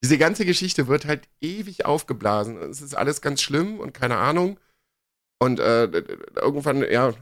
Diese 0.02 0.18
ganze 0.18 0.44
Geschichte 0.44 0.88
wird 0.88 1.04
halt 1.04 1.28
ewig 1.40 1.86
aufgeblasen. 1.86 2.56
Es 2.62 2.82
ist 2.82 2.96
alles 2.96 3.20
ganz 3.20 3.42
schlimm 3.42 3.78
und 3.78 3.94
keine 3.94 4.16
Ahnung. 4.16 4.58
Und 5.38 5.60
äh, 5.60 5.84
irgendwann, 6.36 6.84
ja, 6.90 7.12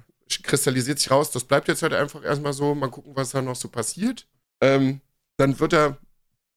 kristallisiert 0.43 1.01
sich 1.01 1.11
raus, 1.11 1.31
das 1.31 1.45
bleibt 1.45 1.69
jetzt 1.69 1.83
halt 1.83 1.93
einfach 1.93 2.25
erstmal 2.25 2.55
so. 2.55 2.75
Mal 2.75 2.91
gucken, 2.91 3.15
was 3.15 3.31
da 3.31 3.43
noch 3.43 3.57
so 3.57 3.69
passiert. 3.69 4.27
Ähm, 4.63 5.01
dann 5.37 5.59
wird 5.61 5.75
er, 5.75 5.99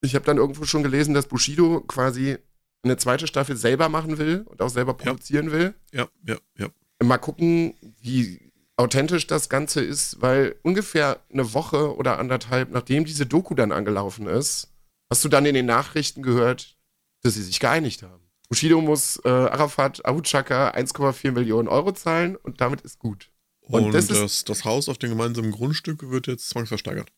ich 0.01 0.15
habe 0.15 0.25
dann 0.25 0.37
irgendwo 0.37 0.65
schon 0.65 0.83
gelesen, 0.83 1.13
dass 1.13 1.27
Bushido 1.27 1.81
quasi 1.81 2.37
eine 2.83 2.97
zweite 2.97 3.27
Staffel 3.27 3.57
selber 3.57 3.89
machen 3.89 4.17
will 4.17 4.45
und 4.47 4.61
auch 4.61 4.69
selber 4.69 4.93
produzieren 4.93 5.47
ja. 5.47 5.51
will. 5.51 5.73
Ja, 5.91 6.07
ja, 6.25 6.37
ja. 6.57 6.67
Mal 7.03 7.17
gucken, 7.17 7.73
wie 8.01 8.51
authentisch 8.77 9.27
das 9.27 9.49
Ganze 9.49 9.81
ist, 9.81 10.21
weil 10.21 10.55
ungefähr 10.61 11.21
eine 11.31 11.53
Woche 11.53 11.95
oder 11.95 12.19
anderthalb, 12.19 12.71
nachdem 12.71 13.05
diese 13.05 13.25
Doku 13.25 13.55
dann 13.55 13.71
angelaufen 13.71 14.27
ist, 14.27 14.71
hast 15.09 15.23
du 15.25 15.29
dann 15.29 15.45
in 15.45 15.55
den 15.55 15.65
Nachrichten 15.65 16.21
gehört, 16.21 16.77
dass 17.21 17.33
sie 17.33 17.43
sich 17.43 17.59
geeinigt 17.59 18.03
haben. 18.03 18.23
Bushido 18.49 18.79
muss 18.81 19.19
äh, 19.25 19.29
Arafat 19.29 20.05
Abu 20.05 20.21
Chaka 20.21 20.69
1,4 20.71 21.31
Millionen 21.31 21.67
Euro 21.67 21.91
zahlen 21.93 22.35
und 22.35 22.61
damit 22.61 22.81
ist 22.81 22.99
gut. 22.99 23.31
Und, 23.61 23.85
Und 23.85 23.93
das 23.93 24.07
das, 24.07 24.43
das, 24.43 24.63
Haus 24.63 24.89
auf 24.89 24.99
dem 24.99 25.09
gemeinsamen 25.09 25.51
Grundstück 25.51 26.07
wird 26.11 26.27
jetzt 26.27 26.49
zwangsversteigert. 26.49 27.11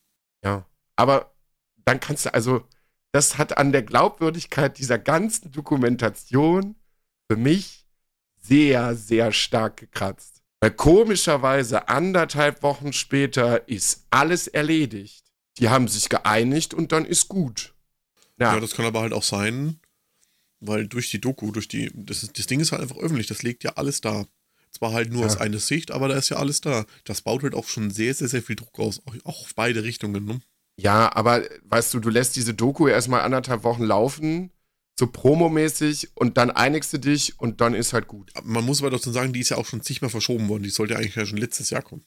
Ja. 0.43 0.65
Aber 0.97 1.33
dann 1.86 2.01
kannst 2.01 2.25
du, 2.25 2.33
also, 2.33 2.65
das 3.13 3.38
hat 3.38 3.57
an 3.57 3.71
der 3.71 3.83
Glaubwürdigkeit 3.83 4.77
dieser 4.77 4.99
ganzen 4.99 5.51
Dokumentation 5.51 6.75
für 7.31 7.38
mich 7.38 7.86
sehr, 8.41 8.95
sehr 8.95 9.31
stark 9.31 9.77
gekratzt. 9.77 10.41
Weil 10.60 10.71
komischerweise 10.71 11.88
anderthalb 11.88 12.63
Wochen 12.63 12.91
später 12.91 13.67
ist 13.69 14.05
alles 14.10 14.47
erledigt. 14.47 15.23
Die 15.60 15.69
haben 15.69 15.88
sich 15.88 16.10
geeinigt 16.10 16.73
und 16.73 16.91
dann 16.91 17.05
ist 17.05 17.27
gut. 17.29 17.73
Ja. 18.39 18.53
Ja, 18.55 18.60
das 18.60 18.71
kann 18.75 18.86
aber 18.86 19.01
halt 19.01 19.13
auch 19.13 19.23
sein, 19.23 19.79
weil 20.60 20.88
durch 20.88 21.10
die 21.10 21.21
Doku, 21.21 21.51
durch 21.51 21.67
die, 21.67 21.91
das, 21.93 22.23
ist, 22.23 22.38
das 22.38 22.47
Ding 22.47 22.60
ist 22.60 22.71
halt 22.71 22.81
einfach 22.81 22.97
öffentlich, 22.97 23.27
das 23.27 23.43
legt 23.43 23.63
ja 23.63 23.71
alles 23.75 24.01
da. 24.01 24.25
Zwar 24.71 24.93
halt 24.93 25.12
nur 25.12 25.21
Ja. 25.21 25.27
aus 25.27 25.38
einer 25.38 25.60
Sicht, 25.60 25.91
aber 25.91 26.07
da 26.07 26.17
ist 26.17 26.29
ja 26.29 26.38
alles 26.38 26.62
da. 26.62 26.86
Das 27.05 27.21
baut 27.21 27.43
halt 27.43 27.55
auch 27.55 27.67
schon 27.67 27.89
sehr, 27.89 28.13
sehr, 28.13 28.27
sehr 28.27 28.43
viel 28.43 28.55
Druck 28.55 28.77
aus, 28.79 29.01
auch, 29.05 29.15
auf 29.41 29.55
beide 29.55 29.83
Richtungen. 29.83 30.25
Ne? 30.25 30.39
Ja, 30.79 31.13
aber 31.15 31.43
weißt 31.65 31.93
du, 31.93 31.99
du 31.99 32.09
lässt 32.09 32.35
diese 32.35 32.53
Doku 32.53 32.87
erstmal 32.87 33.21
anderthalb 33.21 33.63
Wochen 33.63 33.83
laufen, 33.83 34.51
so 34.99 35.07
promomäßig 35.07 36.09
und 36.15 36.37
dann 36.37 36.51
einigst 36.51 36.93
du 36.93 36.99
dich 36.99 37.39
und 37.39 37.61
dann 37.61 37.73
ist 37.73 37.93
halt 37.93 38.07
gut. 38.07 38.31
Man 38.43 38.63
muss 38.63 38.81
aber 38.81 38.91
dazu 38.91 39.11
sagen, 39.11 39.33
die 39.33 39.39
ist 39.39 39.49
ja 39.49 39.57
auch 39.57 39.65
schon 39.65 39.81
zigmal 39.81 40.09
verschoben 40.09 40.47
worden. 40.49 40.63
Die 40.63 40.69
sollte 40.69 40.95
eigentlich 40.95 41.15
ja 41.15 41.25
schon 41.25 41.37
letztes 41.37 41.69
Jahr 41.71 41.81
kommen. 41.81 42.05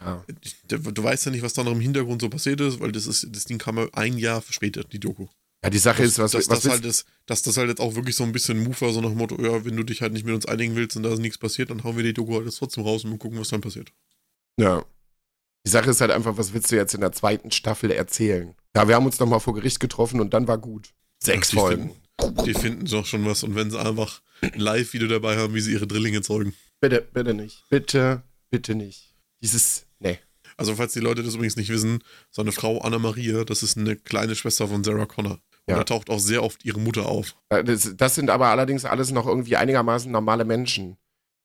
Ja. 0.00 0.24
Du, 0.66 1.02
weißt 1.02 1.26
ja 1.26 1.32
nicht, 1.32 1.42
was 1.42 1.52
da 1.52 1.62
noch 1.62 1.72
im 1.72 1.80
Hintergrund 1.80 2.22
so 2.22 2.30
passiert 2.30 2.60
ist, 2.62 2.80
weil 2.80 2.92
das 2.92 3.06
ist, 3.06 3.26
das 3.30 3.44
Ding 3.44 3.58
kam 3.58 3.76
ja 3.76 3.86
ein 3.92 4.16
Jahr 4.16 4.40
verspätet, 4.40 4.92
die 4.92 5.00
Doku. 5.00 5.28
Ja, 5.62 5.68
die 5.68 5.78
Sache 5.78 6.02
Das, 6.02 6.12
ist, 6.12 6.18
was, 6.18 6.32
dass, 6.32 6.48
was 6.48 6.60
das 6.60 6.72
halt 6.72 6.84
ist, 6.86 7.04
dass 7.26 7.42
das 7.42 7.58
halt 7.58 7.68
jetzt 7.68 7.80
auch 7.80 7.94
wirklich 7.94 8.16
so 8.16 8.24
ein 8.24 8.32
bisschen 8.32 8.62
Move 8.62 8.80
war, 8.80 8.92
so 8.92 9.02
nach 9.02 9.10
dem 9.10 9.18
Motto, 9.18 9.36
ja, 9.42 9.62
wenn 9.64 9.76
du 9.76 9.82
dich 9.82 10.00
halt 10.00 10.14
nicht 10.14 10.24
mit 10.24 10.34
uns 10.34 10.46
einigen 10.46 10.74
willst 10.74 10.96
und 10.96 11.02
da 11.02 11.12
ist 11.12 11.18
nichts 11.18 11.36
passiert, 11.36 11.68
dann 11.68 11.84
hauen 11.84 11.96
wir 11.96 12.02
die 12.02 12.14
Doku 12.14 12.34
halt 12.34 12.46
jetzt 12.46 12.56
trotzdem 12.56 12.84
raus 12.84 13.04
und 13.04 13.18
gucken, 13.18 13.38
was 13.38 13.50
dann 13.50 13.60
passiert. 13.60 13.92
Ja. 14.56 14.84
Die 15.66 15.70
Sache 15.70 15.90
ist 15.90 16.00
halt 16.00 16.10
einfach, 16.10 16.36
was 16.38 16.52
willst 16.54 16.70
du 16.72 16.76
jetzt 16.76 16.94
in 16.94 17.00
der 17.00 17.12
zweiten 17.12 17.50
Staffel 17.50 17.90
erzählen? 17.90 18.54
Ja, 18.74 18.88
wir 18.88 18.94
haben 18.94 19.06
uns 19.06 19.18
nochmal 19.20 19.40
vor 19.40 19.54
Gericht 19.54 19.80
getroffen 19.80 20.20
und 20.20 20.32
dann 20.32 20.48
war 20.48 20.58
gut. 20.58 20.90
Sechs 21.22 21.50
Die 21.50 21.56
Folgen. 21.56 21.94
Finden, 22.20 22.44
die 22.44 22.54
finden 22.54 22.84
doch 22.86 23.04
schon 23.04 23.26
was 23.26 23.42
und 23.42 23.54
wenn 23.54 23.70
sie 23.70 23.78
einfach 23.78 24.22
ein 24.42 24.58
Live-Video 24.58 25.06
dabei 25.08 25.36
haben, 25.36 25.54
wie 25.54 25.60
sie 25.60 25.72
ihre 25.72 25.86
Drillinge 25.86 26.22
zeugen. 26.22 26.54
Bitte, 26.80 27.06
bitte 27.12 27.34
nicht. 27.34 27.64
Bitte, 27.68 28.22
bitte 28.50 28.74
nicht. 28.74 29.14
Dieses, 29.42 29.86
nee. 29.98 30.18
Also, 30.56 30.74
falls 30.76 30.92
die 30.94 31.00
Leute 31.00 31.22
das 31.22 31.34
übrigens 31.34 31.56
nicht 31.56 31.68
wissen, 31.70 32.02
seine 32.30 32.52
Frau 32.52 32.78
Anna-Maria, 32.80 33.44
das 33.44 33.62
ist 33.62 33.76
eine 33.76 33.96
kleine 33.96 34.34
Schwester 34.34 34.68
von 34.68 34.82
Sarah 34.84 35.06
Connor. 35.06 35.32
Und 35.66 35.72
Ja. 35.72 35.76
da 35.76 35.84
taucht 35.84 36.08
auch 36.10 36.18
sehr 36.18 36.42
oft 36.42 36.64
ihre 36.64 36.80
Mutter 36.80 37.06
auf. 37.06 37.36
Das, 37.50 37.92
das 37.96 38.14
sind 38.14 38.30
aber 38.30 38.48
allerdings 38.48 38.84
alles 38.86 39.10
noch 39.10 39.26
irgendwie 39.26 39.56
einigermaßen 39.56 40.10
normale 40.10 40.44
Menschen. 40.46 40.96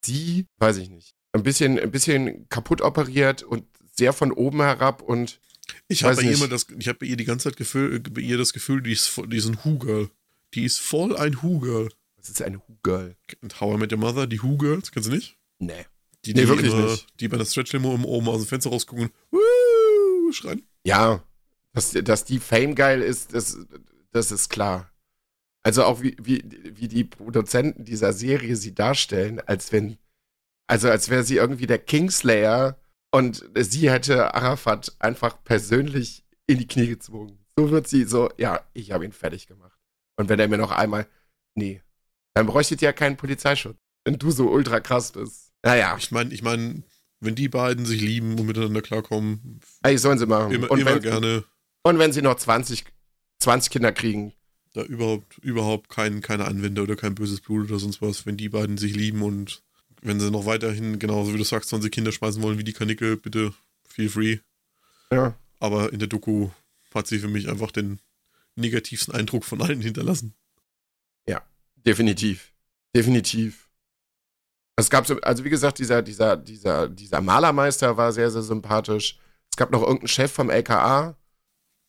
Sie, 0.06 0.46
weiß 0.60 0.78
ich 0.78 0.90
nicht. 0.90 1.16
Ein 1.34 1.44
bisschen, 1.44 1.78
ein 1.80 1.92
bisschen 1.92 2.48
kaputt 2.48 2.82
operiert 2.82 3.44
und 3.44 3.66
sehr 3.98 4.14
von 4.14 4.32
oben 4.32 4.62
herab 4.62 5.02
und 5.02 5.40
Ich 5.88 6.04
habe 6.04 6.16
bei, 6.16 6.22
ihr 6.24 6.30
nicht. 6.30 6.40
immer 6.40 6.48
das- 6.50 6.68
ich 6.78 6.88
hab 6.88 7.00
bei 7.00 7.06
ihr 7.06 7.18
die 7.18 7.26
ganze 7.26 7.50
Zeit 7.50 7.58
Gefühl, 7.58 8.00
bei 8.00 8.22
ihr 8.22 8.38
das 8.38 8.54
Gefühl, 8.54 8.82
die 8.82 8.92
ist, 8.92 9.08
voll- 9.08 9.28
die 9.28 9.38
ist 9.38 9.48
ein 9.48 9.58
Who-Girl. 9.64 10.10
Die 10.54 10.64
ist 10.66 10.80
voll 10.80 11.16
ein 11.18 11.42
Who-Girl. 11.42 11.90
was 12.18 12.30
ist 12.30 12.42
eine 12.42 12.60
Who-Girl? 12.68 13.16
Und 13.42 13.60
How 13.62 13.76
I 13.76 13.78
Met 13.78 13.92
Your 13.92 14.00
Mother, 14.00 14.26
die 14.28 14.42
Who-Girls, 14.42 14.92
kennst 14.92 15.10
du 15.10 15.14
nicht? 15.14 15.38
Nee. 15.60 15.86
Die, 16.26 16.34
Nee, 16.34 16.42
die 16.42 16.48
wirklich 16.48 16.72
immer, 16.74 16.90
nicht. 16.92 17.08
Die 17.20 17.28
bei 17.28 17.38
der 17.38 17.46
Stretch-Limo 17.46 17.94
im- 17.94 18.06
oben 18.06 18.28
aus 18.30 18.42
dem 18.42 18.48
Fenster 18.48 18.72
rausgucken, 18.72 19.10
Woo! 19.32 20.32
schreien. 20.32 20.64
Ja, 20.84 21.24
dass, 21.74 21.92
dass 21.92 22.26
die 22.26 22.40
Fame 22.40 22.74
geil 22.76 23.02
ist, 23.02 23.34
das, 23.34 23.58
das 24.12 24.32
ist 24.32 24.50
klar. 24.50 24.92
Also 25.62 25.84
auch 25.84 26.02
wie, 26.02 26.16
wie, 26.22 26.44
wie 26.76 26.88
die 26.88 27.04
Produzenten 27.04 27.86
dieser 27.86 28.14
Serie 28.14 28.56
sie 28.56 28.74
darstellen, 28.74 29.40
als 29.40 29.72
wenn, 29.72 29.98
also 30.68 30.90
als 30.90 31.10
wäre 31.10 31.24
sie 31.24 31.36
irgendwie 31.38 31.68
der 31.68 31.80
Kingslayer 31.80 32.80
und 33.16 33.46
sie 33.58 33.90
hätte 33.90 34.34
Arafat 34.36 34.94
einfach 35.00 35.42
persönlich 35.44 36.26
in 36.48 36.58
die 36.60 36.68
Knie 36.68 36.88
gezwungen. 36.88 37.40
So 37.58 37.72
wird 37.72 37.88
sie 37.88 38.04
so, 38.04 38.30
ja, 38.38 38.60
ich 38.74 38.92
habe 38.92 39.06
ihn 39.06 39.14
fertig 39.14 39.48
gemacht. 39.48 39.80
Und 40.18 40.28
wenn 40.28 40.40
er 40.40 40.50
mir 40.50 40.58
noch 40.58 40.72
einmal, 40.72 41.08
nee, 41.56 41.82
dann 42.34 42.46
bräuchtet 42.46 42.82
ihr 42.82 42.90
ja 42.90 42.94
keinen 42.94 43.16
Polizeischutz, 43.16 43.78
wenn 44.04 44.20
du 44.20 44.32
so 44.32 44.50
ultra 44.50 44.82
krass 44.82 45.14
bist. 45.14 45.54
Naja, 45.64 45.96
Ich 45.98 46.12
meine, 46.12 46.34
ich 46.34 46.42
mein, 46.44 46.84
wenn 47.22 47.36
die 47.36 47.48
beiden 47.48 47.86
sich 47.86 48.02
lieben 48.02 48.38
und 48.38 48.46
miteinander 48.48 48.82
klarkommen, 48.82 49.62
ey, 49.84 49.98
sollen 49.98 50.20
sie 50.20 50.26
machen. 50.26 50.52
immer, 50.52 50.70
und, 50.70 50.80
immer 50.80 50.96
wenn, 50.96 51.02
gerne. 51.02 51.44
und 51.84 51.98
wenn 51.98 52.12
sie 52.12 52.22
noch 52.22 52.36
20, 52.36 52.84
20 53.40 53.72
Kinder 53.72 53.94
kriegen, 53.94 54.34
Da 54.74 54.84
überhaupt, 54.84 55.38
überhaupt 55.38 55.88
kein, 55.90 56.20
keine 56.22 56.46
Anwender 56.46 56.84
oder 56.84 56.98
kein 56.98 57.16
böses 57.16 57.40
Blut 57.40 57.70
oder 57.70 57.80
sonst 57.80 58.02
was, 58.02 58.26
wenn 58.26 58.36
die 58.36 58.50
beiden 58.50 58.78
sich 58.78 58.94
lieben 58.94 59.22
und 59.22 59.64
wenn 60.06 60.20
sie 60.20 60.32
noch 60.32 60.46
weiterhin, 60.46 61.00
genauso 61.00 61.34
wie 61.34 61.38
du 61.38 61.44
sagst, 61.44 61.70
20 61.70 61.92
Kinder 61.92 62.12
schmeißen 62.12 62.42
wollen 62.42 62.58
wie 62.58 62.64
die 62.64 62.74
Kanickel, 62.74 63.18
bitte 63.18 63.54
feel 63.88 64.10
free. 64.10 64.38
ja. 65.12 65.36
Aber 65.60 65.92
in 65.94 66.00
der 66.00 66.08
Doku 66.10 66.50
hat 66.94 67.08
sie 67.08 67.18
für 67.20 67.30
mich 67.30 67.50
einfach 67.50 67.72
den 67.72 68.00
negativsten 68.56 69.14
Eindruck 69.14 69.46
von 69.46 69.62
allen 69.62 69.82
hinterlassen. 69.82 70.34
Definitiv. 71.86 72.52
Definitiv. 72.96 73.70
Es 74.76 74.90
gab 74.90 75.06
so, 75.06 75.22
also 75.22 75.44
wie 75.44 75.52
gesagt, 75.52 75.78
dieser, 75.78 76.02
dieser, 76.02 76.36
dieser, 76.36 76.90
dieser 76.90 77.22
Malermeister 77.22 77.96
war 77.96 78.12
sehr, 78.12 78.32
sehr 78.32 78.42
sympathisch. 78.42 79.20
Es 79.52 79.56
gab 79.56 79.72
noch 79.72 79.82
irgendeinen 79.82 80.08
Chef 80.08 80.32
vom 80.32 80.50
LKA, 80.50 81.16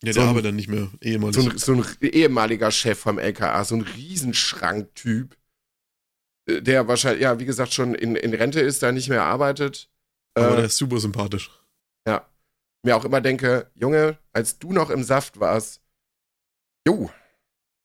Ja, 0.03 0.13
So 0.13 0.19
der 0.19 0.29
arbeitet 0.29 0.45
dann 0.45 0.55
nicht 0.55 0.69
mehr, 0.69 0.89
ehemalig. 1.01 1.35
so 1.35 1.49
ein, 1.49 1.57
so 1.57 1.73
ein 1.73 1.83
ehemaliger 2.01 2.69
Chef 2.69 2.99
vom 2.99 3.17
LKA, 3.17 3.63
so 3.65 3.75
ein 3.75 3.81
Riesenschranktyp, 3.81 5.35
der 6.47 6.87
wahrscheinlich, 6.87 7.21
ja, 7.23 7.39
wie 7.39 7.45
gesagt, 7.45 7.73
schon 7.73 7.93
in, 7.95 8.15
in 8.15 8.33
Rente 8.33 8.59
ist, 8.59 8.81
da 8.83 8.91
nicht 8.91 9.09
mehr 9.09 9.23
arbeitet. 9.23 9.89
aber 10.33 10.53
Äh, 10.53 10.55
der 10.57 10.65
ist 10.65 10.77
super 10.77 10.99
sympathisch. 10.99 11.51
ja. 12.07 12.25
Mir 12.83 12.95
auch 12.95 13.05
immer 13.05 13.19
denke, 13.21 13.69
Junge, 13.73 14.17
als 14.33 14.59
du 14.59 14.71
noch 14.71 14.89
im 14.91 15.03
Saft 15.03 15.39
warst, 15.39 15.81
jo, 16.87 17.09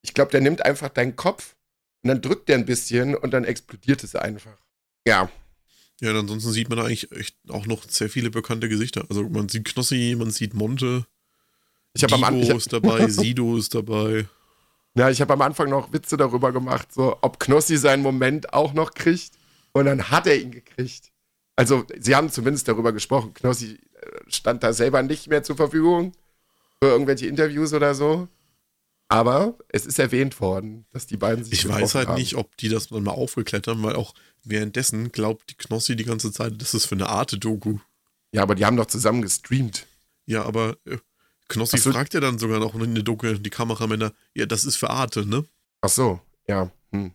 ich 0.03 0.15
glaube, 0.15 0.31
der 0.31 0.41
nimmt 0.41 0.65
einfach 0.65 0.91
deinen 0.91 1.17
Kopf 1.17 1.57
und 2.03 2.09
dann 2.09 2.21
drückt 2.23 2.49
der 2.49 2.57
ein 2.59 2.67
bisschen 2.67 3.17
und 3.17 3.33
dann 3.33 3.45
explodiert 3.45 4.05
es 4.05 4.15
einfach. 4.15 4.57
Ja, 5.07 5.29
Ja, 6.01 6.11
und 6.11 6.17
ansonsten 6.19 6.53
sieht 6.53 6.69
man 6.69 6.79
eigentlich 6.79 7.11
echt 7.13 7.37
auch 7.49 7.67
noch 7.67 7.89
sehr 7.89 8.11
viele 8.11 8.31
bekannte 8.31 8.69
Gesichter. 8.69 9.05
Also 9.09 9.29
man 9.29 9.49
sieht 9.49 9.65
Knossi, 9.65 10.15
man 10.17 10.31
sieht 10.31 10.55
Monte, 10.55 11.07
ich 11.95 12.03
habe 12.05 12.15
am, 12.15 12.25
An- 12.25 12.35
Divo 12.35 12.45
ich 12.45 12.51
hab, 12.51 12.57
ist 12.59 12.73
dabei, 12.73 13.07
Sido 13.09 13.57
ist 13.57 13.75
dabei. 13.75 14.27
Ja, 14.97 15.11
ich 15.11 15.21
hab 15.21 15.31
am 15.31 15.43
Anfang 15.43 15.71
noch 15.71 15.93
Witze 15.93 16.17
darüber 16.17 16.53
gemacht, 16.53 16.93
so 16.93 17.17
ob 17.23 17.41
Knossi 17.41 17.77
seinen 17.77 18.03
Moment 18.03 18.53
auch 18.53 18.75
noch 18.75 18.93
kriegt. 18.93 19.33
Und 19.73 19.87
dann 19.87 20.11
hat 20.11 20.27
er 20.27 20.39
ihn 20.39 20.51
gekriegt. 20.51 21.11
Also, 21.57 21.85
sie 21.99 22.15
haben 22.15 22.31
zumindest 22.31 22.69
darüber 22.69 22.93
gesprochen. 22.93 23.33
Knossi 23.35 23.79
äh, 23.95 24.07
stand 24.29 24.63
da 24.63 24.73
selber 24.73 25.03
nicht 25.03 25.29
mehr 25.29 25.43
zur 25.43 25.57
Verfügung 25.57 26.13
für 26.83 26.91
irgendwelche 26.91 27.27
Interviews 27.27 27.73
oder 27.73 27.95
so. 27.95 28.29
Aber 29.09 29.59
es 29.69 29.85
ist 29.85 29.99
erwähnt 29.99 30.41
worden, 30.41 30.87
dass 30.91 31.07
die 31.07 31.19
beiden 31.19 31.45
sich 31.45 31.53
Ich 31.53 31.69
weiß 31.69 31.95
halt 31.95 32.09
haben. 32.09 32.19
nicht, 32.19 32.35
ob 32.37 32.57
die 32.57 32.71
das 32.71 32.89
dann 32.89 33.03
mal 33.03 33.11
aufgeklärt 33.13 33.67
haben, 33.67 33.83
weil 33.83 33.95
auch 33.95 34.15
währenddessen 34.43 35.13
glaubt 35.13 35.51
die 35.51 35.55
Knossi 35.55 35.97
die 35.97 36.05
ganze 36.05 36.33
Zeit, 36.33 36.61
das 36.61 36.73
ist 36.73 36.87
für 36.87 36.95
eine 36.95 37.09
Arte-Doku. 37.09 37.79
Ja, 38.33 38.43
aber 38.43 38.55
die 38.55 38.65
haben 38.65 38.79
doch 38.79 38.87
zusammen 38.87 39.21
gestreamt. 39.21 39.87
Ja, 40.25 40.45
aber 40.45 40.77
äh, 40.87 40.97
Knossi 41.53 41.79
so. 41.79 41.93
fragt 41.93 42.15
ja 42.15 42.21
dann 42.21 42.39
sogar 42.39 42.59
noch 42.59 42.75
in 42.75 42.95
der 42.95 43.05
Doku 43.05 43.33
die 43.35 43.51
Kameramänner, 43.51 44.13
ja, 44.35 44.47
das 44.47 44.65
ist 44.65 44.77
für 44.77 44.91
Arte, 44.91 45.27
ne? 45.27 45.45
Ach 45.81 45.89
so, 45.89 46.21
ja. 46.47 46.71
Hm. 46.93 47.13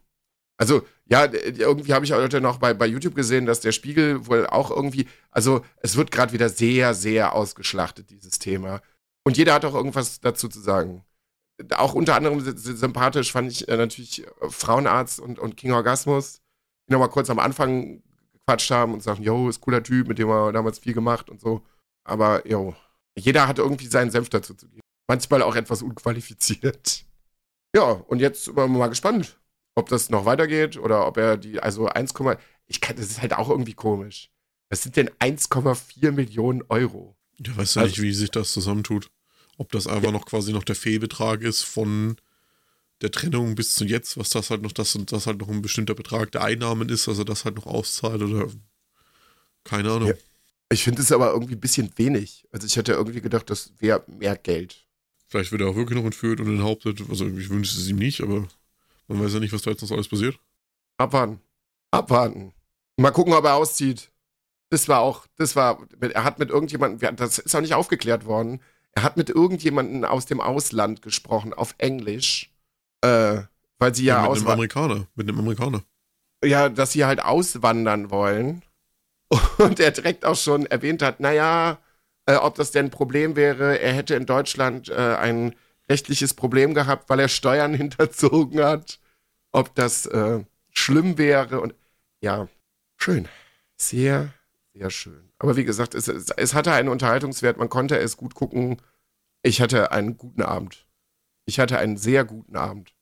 Also, 0.60 0.86
ja, 1.06 1.26
irgendwie 1.26 1.94
habe 1.94 2.04
ich 2.06 2.12
heute 2.12 2.42
noch 2.42 2.58
bei, 2.58 2.74
bei 2.74 2.88
YouTube 2.88 3.16
gesehen, 3.16 3.46
dass 3.46 3.60
der 3.60 3.72
Spiegel 3.72 4.26
wohl 4.26 4.48
auch 4.48 4.72
irgendwie, 4.72 5.08
also 5.30 5.64
es 5.78 5.96
wird 5.96 6.12
gerade 6.12 6.34
wieder 6.34 6.50
sehr, 6.50 6.94
sehr 6.94 7.34
ausgeschlachtet, 7.34 8.10
dieses 8.10 8.40
Thema. 8.40 8.82
Und 9.24 9.38
jeder 9.38 9.54
hat 9.54 9.66
auch 9.66 9.76
irgendwas 9.76 10.20
dazu 10.20 10.48
zu 10.48 10.60
sagen. 10.60 11.04
Auch 11.76 11.94
unter 11.94 12.16
anderem 12.16 12.40
sy- 12.40 12.58
sy- 12.58 12.76
sympathisch 12.76 13.32
fand 13.32 13.52
ich 13.52 13.68
äh, 13.68 13.78
natürlich 13.78 14.26
äh, 14.26 14.30
Frauenarzt 14.50 15.20
und, 15.20 15.38
und 15.40 15.58
King 15.58 15.72
Orgasmus, 15.74 16.42
die 16.88 16.94
nochmal 16.94 17.10
kurz 17.10 17.30
am 17.30 17.40
Anfang 17.40 18.02
gequatscht 18.34 18.72
haben 18.72 18.94
und 18.94 19.04
sagen, 19.04 19.24
yo, 19.24 19.50
ist 19.50 19.62
cooler 19.62 19.84
Typ, 19.84 20.08
mit 20.08 20.18
dem 20.18 20.28
wir 20.28 20.52
damals 20.52 20.80
viel 20.80 20.94
gemacht 20.94 21.30
und 21.30 21.40
so. 21.42 21.64
Aber, 22.04 22.48
yo, 22.48 22.76
jeder 23.18 23.48
hat 23.48 23.60
irgendwie 23.60 23.88
seinen 23.88 24.12
Senf 24.12 24.30
dazu 24.30 24.54
zu 24.54 24.68
geben. 24.68 24.82
Manchmal 25.08 25.42
auch 25.42 25.56
etwas 25.56 25.82
unqualifiziert. 25.82 27.04
Ja, 27.76 27.84
und 27.92 28.20
jetzt 28.20 28.46
sind 28.46 28.56
wir 28.56 28.66
mal 28.68 28.88
gespannt, 28.88 29.38
ob 29.76 29.90
das 29.90 30.10
noch 30.10 30.26
weitergeht 30.26 30.78
oder 30.78 31.06
ob 31.06 31.18
er 31.18 31.36
die, 31.38 31.60
also 31.60 31.88
1, 31.88 32.14
ich 32.66 32.80
kann, 32.82 32.96
das 32.96 33.08
ist 33.08 33.22
halt 33.22 33.34
auch 33.34 33.50
irgendwie 33.50 33.74
komisch. 33.74 34.32
Was 34.70 34.82
sind 34.84 34.96
denn 34.96 35.10
1,4 35.20 36.12
Millionen 36.12 36.64
Euro? 36.70 37.18
Ja, 37.46 37.56
weiß 37.58 37.76
ja 37.76 37.82
Also- 37.82 37.92
nicht, 37.92 38.02
wie 38.02 38.14
sich 38.14 38.32
das 38.32 38.54
zusammentut. 38.54 39.12
Ob 39.58 39.72
das 39.74 39.86
einfach 39.86 40.12
noch 40.14 40.26
quasi 40.26 40.54
noch 40.54 40.64
der 40.64 40.76
Fehlbetrag 40.76 41.42
ist 41.42 41.64
von 41.64 42.16
der 43.02 43.12
Trennung 43.12 43.54
bis 43.56 43.76
zu 43.76 43.84
jetzt, 43.86 44.18
was 44.18 44.30
das 44.30 44.50
halt 44.50 44.62
noch, 44.62 44.72
das 44.72 44.96
und 44.96 45.12
das 45.12 45.28
halt 45.28 45.40
noch 45.40 45.50
ein 45.50 45.62
bestimmter 45.62 45.94
Betrag 45.94 46.32
der 46.32 46.44
Einnahmen 46.46 46.88
ist, 46.90 47.08
also 47.10 47.24
das 47.26 47.44
halt 47.46 47.58
noch 47.58 47.68
auszahlt 47.68 48.22
oder 48.22 48.48
keine 49.66 49.92
Ahnung. 49.92 50.08
Ja. 50.10 50.14
Ich 50.70 50.84
finde 50.84 51.02
es 51.02 51.12
aber 51.12 51.32
irgendwie 51.32 51.56
ein 51.56 51.60
bisschen 51.62 51.92
wenig. 51.96 52.46
Also 52.52 52.68
ich 52.68 52.76
hätte 52.76 52.94
irgendwie 52.94 53.22
gedacht, 53.22 53.50
das 53.50 53.72
wäre 53.80 54.04
mehr 54.08 54.36
Geld. 54.36 54.86
Vielleicht 55.28 55.52
wird 55.52 55.62
er 55.62 55.70
auch 55.70 55.76
wirklich 55.76 55.98
noch 55.98 56.06
entführt 56.06 56.40
und 56.40 56.48
enthauptet. 56.48 57.02
Also 57.10 57.26
ich 57.28 57.50
wünsche 57.50 57.78
es 57.78 57.88
ihm 57.88 57.98
nicht, 57.98 58.22
aber 58.22 58.48
man 59.08 59.24
weiß 59.24 59.34
ja 59.34 59.40
nicht, 59.40 59.54
was 59.54 59.62
da 59.62 59.72
jetzt 59.72 59.82
noch 59.82 59.92
alles 59.92 60.08
passiert. 60.08 60.40
Abwarten. 60.98 61.40
Abwarten. 61.92 62.54
Mal 62.98 63.12
gucken, 63.12 63.34
ob 63.34 63.46
er 63.46 63.56
auszieht. 63.56 64.12
Das 64.70 64.90
war 64.90 65.00
auch, 65.00 65.28
das 65.38 65.56
war, 65.56 65.88
er 66.02 66.24
hat 66.26 66.40
mit 66.40 66.50
irgendjemandem, 66.50 67.16
das 67.16 67.40
ist 67.40 67.56
auch 67.56 67.62
nicht 67.62 67.74
aufgeklärt 67.74 68.26
worden, 68.26 68.60
er 68.92 69.04
hat 69.04 69.16
mit 69.16 69.30
irgendjemandem 69.30 70.04
aus 70.04 70.26
dem 70.26 70.42
Ausland 70.42 71.02
gesprochen, 71.02 71.54
auf 71.54 71.76
Englisch, 71.78 72.52
äh, 73.02 73.44
weil 73.78 73.96
sie 73.96 74.04
ja, 74.06 74.16
Ja, 74.16 74.22
mit 74.24 74.32
aus 74.32 74.40
einem 74.40 74.48
Amerikaner. 74.50 75.08
Mit 75.16 75.30
einem 75.30 75.40
Amerikaner. 75.40 75.84
ja, 76.44 76.68
dass 76.68 76.92
sie 76.92 77.06
halt 77.06 77.22
auswandern 77.24 78.10
wollen. 78.12 78.64
Und 79.58 79.80
er 79.80 79.92
direkt 79.92 80.26
auch 80.26 80.36
schon 80.36 80.66
erwähnt 80.66 81.02
hat, 81.02 81.20
naja, 81.20 81.80
äh, 82.26 82.36
ob 82.36 82.56
das 82.56 82.72
denn 82.72 82.88
ein 82.88 82.92
Problem 82.92 83.36
wäre, 83.36 83.80
er 83.80 83.94
hätte 83.94 84.16
in 84.16 84.26
Deutschland 84.26 84.90
äh, 84.90 85.16
ein 85.16 85.56
rechtliches 85.90 86.34
Problem 86.34 86.74
gehabt, 86.74 87.10
weil 87.10 87.20
er 87.20 87.28
Steuern 87.28 87.74
hinterzogen 87.74 88.64
hat. 88.64 89.00
Ob 89.52 89.74
das 89.76 90.06
äh, 90.06 90.44
schlimm 90.72 91.18
wäre 91.18 91.62
und 91.62 91.74
ja, 92.22 92.48
schön. 92.98 93.28
Sehr, 93.78 94.34
sehr 94.74 94.90
schön. 94.90 95.32
Aber 95.40 95.56
wie 95.56 95.64
gesagt, 95.64 95.96
es, 95.96 96.08
es, 96.08 96.30
es 96.32 96.54
hatte 96.54 96.74
einen 96.74 96.90
Unterhaltungswert, 96.90 97.58
man 97.58 97.70
konnte 97.70 97.98
es 97.98 98.18
gut 98.18 98.36
gucken. 98.36 98.82
Ich 99.44 99.62
hatte 99.62 99.92
einen 99.92 100.18
guten 100.18 100.42
Abend. 100.42 100.86
Ich 101.46 101.60
hatte 101.60 101.78
einen 101.78 101.98
sehr 101.98 102.26
guten 102.26 102.58
Abend. 102.58 102.94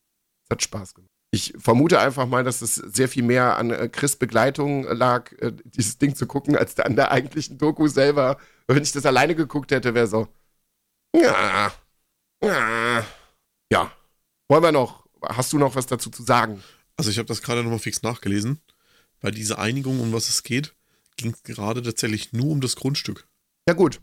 Es 0.43 0.51
hat 0.51 0.61
Spaß 0.61 0.93
gemacht. 0.93 1.14
Ich 1.35 1.53
vermute 1.57 1.99
einfach 1.99 2.27
mal, 2.27 2.45
dass 2.45 2.61
es 2.61 2.75
sehr 2.75 3.09
viel 3.09 3.23
mehr 3.23 3.57
an 3.57 3.69
äh, 3.69 3.89
Chris 3.89 4.15
Begleitung 4.15 4.85
lag, 4.85 5.33
äh, 5.39 5.51
dieses 5.65 5.97
Ding 5.97 6.15
zu 6.15 6.27
gucken, 6.27 6.55
als 6.55 6.79
an 6.79 6.95
der 6.95 7.11
eigentlichen 7.11 7.57
Doku 7.57 7.89
selber. 7.89 8.37
Weil 8.65 8.77
wenn 8.77 8.83
ich 8.83 8.93
das 8.93 9.05
alleine 9.05 9.35
geguckt 9.35 9.71
hätte, 9.71 9.93
wäre 9.93 10.07
so. 10.07 10.29
Ja, 11.13 11.73
ja. 12.41 13.05
Ja. 13.69 13.91
Wollen 14.47 14.63
wir 14.63 14.71
noch? 14.71 15.05
Hast 15.23 15.51
du 15.51 15.57
noch 15.57 15.75
was 15.75 15.87
dazu 15.87 16.09
zu 16.09 16.23
sagen? 16.23 16.63
Also 16.95 17.11
ich 17.11 17.17
habe 17.17 17.27
das 17.27 17.41
gerade 17.41 17.63
nochmal 17.63 17.79
fix 17.79 18.01
nachgelesen. 18.01 18.61
Bei 19.19 19.29
dieser 19.29 19.59
Einigung, 19.59 19.99
um 19.99 20.13
was 20.13 20.29
es 20.29 20.41
geht, 20.41 20.73
ging 21.17 21.33
es 21.33 21.43
gerade 21.43 21.81
tatsächlich 21.81 22.31
nur 22.31 22.47
um 22.47 22.61
das 22.61 22.77
Grundstück. 22.77 23.27
Ja, 23.67 23.73
gut. 23.73 23.99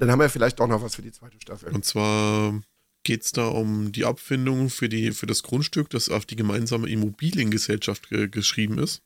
Dann 0.00 0.10
haben 0.10 0.18
wir 0.18 0.28
vielleicht 0.28 0.60
auch 0.60 0.66
noch 0.66 0.82
was 0.82 0.96
für 0.96 1.02
die 1.02 1.12
zweite 1.12 1.40
Staffel. 1.40 1.72
Und 1.72 1.84
zwar 1.84 2.60
geht 3.02 3.24
es 3.24 3.32
da 3.32 3.46
um 3.46 3.92
die 3.92 4.04
Abfindung 4.04 4.70
für, 4.70 4.88
die, 4.88 5.12
für 5.12 5.26
das 5.26 5.42
Grundstück, 5.42 5.90
das 5.90 6.08
auf 6.08 6.26
die 6.26 6.36
gemeinsame 6.36 6.88
Immobiliengesellschaft 6.88 8.10
ge 8.10 8.28
geschrieben 8.28 8.78
ist. 8.78 9.02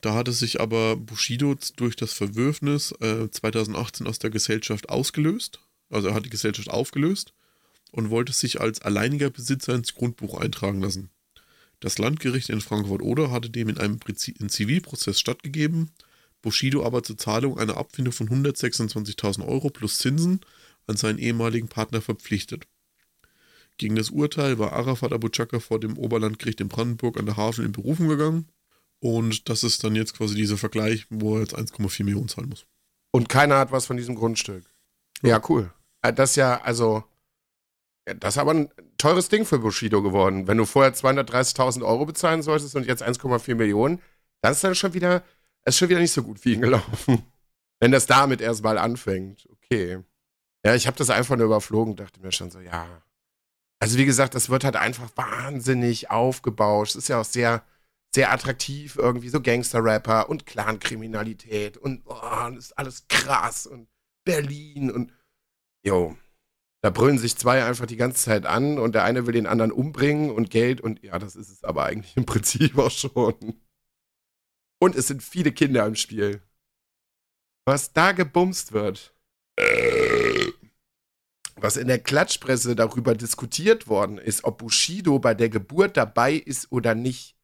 Da 0.00 0.14
hatte 0.14 0.32
sich 0.32 0.60
aber 0.60 0.96
Bushido 0.96 1.56
durch 1.76 1.96
das 1.96 2.12
Verwürfnis 2.12 2.92
äh, 3.00 3.30
2018 3.30 4.06
aus 4.06 4.18
der 4.18 4.30
Gesellschaft 4.30 4.88
ausgelöst. 4.88 5.60
Also 5.90 6.08
er 6.08 6.14
hat 6.14 6.26
die 6.26 6.30
Gesellschaft 6.30 6.68
aufgelöst 6.68 7.32
und 7.90 8.10
wollte 8.10 8.32
sich 8.32 8.60
als 8.60 8.82
alleiniger 8.82 9.30
Besitzer 9.30 9.74
ins 9.74 9.94
Grundbuch 9.94 10.38
eintragen 10.38 10.80
lassen. 10.82 11.10
Das 11.80 11.98
Landgericht 11.98 12.50
in 12.50 12.60
Frankfurt-Oder 12.60 13.30
hatte 13.30 13.50
dem 13.50 13.68
in 13.68 13.78
einem 13.78 13.98
Zivilprozess 14.00 15.18
stattgegeben, 15.18 15.90
Bushido 16.42 16.84
aber 16.84 17.02
zur 17.02 17.16
Zahlung 17.16 17.58
einer 17.58 17.76
Abfindung 17.76 18.12
von 18.12 18.28
126.000 18.28 19.46
Euro 19.46 19.70
plus 19.70 19.98
Zinsen 19.98 20.40
an 20.86 20.96
seinen 20.96 21.18
ehemaligen 21.18 21.68
Partner 21.68 22.00
verpflichtet. 22.00 22.66
Gegen 23.78 23.94
das 23.94 24.10
Urteil 24.10 24.58
war 24.58 24.72
Arafat 24.72 25.12
Abu 25.12 25.28
Chaka 25.28 25.60
vor 25.60 25.78
dem 25.78 25.96
Oberlandgericht 25.96 26.60
in 26.60 26.68
Brandenburg 26.68 27.16
an 27.18 27.26
der 27.26 27.36
Havel 27.36 27.64
in 27.64 27.72
Berufung 27.72 28.08
gegangen. 28.08 28.48
Und 29.00 29.48
das 29.48 29.62
ist 29.62 29.84
dann 29.84 29.94
jetzt 29.94 30.16
quasi 30.16 30.34
dieser 30.34 30.56
Vergleich, 30.56 31.06
wo 31.10 31.36
er 31.36 31.42
jetzt 31.42 31.56
1,4 31.56 32.02
Millionen 32.04 32.28
zahlen 32.28 32.48
muss. 32.48 32.66
Und 33.12 33.28
keiner 33.28 33.58
hat 33.58 33.70
was 33.70 33.86
von 33.86 33.96
diesem 33.96 34.16
Grundstück. 34.16 34.64
Ja, 35.22 35.40
cool. 35.48 35.72
Äh, 36.02 36.12
Das 36.12 36.30
ist 36.30 36.36
ja, 36.36 36.60
also, 36.60 37.04
ja, 38.08 38.14
das 38.14 38.34
ist 38.34 38.38
aber 38.38 38.54
ein 38.54 38.70
teures 38.98 39.28
Ding 39.28 39.44
für 39.44 39.60
Bushido 39.60 40.02
geworden. 40.02 40.48
Wenn 40.48 40.58
du 40.58 40.66
vorher 40.66 40.92
230.000 40.92 41.84
Euro 41.84 42.04
bezahlen 42.06 42.42
solltest 42.42 42.74
und 42.74 42.86
jetzt 42.86 43.02
1,4 43.02 43.54
Millionen, 43.54 44.02
das 44.40 44.56
ist 44.56 44.64
dann 44.64 44.74
schon 44.74 44.94
wieder, 44.94 45.22
ist 45.64 45.78
schon 45.78 45.88
wieder 45.88 46.00
nicht 46.00 46.12
so 46.12 46.24
gut 46.24 46.40
für 46.40 46.50
ihn 46.50 46.60
gelaufen. 46.60 47.22
Wenn 47.80 47.92
das 47.92 48.06
damit 48.06 48.40
erstmal 48.40 48.76
anfängt. 48.76 49.48
Okay. 49.52 50.00
Ja, 50.64 50.74
ich 50.74 50.88
habe 50.88 50.96
das 50.96 51.10
einfach 51.10 51.36
nur 51.36 51.46
überflogen, 51.46 51.94
dachte 51.94 52.20
mir 52.20 52.32
schon 52.32 52.50
so, 52.50 52.58
ja. 52.58 53.02
Also 53.80 53.96
wie 53.98 54.04
gesagt, 54.04 54.34
das 54.34 54.50
wird 54.50 54.64
halt 54.64 54.76
einfach 54.76 55.10
wahnsinnig 55.16 56.10
aufgebauscht. 56.10 56.96
Ist 56.96 57.08
ja 57.08 57.20
auch 57.20 57.24
sehr, 57.24 57.62
sehr 58.14 58.32
attraktiv, 58.32 58.96
irgendwie 58.96 59.28
so 59.28 59.40
Gangster-Rapper 59.40 60.28
und 60.28 60.46
Clankriminalität 60.46 61.76
und, 61.76 62.02
oh, 62.06 62.46
und 62.46 62.56
ist 62.56 62.76
alles 62.76 63.06
krass 63.08 63.66
und 63.66 63.88
Berlin 64.24 64.90
und 64.90 65.12
jo. 65.84 66.16
Da 66.80 66.90
brüllen 66.90 67.18
sich 67.18 67.36
zwei 67.36 67.64
einfach 67.64 67.86
die 67.86 67.96
ganze 67.96 68.22
Zeit 68.24 68.46
an 68.46 68.78
und 68.78 68.94
der 68.94 69.02
eine 69.02 69.26
will 69.26 69.32
den 69.32 69.48
anderen 69.48 69.72
umbringen 69.72 70.30
und 70.30 70.50
Geld 70.50 70.80
und 70.80 71.02
ja, 71.02 71.18
das 71.18 71.34
ist 71.34 71.48
es 71.48 71.64
aber 71.64 71.84
eigentlich 71.84 72.16
im 72.16 72.24
Prinzip 72.24 72.78
auch 72.78 72.90
schon. 72.90 73.60
Und 74.80 74.94
es 74.94 75.08
sind 75.08 75.22
viele 75.22 75.50
Kinder 75.50 75.86
im 75.86 75.96
Spiel. 75.96 76.40
Was 77.66 77.92
da 77.92 78.12
gebumst 78.12 78.72
wird. 78.72 79.12
Was 81.60 81.76
in 81.76 81.88
der 81.88 81.98
Klatschpresse 81.98 82.74
darüber 82.76 83.14
diskutiert 83.14 83.88
worden 83.88 84.18
ist, 84.18 84.44
ob 84.44 84.58
Bushido 84.58 85.18
bei 85.18 85.34
der 85.34 85.48
Geburt 85.48 85.96
dabei 85.96 86.34
ist 86.34 86.70
oder 86.70 86.94
nicht. 86.94 87.34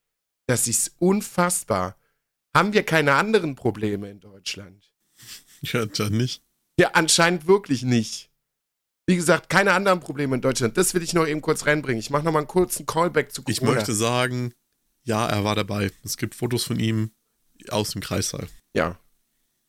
Das 0.47 0.69
ist 0.69 0.93
unfassbar. 0.99 1.97
Haben 2.55 2.73
wir 2.73 2.83
keine 2.85 3.15
anderen 3.15 3.55
Probleme 3.55 4.09
in 4.11 4.21
Deutschland? 4.21 4.93
Ja, 5.63 5.87
dann 5.87 6.13
nicht. 6.13 6.43
Ja, 6.79 6.91
anscheinend 6.93 7.47
wirklich 7.47 7.83
nicht. 7.83 8.31
Wie 9.07 9.17
gesagt, 9.17 9.49
keine 9.49 9.73
anderen 9.73 10.01
Probleme 10.01 10.35
in 10.37 10.41
Deutschland. 10.41 10.77
Das 10.77 10.95
will 10.95 11.03
ich 11.03 11.15
noch 11.15 11.27
eben 11.27 11.41
kurz 11.41 11.67
reinbringen. 11.67 12.01
Ich 12.01 12.11
mache 12.11 12.25
noch 12.25 12.33
mal 12.33 12.39
einen 12.41 12.49
kurzen 12.49 12.87
Callback 12.87 13.33
zu 13.33 13.43
Ich 13.47 13.59
Corona. 13.61 13.77
möchte 13.77 13.95
sagen, 13.95 14.53
ja, 15.05 15.27
er 15.29 15.45
war 15.45 15.55
dabei. 15.55 15.91
Es 16.05 16.17
gibt 16.17 16.35
Fotos 16.35 16.65
von 16.65 16.79
ihm 16.79 17.11
aus 17.69 17.91
dem 17.91 18.01
Kreissaal. 18.01 18.47
Ja. 18.75 18.99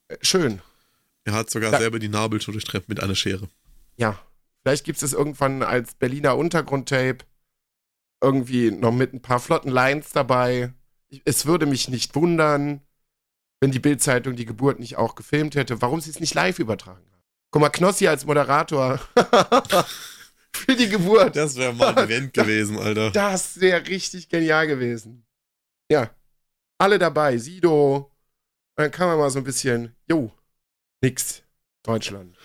Äh, 0.07 0.17
Schön. 0.21 0.61
Er 1.25 1.33
hat 1.33 1.49
sogar 1.49 1.71
Ja. 1.73 1.79
selber 1.79 1.99
die 1.99 2.07
Nabeltour 2.09 2.53
durchtrennt 2.53 2.87
mit 2.89 3.01
einer 3.01 3.15
Schere. 3.15 3.49
Ja. 3.97 4.19
Vielleicht 4.65 4.83
gibt 4.85 5.01
es 5.03 5.13
irgendwann 5.13 5.61
als 5.61 5.93
Berliner 5.95 6.37
Untergrundtape 6.37 7.19
irgendwie 8.23 8.71
noch 8.71 8.91
mit 8.91 9.13
ein 9.13 9.21
paar 9.21 9.39
flotten 9.39 9.69
Lines 9.69 10.09
dabei. 10.11 10.73
Ich- 11.09 11.21
Es 11.25 11.45
würde 11.45 11.65
mich 11.67 11.87
nicht 11.87 12.15
wundern, 12.15 12.81
wenn 13.61 13.71
die 13.71 13.79
Bildzeitung 13.79 14.35
die 14.35 14.45
Geburt 14.45 14.79
nicht 14.79 14.95
auch 14.97 15.13
gefilmt 15.15 15.55
hätte, 15.55 15.81
warum 15.81 16.01
sie 16.01 16.09
es 16.09 16.19
nicht 16.19 16.33
live 16.33 16.57
übertragen 16.59 17.05
haben. 17.11 17.21
Guck 17.51 17.61
mal, 17.61 17.69
Knossi 17.69 18.07
als 18.07 18.25
Moderator 18.25 18.97
für 20.55 20.75
die 20.75 20.89
Geburt. 20.89 21.35
Das 21.35 21.55
wäre 21.55 21.73
mal 21.73 21.95
ein 21.95 22.05
Event 22.05 22.33
gewesen, 22.33 22.77
Alter. 22.79 23.11
Das 23.11 23.59
wäre 23.59 23.85
richtig 23.87 24.29
genial 24.29 24.65
gewesen. 24.67 25.25
Ja. 25.91 26.09
Alle 26.79 26.97
dabei. 26.99 27.37
Sido. 27.37 28.11
Dann 28.77 28.91
kann 28.91 29.07
man 29.07 29.19
mal 29.19 29.29
so 29.29 29.39
ein 29.39 29.45
bisschen, 29.45 29.95
jo, 30.09 30.31
nix. 31.01 31.43
Deutschland. 31.83 32.35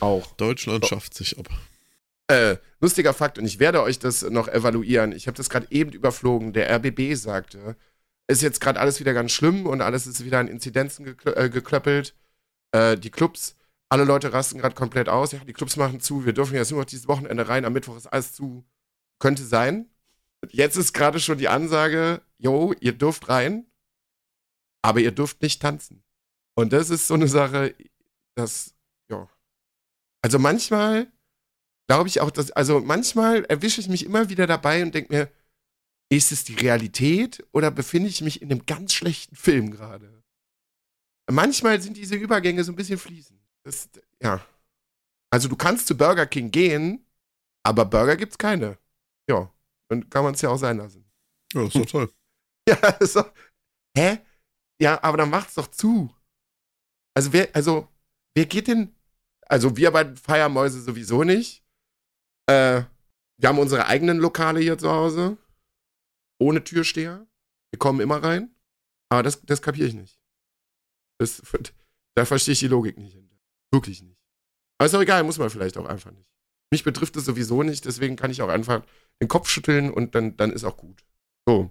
Auch. 0.00 0.32
Deutschland 0.36 0.86
schafft 0.86 1.14
sich 1.14 1.38
ab. 1.38 1.48
Äh, 2.28 2.56
lustiger 2.80 3.14
Fakt, 3.14 3.38
und 3.38 3.46
ich 3.46 3.58
werde 3.58 3.82
euch 3.82 3.98
das 3.98 4.22
noch 4.22 4.48
evaluieren. 4.48 5.12
Ich 5.12 5.26
habe 5.26 5.36
das 5.36 5.48
gerade 5.48 5.66
eben 5.70 5.92
überflogen. 5.92 6.52
Der 6.52 6.70
RBB 6.70 7.14
sagte, 7.14 7.76
ist 8.28 8.42
jetzt 8.42 8.60
gerade 8.60 8.78
alles 8.78 9.00
wieder 9.00 9.14
ganz 9.14 9.32
schlimm 9.32 9.66
und 9.66 9.80
alles 9.80 10.06
ist 10.06 10.24
wieder 10.24 10.38
an 10.38 10.48
Inzidenzen 10.48 11.04
geklö 11.04 11.32
äh, 11.32 11.48
geklöppelt. 11.48 12.14
Äh, 12.72 12.98
die 12.98 13.10
Clubs, 13.10 13.56
alle 13.88 14.04
Leute 14.04 14.32
rasten 14.32 14.58
gerade 14.58 14.74
komplett 14.74 15.08
aus. 15.08 15.32
Ja, 15.32 15.38
die 15.38 15.54
Clubs 15.54 15.76
machen 15.76 16.00
zu. 16.00 16.26
Wir 16.26 16.34
dürfen 16.34 16.54
jetzt 16.54 16.70
nur 16.70 16.80
noch 16.80 16.86
dieses 16.86 17.08
Wochenende 17.08 17.48
rein. 17.48 17.64
Am 17.64 17.72
Mittwoch 17.72 17.96
ist 17.96 18.06
alles 18.06 18.34
zu. 18.34 18.64
Könnte 19.18 19.44
sein. 19.44 19.88
Jetzt 20.50 20.76
ist 20.76 20.92
gerade 20.92 21.18
schon 21.20 21.38
die 21.38 21.48
Ansage, 21.48 22.20
jo, 22.36 22.72
ihr 22.80 22.92
dürft 22.92 23.28
rein, 23.28 23.66
aber 24.82 25.00
ihr 25.00 25.10
dürft 25.10 25.42
nicht 25.42 25.60
tanzen. 25.60 26.04
Und 26.54 26.72
das 26.72 26.90
ist 26.90 27.08
so 27.08 27.14
eine 27.14 27.28
Sache, 27.28 27.74
das. 28.34 28.74
Also 30.22 30.38
manchmal 30.38 31.10
glaube 31.88 32.08
ich 32.08 32.20
auch, 32.20 32.30
dass, 32.30 32.50
also 32.50 32.80
manchmal 32.80 33.44
erwische 33.44 33.80
ich 33.80 33.88
mich 33.88 34.04
immer 34.04 34.28
wieder 34.28 34.46
dabei 34.46 34.82
und 34.82 34.94
denke 34.94 35.12
mir, 35.12 35.32
ist 36.10 36.32
es 36.32 36.44
die 36.44 36.54
Realität 36.54 37.46
oder 37.52 37.70
befinde 37.70 38.08
ich 38.08 38.20
mich 38.22 38.40
in 38.42 38.50
einem 38.50 38.66
ganz 38.66 38.94
schlechten 38.94 39.36
Film 39.36 39.70
gerade? 39.70 40.22
Manchmal 41.30 41.80
sind 41.82 41.96
diese 41.96 42.14
Übergänge 42.14 42.64
so 42.64 42.72
ein 42.72 42.76
bisschen 42.76 42.98
fließend. 42.98 43.38
Das, 43.64 43.88
ja. 44.22 44.44
Also 45.30 45.48
du 45.48 45.56
kannst 45.56 45.86
zu 45.86 45.96
Burger 45.96 46.26
King 46.26 46.50
gehen, 46.50 47.06
aber 47.62 47.84
Burger 47.84 48.16
gibt's 48.16 48.38
keine. 48.38 48.78
Ja, 49.28 49.52
dann 49.88 50.08
kann 50.08 50.24
man 50.24 50.34
es 50.34 50.40
ja 50.40 50.48
auch 50.48 50.56
sein 50.56 50.78
lassen. 50.78 51.04
Ja, 51.52 51.66
ist 51.66 51.76
doch 51.76 51.86
toll. 51.86 52.12
Ja, 52.68 52.98
so. 53.00 53.24
Hä? 53.96 54.18
Ja, 54.78 55.02
aber 55.02 55.16
dann 55.16 55.30
macht's 55.30 55.54
doch 55.54 55.68
zu. 55.68 56.14
Also 57.14 57.32
wer, 57.32 57.48
also, 57.54 57.88
wer 58.34 58.44
geht 58.44 58.68
denn? 58.68 58.94
Also 59.48 59.76
wir 59.76 59.90
bei 59.90 60.14
Feiermäuse 60.14 60.80
sowieso 60.82 61.24
nicht. 61.24 61.64
Äh, 62.46 62.82
wir 63.38 63.48
haben 63.48 63.58
unsere 63.58 63.86
eigenen 63.86 64.18
Lokale 64.18 64.60
hier 64.60 64.78
zu 64.78 64.90
Hause. 64.90 65.38
Ohne 66.38 66.62
Türsteher. 66.62 67.26
Wir 67.70 67.78
kommen 67.78 68.00
immer 68.00 68.22
rein. 68.22 68.54
Aber 69.08 69.22
das, 69.22 69.40
das 69.42 69.62
kapiere 69.62 69.88
ich 69.88 69.94
nicht. 69.94 70.20
Das, 71.18 71.42
da 72.14 72.24
verstehe 72.24 72.52
ich 72.52 72.60
die 72.60 72.68
Logik 72.68 72.98
nicht. 72.98 73.14
hinter. 73.14 73.36
Wirklich 73.72 74.02
nicht. 74.02 74.18
Aber 74.78 74.86
ist 74.86 74.94
auch 74.94 75.00
egal, 75.00 75.24
muss 75.24 75.38
man 75.38 75.50
vielleicht 75.50 75.76
auch 75.76 75.86
einfach 75.86 76.10
nicht. 76.12 76.28
Mich 76.70 76.84
betrifft 76.84 77.16
es 77.16 77.24
sowieso 77.24 77.62
nicht, 77.62 77.86
deswegen 77.86 78.16
kann 78.16 78.30
ich 78.30 78.42
auch 78.42 78.48
einfach 78.48 78.82
den 79.20 79.28
Kopf 79.28 79.48
schütteln 79.48 79.90
und 79.90 80.14
dann, 80.14 80.36
dann 80.36 80.52
ist 80.52 80.64
auch 80.64 80.76
gut. 80.76 81.04
So. 81.46 81.70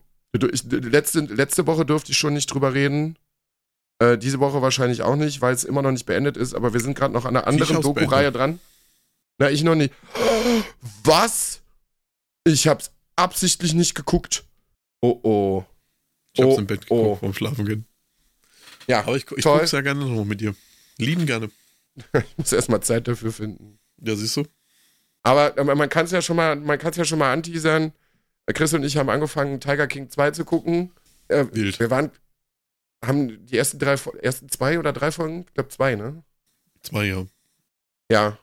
Ich, 0.51 0.63
letzte, 0.65 1.21
letzte 1.21 1.67
Woche 1.67 1.85
durfte 1.85 2.11
ich 2.11 2.17
schon 2.17 2.33
nicht 2.33 2.47
drüber 2.47 2.73
reden. 2.73 3.17
Äh, 3.99 4.17
diese 4.17 4.39
Woche 4.39 4.61
wahrscheinlich 4.61 5.01
auch 5.01 5.15
nicht, 5.15 5.41
weil 5.41 5.53
es 5.53 5.63
immer 5.63 5.81
noch 5.81 5.91
nicht 5.91 6.05
beendet 6.05 6.37
ist, 6.37 6.53
aber 6.53 6.73
wir 6.73 6.79
sind 6.79 6.95
gerade 6.95 7.13
noch 7.13 7.25
an 7.25 7.35
einer 7.35 7.47
anderen 7.47 7.81
Doku-Reihe 7.81 8.31
dran. 8.31 8.59
Na, 9.39 9.49
ich 9.49 9.63
noch 9.63 9.75
nicht. 9.75 9.93
Was? 11.03 11.61
Ich 12.43 12.67
hab's 12.67 12.91
absichtlich 13.15 13.73
nicht 13.73 13.95
geguckt. 13.95 14.43
Oh 15.01 15.19
oh. 15.23 15.65
Ich 16.33 16.41
hab's 16.41 16.55
Oh, 16.55 16.59
im 16.59 16.67
Bett 16.67 16.81
geguckt 16.81 17.01
oh. 17.01 17.15
vorm 17.15 17.33
Schlafen 17.33 17.65
gehen. 17.65 17.85
Ja, 18.87 18.99
Aber 19.01 19.15
ich, 19.17 19.25
ich 19.35 19.43
toll. 19.43 19.59
guck's 19.59 19.71
ja 19.71 19.81
gerne 19.81 20.05
noch 20.05 20.25
mit 20.25 20.41
dir. 20.41 20.55
Lieben 20.97 21.25
gerne. 21.25 21.49
Ich 22.13 22.37
muss 22.37 22.53
erstmal 22.53 22.81
Zeit 22.83 23.07
dafür 23.07 23.31
finden. 23.31 23.79
Ja, 23.99 24.15
siehst 24.15 24.37
du? 24.37 24.43
Aber 25.23 25.57
äh, 25.57 25.63
man 25.63 25.89
kann 25.89 26.05
es 26.05 26.11
ja 26.11 26.21
schon 26.21 26.35
mal, 26.35 26.55
man 26.55 26.77
kann 26.77 26.91
es 26.91 26.97
ja 26.97 27.05
schon 27.05 27.17
mal 27.17 27.33
anteasern. 27.33 27.91
Chris 28.53 28.73
und 28.73 28.83
ich 28.83 28.97
haben 28.97 29.09
angefangen, 29.09 29.59
Tiger 29.59 29.87
King 29.87 30.09
2 30.09 30.31
zu 30.31 30.45
gucken. 30.45 30.91
Äh, 31.27 31.45
Wild. 31.51 31.79
wir 31.79 31.89
waren, 31.89 32.11
haben 33.05 33.45
die 33.45 33.57
ersten 33.57 33.79
drei, 33.79 33.95
ersten 34.21 34.49
zwei 34.49 34.79
oder 34.79 34.93
drei 34.93 35.11
Folgen, 35.11 35.45
ich 35.47 35.53
glaube 35.53 35.69
zwei, 35.69 35.95
ne? 35.95 36.23
Zwei 36.81 37.05
Jahre. 37.05 37.27
Ja. 38.11 38.37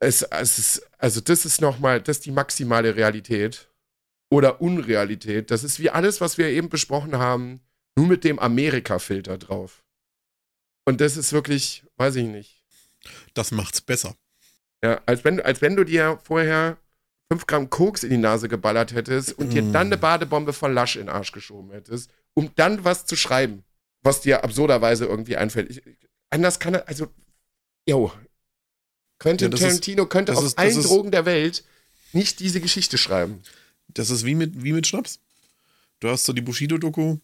Es, 0.00 0.22
es 0.22 0.58
ist, 0.58 0.88
also 0.98 1.20
das 1.20 1.44
ist 1.46 1.60
nochmal, 1.60 2.00
das 2.00 2.18
ist 2.18 2.26
die 2.26 2.32
maximale 2.32 2.96
Realität. 2.96 3.68
Oder 4.30 4.60
Unrealität. 4.60 5.50
Das 5.50 5.62
ist 5.62 5.78
wie 5.78 5.90
alles, 5.90 6.20
was 6.20 6.38
wir 6.38 6.48
eben 6.48 6.68
besprochen 6.68 7.16
haben, 7.18 7.60
nur 7.96 8.06
mit 8.08 8.24
dem 8.24 8.38
Amerika-Filter 8.38 9.38
drauf. 9.38 9.84
Und 10.86 11.00
das 11.00 11.16
ist 11.16 11.32
wirklich, 11.32 11.84
weiß 11.96 12.16
ich 12.16 12.26
nicht. 12.26 12.64
Das 13.34 13.52
macht's 13.52 13.80
besser. 13.80 14.16
Ja, 14.82 15.00
als 15.06 15.24
wenn, 15.24 15.40
als 15.40 15.62
wenn 15.62 15.76
du 15.76 15.84
dir 15.84 16.18
vorher 16.24 16.78
5 17.30 17.46
Gramm 17.46 17.70
Koks 17.70 18.02
in 18.02 18.10
die 18.10 18.16
Nase 18.16 18.48
geballert 18.48 18.92
hättest 18.92 19.32
und 19.38 19.50
dir 19.52 19.62
Mm. 19.62 19.72
dann 19.72 19.86
eine 19.86 19.96
Badebombe 19.98 20.52
von 20.52 20.74
Lasch 20.74 20.96
in 20.96 21.02
den 21.06 21.08
Arsch 21.10 21.32
geschoben 21.32 21.70
hättest, 21.70 22.10
um 22.34 22.50
dann 22.56 22.84
was 22.84 23.06
zu 23.06 23.16
schreiben, 23.16 23.64
was 24.04 24.20
dir 24.20 24.44
absurderweise 24.44 25.06
irgendwie 25.06 25.36
einfällt. 25.36 25.70
Ich, 25.70 25.82
anders 26.30 26.60
kann 26.60 26.74
er, 26.74 26.86
also, 26.86 27.08
yo, 27.88 28.12
Quentin 29.18 29.46
Ja, 29.46 29.50
das 29.50 29.60
ist- 29.60 29.66
Tarantino 29.66 30.06
könnte 30.06 30.36
auf 30.36 30.44
ist- 30.44 30.58
allen 30.58 30.78
ist- 30.78 30.86
Drogen 30.88 31.10
der 31.10 31.24
Welt 31.24 31.64
nicht 32.12 32.38
diese 32.40 32.60
Geschichte 32.60 32.98
schreiben. 32.98 33.42
Das 33.88 34.10
ist 34.10 34.24
wie 34.24 34.34
mit, 34.34 34.62
wie 34.62 34.72
mit 34.72 34.86
Schnaps. 34.86 35.18
Du 36.00 36.08
hast 36.08 36.24
so 36.24 36.32
die 36.32 36.42
Bushido-Doku, 36.42 37.18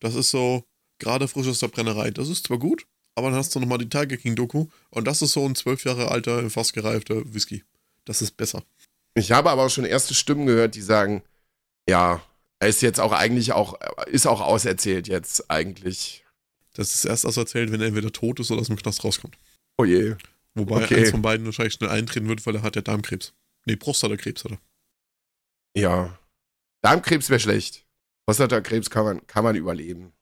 das 0.00 0.14
ist 0.14 0.30
so 0.30 0.64
gerade 0.98 1.28
frisch 1.28 1.46
aus 1.46 1.60
der 1.60 1.68
Brennerei. 1.68 2.10
Das 2.10 2.28
ist 2.28 2.46
zwar 2.46 2.58
gut, 2.58 2.86
aber 3.14 3.30
dann 3.30 3.38
hast 3.38 3.54
du 3.54 3.60
nochmal 3.60 3.78
die 3.78 3.88
Tiger 3.88 4.16
King-Doku 4.16 4.66
und 4.90 5.06
das 5.06 5.22
ist 5.22 5.32
so 5.32 5.44
ein 5.46 5.54
zwölf 5.54 5.84
Jahre 5.84 6.10
alter, 6.10 6.48
fast 6.50 6.72
gereifter 6.72 7.32
Whisky. 7.32 7.64
Das 8.04 8.22
ist 8.22 8.36
besser. 8.36 8.62
Ich 9.14 9.32
habe 9.32 9.50
aber 9.50 9.62
auch 9.64 9.70
schon 9.70 9.84
erste 9.84 10.14
Stimmen 10.14 10.46
gehört, 10.46 10.74
die 10.74 10.82
sagen, 10.82 11.22
ja, 11.88 12.22
er 12.58 12.68
ist 12.68 12.82
jetzt 12.82 13.00
auch 13.00 13.12
eigentlich 13.12 13.52
auch, 13.52 13.78
ist 14.06 14.26
auch 14.26 14.40
auserzählt 14.40 15.08
jetzt 15.08 15.50
eigentlich. 15.50 16.24
Das 16.74 16.94
ist 16.94 17.04
erst 17.04 17.24
das 17.24 17.36
erzählt, 17.36 17.72
wenn 17.72 17.80
er 17.80 17.86
entweder 17.88 18.12
tot 18.12 18.40
ist 18.40 18.50
oder 18.50 18.60
aus 18.60 18.66
dem 18.66 18.76
Knast 18.76 19.02
rauskommt. 19.04 19.36
Oh 19.78 19.84
je. 19.84 20.14
Wobei 20.54 20.84
Okay. 20.84 20.96
eins 21.00 21.10
von 21.10 21.22
beiden 21.22 21.44
wahrscheinlich 21.46 21.74
schnell 21.74 21.90
eintreten 21.90 22.28
wird, 22.28 22.44
weil 22.46 22.56
er 22.56 22.62
hat 22.62 22.76
ja 22.76 22.82
Darmkrebs. 22.82 23.32
Nee, 23.66 23.76
Prostatakrebs 23.76 24.44
hat 24.44 24.52
er. 24.52 24.58
Ja. 25.74 26.18
Darmkrebs 26.82 27.28
wäre 27.30 27.40
schlecht. 27.40 27.84
Prostatakrebs 28.26 28.90
kann 28.90 29.04
man, 29.04 29.26
kann 29.26 29.44
man 29.44 29.56
überleben. 29.56 30.12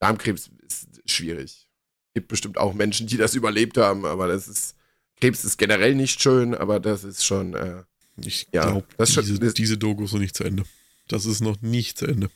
Darmkrebs 0.00 0.50
ist 0.66 0.88
schwierig. 1.06 1.68
Gibt 2.14 2.28
bestimmt 2.28 2.58
auch 2.58 2.74
Menschen, 2.74 3.06
die 3.06 3.16
das 3.16 3.34
überlebt 3.34 3.76
haben, 3.76 4.04
aber 4.04 4.26
das 4.28 4.48
ist. 4.48 4.74
Krebs 5.18 5.44
ist 5.44 5.56
generell 5.56 5.94
nicht 5.94 6.20
schön, 6.20 6.54
aber 6.54 6.78
das 6.80 7.04
ist 7.04 7.24
schon. 7.24 7.54
Äh, 7.54 7.84
Ich 8.18 8.48
Ja, 8.52 8.70
glaube, 8.70 8.86
diese, 8.98 9.52
diese 9.54 9.78
Doku 9.78 10.04
ist 10.04 10.12
noch 10.12 10.20
nicht 10.20 10.36
zu 10.36 10.44
Ende. 10.44 10.64
Das 11.08 11.26
ist 11.26 11.40
noch 11.40 11.60
nicht 11.60 11.98
zu 11.98 12.06
Ende. 12.06 12.30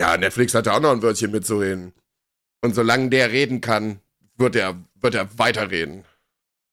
ja, 0.00 0.16
Netflix 0.16 0.54
hat 0.54 0.66
da 0.66 0.76
auch 0.76 0.80
noch 0.80 0.92
ein 0.92 1.02
Wörtchen 1.02 1.30
mitzureden. 1.30 1.92
Und 2.62 2.74
solange 2.74 3.08
der 3.10 3.30
reden 3.32 3.60
kann, 3.60 4.00
wird 4.36 4.56
er, 4.56 4.76
wird 4.94 5.14
er 5.14 5.38
weiterreden. 5.38 6.04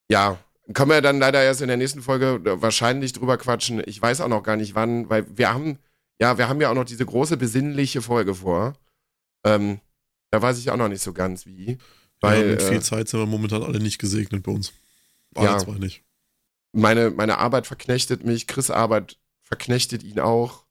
Ja, 0.10 0.40
können 0.74 0.90
wir 0.92 1.02
dann 1.02 1.20
leider 1.20 1.44
erst 1.44 1.62
in 1.62 1.68
der 1.68 1.78
nächsten 1.78 2.02
Folge 2.02 2.40
wahrscheinlich 2.62 3.14
drüber 3.14 3.38
quatschen. 3.38 3.82
Ich 3.86 4.02
weiß 4.02 4.22
auch 4.22 4.28
noch 4.28 4.44
gar 4.44 4.56
nicht 4.56 4.74
wann, 4.76 5.10
weil 5.10 5.26
wir 5.38 5.54
haben, 5.54 5.80
ja, 6.20 6.38
wir 6.38 6.48
haben 6.50 6.62
ja 6.62 6.70
auch 6.70 6.76
noch 6.76 6.86
diese 6.86 7.06
große 7.06 7.38
besinnliche 7.38 8.02
Folge 8.02 8.34
vor. 8.36 8.74
Ähm, 9.44 9.80
da 10.32 10.42
weiß 10.42 10.58
ich 10.60 10.70
auch 10.72 10.78
noch 10.78 10.90
nicht 10.90 11.02
so 11.04 11.14
ganz 11.14 11.46
wie. 11.46 11.78
Weil 12.20 12.42
ja, 12.42 12.48
mit 12.52 12.62
viel 12.64 12.78
äh, 12.78 12.82
Zeit 12.82 13.08
sind 13.10 13.20
wir 13.20 13.28
momentan 13.28 13.64
alle 13.64 13.80
nicht 13.80 14.00
gesegnet 14.00 14.44
bei 14.44 14.52
uns. 14.52 14.74
Alle 15.36 15.50
Ja. 15.50 15.58
zwei 15.60 15.78
nicht. 15.78 16.04
meine, 16.72 17.10
meine 17.12 17.38
Arbeit 17.38 17.68
verknechtet 17.68 18.24
mich, 18.24 18.48
Chris 18.48 18.70
Arbeit 18.72 19.18
verknechtet 19.44 20.04
ihn 20.04 20.20
auch. 20.20 20.65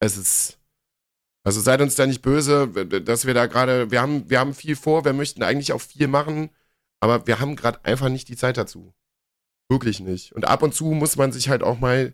Es 0.00 0.16
ist. 0.16 0.58
Also 1.42 1.60
seid 1.60 1.80
uns 1.80 1.94
da 1.94 2.06
nicht 2.06 2.20
böse, 2.20 2.68
dass 2.68 3.24
wir 3.24 3.32
da 3.32 3.46
gerade, 3.46 3.90
wir 3.90 4.02
haben, 4.02 4.28
wir 4.28 4.40
haben 4.40 4.52
viel 4.54 4.76
vor, 4.76 5.06
wir 5.06 5.14
möchten 5.14 5.42
eigentlich 5.42 5.72
auch 5.72 5.80
viel 5.80 6.06
machen, 6.06 6.50
aber 7.00 7.26
wir 7.26 7.40
haben 7.40 7.56
gerade 7.56 7.82
einfach 7.84 8.10
nicht 8.10 8.28
die 8.28 8.36
Zeit 8.36 8.58
dazu. 8.58 8.92
Wirklich 9.70 10.00
nicht. 10.00 10.32
Und 10.32 10.46
ab 10.46 10.62
und 10.62 10.74
zu 10.74 10.86
muss 10.86 11.16
man 11.16 11.32
sich 11.32 11.48
halt 11.48 11.62
auch 11.62 11.78
mal, 11.80 12.12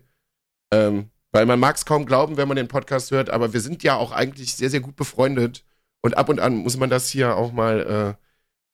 ähm, 0.71 1.09
weil 1.31 1.45
man 1.45 1.59
mag 1.59 1.75
es 1.75 1.85
kaum 1.85 2.05
glauben, 2.05 2.37
wenn 2.37 2.47
man 2.47 2.55
den 2.55 2.69
Podcast 2.69 3.11
hört, 3.11 3.29
aber 3.29 3.51
wir 3.51 3.59
sind 3.59 3.83
ja 3.83 3.95
auch 3.95 4.11
eigentlich 4.13 4.55
sehr, 4.55 4.69
sehr 4.69 4.79
gut 4.79 4.95
befreundet. 4.95 5.65
Und 6.01 6.15
ab 6.17 6.29
und 6.29 6.39
an 6.39 6.55
muss 6.55 6.77
man 6.77 6.89
das 6.89 7.09
hier 7.09 7.35
auch 7.35 7.51
mal 7.51 8.17
äh, 8.19 8.23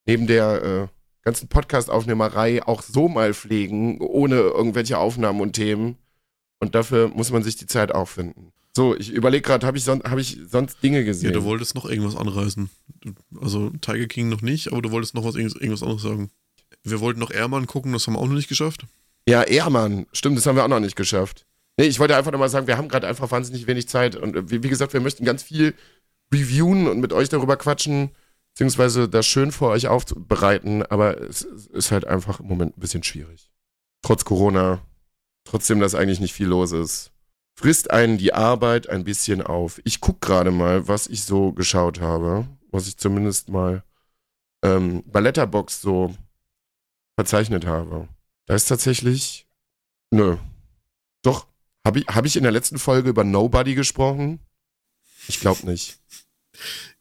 neben 0.05 0.27
der 0.27 0.63
äh, 0.63 0.87
ganzen 1.23 1.47
Podcast-Aufnehmerei 1.47 2.61
auch 2.63 2.81
so 2.83 3.07
mal 3.07 3.33
pflegen, 3.33 4.01
ohne 4.01 4.35
irgendwelche 4.35 4.99
Aufnahmen 4.99 5.41
und 5.41 5.53
Themen. 5.53 5.97
Und 6.59 6.75
dafür 6.75 7.07
muss 7.07 7.31
man 7.31 7.43
sich 7.43 7.55
die 7.55 7.67
Zeit 7.67 7.93
auch 7.93 8.07
finden. 8.07 8.53
So, 8.75 8.95
ich 8.95 9.11
überlege 9.11 9.43
gerade, 9.43 9.67
habe 9.67 9.77
ich, 9.77 9.83
son 9.83 10.01
hab 10.03 10.17
ich 10.17 10.39
sonst 10.49 10.81
Dinge 10.81 10.99
Ja, 10.99 11.05
gesehen? 11.05 11.33
du 11.33 11.43
wolltest 11.43 11.75
noch 11.75 11.85
irgendwas 11.85 12.15
anreißen. 12.15 12.69
Also 13.39 13.69
Tiger 13.81 14.07
King 14.07 14.29
noch 14.29 14.41
nicht, 14.41 14.71
aber 14.71 14.81
du 14.81 14.89
wolltest 14.91 15.13
noch 15.13 15.23
was 15.23 15.35
irgendwas, 15.35 15.83
anderes 15.83 16.01
sagen. 16.01 16.31
Wir 16.83 16.99
wollten 16.99 17.19
noch 17.19 17.31
Airman 17.31 17.67
gucken, 17.67 17.93
das 17.93 18.07
haben 18.07 18.15
wir 18.15 18.19
auch 18.19 18.27
noch 18.27 18.33
nicht 18.33 18.49
geschafft. 18.49 18.85
Ja, 19.27 19.43
Ehrmann. 19.43 20.07
Stimmt, 20.11 20.37
das 20.37 20.45
haben 20.47 20.55
wir 20.55 20.63
auch 20.65 20.69
noch 20.69 20.79
nicht 20.79 20.95
geschafft. 20.95 21.45
Nee, 21.77 21.85
ich 21.85 21.99
wollte 21.99 22.15
einfach 22.17 22.31
nochmal 22.31 22.49
sagen, 22.49 22.67
wir 22.67 22.77
haben 22.77 22.87
gerade 22.89 23.07
einfach 23.07 23.31
wahnsinnig 23.31 23.67
wenig 23.67 23.87
Zeit. 23.87 24.15
Und 24.15 24.35
äh, 24.35 24.49
wie, 24.49 24.63
wie 24.63 24.69
gesagt, 24.69 24.93
wir 24.93 25.01
möchten 25.01 25.23
ganz 25.23 25.43
viel 25.43 25.75
reviewen 26.33 26.87
und 26.87 26.99
mit 26.99 27.13
euch 27.13 27.29
darüber 27.29 27.57
quatschen, 27.57 28.09
beziehungsweise 28.53 29.07
das 29.07 29.25
schön 29.25 29.51
für 29.51 29.67
euch 29.67 29.87
aufbereiten. 29.87 30.83
Aber 30.83 31.21
es, 31.21 31.43
es 31.43 31.67
ist 31.67 31.91
halt 31.91 32.05
einfach 32.05 32.39
im 32.39 32.47
Moment 32.47 32.77
ein 32.77 32.81
bisschen 32.81 33.03
schwierig. 33.03 33.49
Trotz 34.01 34.25
Corona, 34.25 34.81
trotzdem, 35.45 35.79
dass 35.79 35.95
eigentlich 35.95 36.19
nicht 36.19 36.33
viel 36.33 36.47
los 36.47 36.71
ist. 36.73 37.11
Frisst 37.55 37.91
einen 37.91 38.17
die 38.17 38.33
Arbeit 38.33 38.89
ein 38.89 39.03
bisschen 39.03 39.41
auf. 39.41 39.79
Ich 39.83 40.01
guck 40.01 40.21
gerade 40.21 40.51
mal, 40.51 40.87
was 40.87 41.07
ich 41.07 41.23
so 41.23 41.51
geschaut 41.51 42.01
habe, 42.01 42.47
was 42.71 42.87
ich 42.87 42.97
zumindest 42.97 43.49
mal 43.49 43.83
ähm, 44.63 45.03
bei 45.05 45.19
Letterboxd 45.19 45.81
so 45.81 46.15
verzeichnet 47.15 47.65
habe. 47.65 48.07
Da 48.47 48.55
ist 48.55 48.65
tatsächlich. 48.65 49.47
Nö. 50.11 50.37
Doch. 51.21 51.47
Habe 51.85 51.99
ich, 51.99 52.07
hab 52.07 52.25
ich 52.25 52.37
in 52.37 52.43
der 52.43 52.51
letzten 52.51 52.79
Folge 52.79 53.09
über 53.09 53.23
Nobody 53.23 53.75
gesprochen? 53.75 54.39
Ich 55.27 55.39
glaube 55.39 55.65
nicht. 55.65 55.99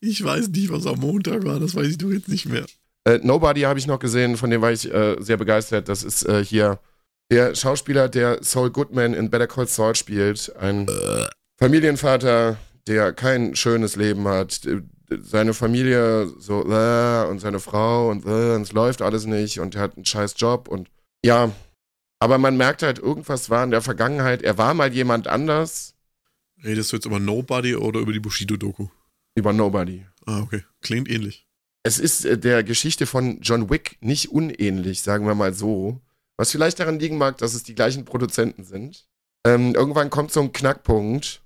Ich 0.00 0.24
weiß 0.24 0.48
nicht, 0.48 0.72
was 0.72 0.86
am 0.86 0.98
Montag 0.98 1.44
war, 1.44 1.60
das 1.60 1.74
weiß 1.74 1.86
ich 1.86 1.98
doch 1.98 2.10
jetzt 2.10 2.28
nicht 2.28 2.46
mehr. 2.46 2.64
Äh, 3.04 3.18
Nobody 3.22 3.60
habe 3.60 3.78
ich 3.78 3.86
noch 3.86 3.98
gesehen, 3.98 4.38
von 4.38 4.48
dem 4.48 4.62
war 4.62 4.72
ich 4.72 4.90
äh, 4.90 5.16
sehr 5.20 5.36
begeistert. 5.36 5.88
Das 5.90 6.02
ist 6.02 6.24
äh, 6.24 6.42
hier 6.42 6.80
der 7.32 7.54
Schauspieler, 7.54 8.08
der 8.08 8.42
Saul 8.42 8.70
Goodman 8.70 9.14
in 9.14 9.30
Better 9.30 9.46
Call 9.46 9.66
Saul 9.66 9.94
spielt. 9.94 10.54
Ein 10.56 10.86
Familienvater, 11.58 12.58
der 12.86 13.12
kein 13.12 13.56
schönes 13.56 13.96
Leben 13.96 14.28
hat. 14.28 14.60
Seine 15.08 15.54
Familie 15.54 16.26
so 16.38 16.62
äh, 16.70 17.26
und 17.28 17.40
seine 17.40 17.60
Frau 17.60 18.10
und, 18.10 18.24
äh, 18.24 18.54
und 18.54 18.62
es 18.62 18.72
läuft 18.72 19.02
alles 19.02 19.26
nicht 19.26 19.60
und 19.60 19.74
er 19.74 19.82
hat 19.82 19.96
einen 19.96 20.06
scheiß 20.06 20.34
Job 20.38 20.68
und 20.68 20.88
ja, 21.22 21.52
aber 22.18 22.38
man 22.38 22.56
merkt 22.56 22.82
halt, 22.82 22.98
irgendwas 22.98 23.50
war 23.50 23.62
in 23.62 23.70
der 23.70 23.82
Vergangenheit. 23.82 24.40
Er 24.40 24.56
war 24.56 24.72
mal 24.72 24.90
jemand 24.90 25.28
anders 25.28 25.92
Redest 26.64 26.92
du 26.92 26.96
jetzt 26.96 27.06
über 27.06 27.18
Nobody 27.18 27.74
oder 27.74 28.00
über 28.00 28.12
die 28.12 28.20
Bushido-Doku? 28.20 28.88
über 29.34 29.52
Nobody. 29.52 30.04
Ah, 30.26 30.40
okay. 30.40 30.62
Klingt 30.82 31.10
ähnlich. 31.10 31.46
Es 31.82 31.98
ist 31.98 32.24
äh, 32.24 32.38
der 32.38 32.62
Geschichte 32.62 33.06
von 33.06 33.40
John 33.40 33.70
Wick 33.70 33.96
nicht 34.00 34.30
unähnlich, 34.30 35.00
sagen 35.00 35.26
wir 35.26 35.34
mal 35.34 35.54
so. 35.54 36.00
Was 36.42 36.50
vielleicht 36.50 36.80
daran 36.80 36.98
liegen 36.98 37.18
mag, 37.18 37.38
dass 37.38 37.54
es 37.54 37.62
die 37.62 37.76
gleichen 37.76 38.04
Produzenten 38.04 38.64
sind. 38.64 39.06
Ähm, 39.46 39.76
irgendwann 39.76 40.10
kommt 40.10 40.32
so 40.32 40.40
ein 40.40 40.52
Knackpunkt 40.52 41.40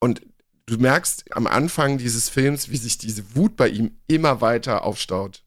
und 0.00 0.20
du 0.66 0.76
merkst 0.76 1.34
am 1.34 1.46
Anfang 1.46 1.96
dieses 1.96 2.28
Films, 2.28 2.68
wie 2.68 2.76
sich 2.76 2.98
diese 2.98 3.34
Wut 3.34 3.56
bei 3.56 3.68
ihm 3.68 3.96
immer 4.06 4.42
weiter 4.42 4.84
aufstaut. 4.84 5.46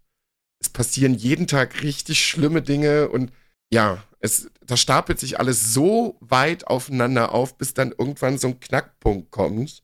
Es 0.59 0.69
passieren 0.69 1.13
jeden 1.13 1.45
Tag 1.45 1.83
richtig 1.83 2.25
schlimme 2.25 2.63
Dinge 2.63 3.09
und 3.09 3.31
ja, 3.71 4.03
es, 4.19 4.49
da 4.61 4.75
stapelt 4.75 5.19
sich 5.19 5.39
alles 5.39 5.75
so 5.75 6.17
weit 6.19 6.65
aufeinander 6.65 7.33
auf, 7.33 7.55
bis 7.55 7.75
dann 7.75 7.93
irgendwann 7.95 8.39
so 8.39 8.47
ein 8.47 8.59
Knackpunkt 8.59 9.29
kommt 9.29 9.83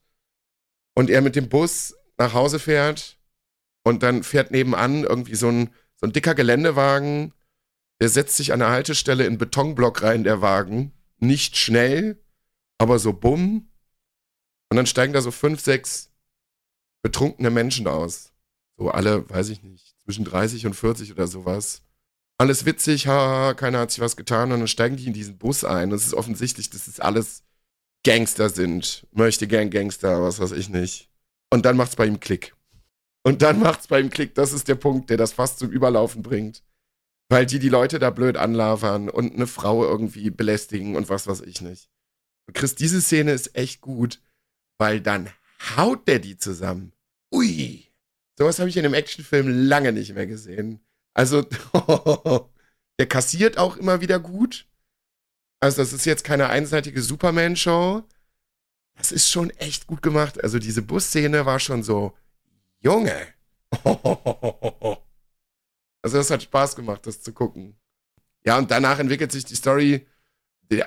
und 0.95 1.11
er 1.11 1.21
mit 1.21 1.35
dem 1.35 1.49
Bus 1.49 1.93
nach 2.17 2.33
Hause 2.33 2.57
fährt 2.57 3.19
und 3.83 4.01
dann 4.01 4.23
fährt 4.23 4.49
nebenan 4.49 5.03
irgendwie 5.03 5.35
so 5.35 5.49
ein, 5.49 5.69
so 5.97 6.07
ein 6.07 6.13
dicker 6.13 6.33
Geländewagen, 6.33 7.31
der 8.01 8.09
setzt 8.09 8.37
sich 8.37 8.53
an 8.53 8.59
der 8.59 8.69
Haltestelle 8.69 9.25
in 9.25 9.37
Betonblock 9.37 10.03
rein, 10.03 10.23
der 10.23 10.41
Wagen. 10.41 10.91
Nicht 11.19 11.57
schnell, 11.57 12.21
aber 12.77 12.99
so 12.99 13.13
bumm. 13.13 13.69
Und 14.69 14.77
dann 14.77 14.85
steigen 14.85 15.13
da 15.13 15.21
so 15.21 15.31
fünf, 15.31 15.61
sechs 15.61 16.11
betrunkene 17.01 17.49
Menschen 17.49 17.87
aus. 17.87 18.33
So 18.77 18.89
alle, 18.89 19.29
weiß 19.29 19.49
ich 19.49 19.61
nicht, 19.63 19.95
zwischen 20.03 20.25
30 20.25 20.65
und 20.65 20.73
40 20.73 21.11
oder 21.11 21.27
sowas. 21.27 21.83
Alles 22.37 22.65
witzig, 22.65 23.07
ha, 23.07 23.53
keiner 23.53 23.79
hat 23.79 23.91
sich 23.91 23.99
was 23.99 24.17
getan 24.17 24.51
und 24.51 24.59
dann 24.59 24.67
steigen 24.67 24.97
die 24.97 25.05
in 25.05 25.13
diesen 25.13 25.37
Bus 25.37 25.63
ein. 25.63 25.91
Und 25.91 25.97
es 25.97 26.07
ist 26.07 26.13
offensichtlich, 26.13 26.69
dass 26.69 26.87
es 26.87 26.99
alles 26.99 27.43
Gangster 28.03 28.49
sind. 28.49 29.07
Möchte 29.11 29.47
gern 29.47 29.69
Gangster, 29.69 30.21
was 30.23 30.39
weiß 30.39 30.51
ich 30.51 30.69
nicht. 30.69 31.09
Und 31.51 31.65
dann 31.65 31.77
macht's 31.77 31.95
bei 31.95 32.05
ihm 32.05 32.19
Klick. 32.19 32.55
Und 33.23 33.41
dann 33.41 33.59
macht's 33.61 33.87
bei 33.87 33.99
ihm 33.99 34.09
Klick. 34.09 34.33
Das 34.35 34.51
ist 34.51 34.67
der 34.67 34.75
Punkt, 34.75 35.09
der 35.09 35.17
das 35.17 35.33
fast 35.33 35.59
zum 35.59 35.69
Überlaufen 35.69 36.23
bringt. 36.23 36.63
Weil 37.33 37.47
die 37.47 37.57
die 37.57 37.69
Leute 37.69 37.97
da 37.97 38.11
blöd 38.11 38.37
anlavern 38.37 39.09
und 39.09 39.33
eine 39.33 39.47
Frau 39.47 39.83
irgendwie 39.83 40.29
belästigen 40.29 40.95
und 40.95 41.09
was 41.09 41.25
weiß 41.25 41.41
ich 41.41 41.61
nicht. 41.61 41.89
Und 42.47 42.53
Chris, 42.53 42.75
diese 42.75 43.01
Szene 43.01 43.31
ist 43.31 43.55
echt 43.55 43.81
gut, 43.81 44.21
weil 44.77 45.01
dann 45.01 45.29
haut 45.75 46.07
der 46.07 46.19
die 46.19 46.37
zusammen. 46.37 46.93
Ui. 47.33 47.91
Sowas 48.37 48.59
habe 48.59 48.69
ich 48.69 48.77
in 48.77 48.85
einem 48.85 48.93
Actionfilm 48.93 49.67
lange 49.67 49.93
nicht 49.93 50.13
mehr 50.13 50.27
gesehen. 50.27 50.79
Also, 51.15 51.41
der 52.99 53.07
kassiert 53.07 53.57
auch 53.57 53.77
immer 53.77 54.01
wieder 54.01 54.19
gut. 54.19 54.67
Also, 55.59 55.81
das 55.81 55.91
ist 55.93 56.05
jetzt 56.05 56.23
keine 56.23 56.49
einseitige 56.49 57.01
Superman-Show. 57.01 58.03
Das 58.95 59.11
ist 59.11 59.29
schon 59.31 59.49
echt 59.51 59.87
gut 59.87 60.03
gemacht. 60.03 60.43
Also, 60.43 60.59
diese 60.59 60.83
Busszene 60.83 61.47
war 61.47 61.59
schon 61.59 61.81
so, 61.81 62.15
Junge. 62.79 63.15
Also, 66.03 66.17
das 66.17 66.29
hat 66.29 66.43
Spaß 66.43 66.75
gemacht, 66.75 67.07
das 67.07 67.21
zu 67.21 67.33
gucken. 67.33 67.75
Ja, 68.45 68.57
und 68.57 68.69
danach 68.69 68.99
entwickelt 68.99 69.31
sich 69.31 69.45
die 69.45 69.55
Story. 69.55 70.05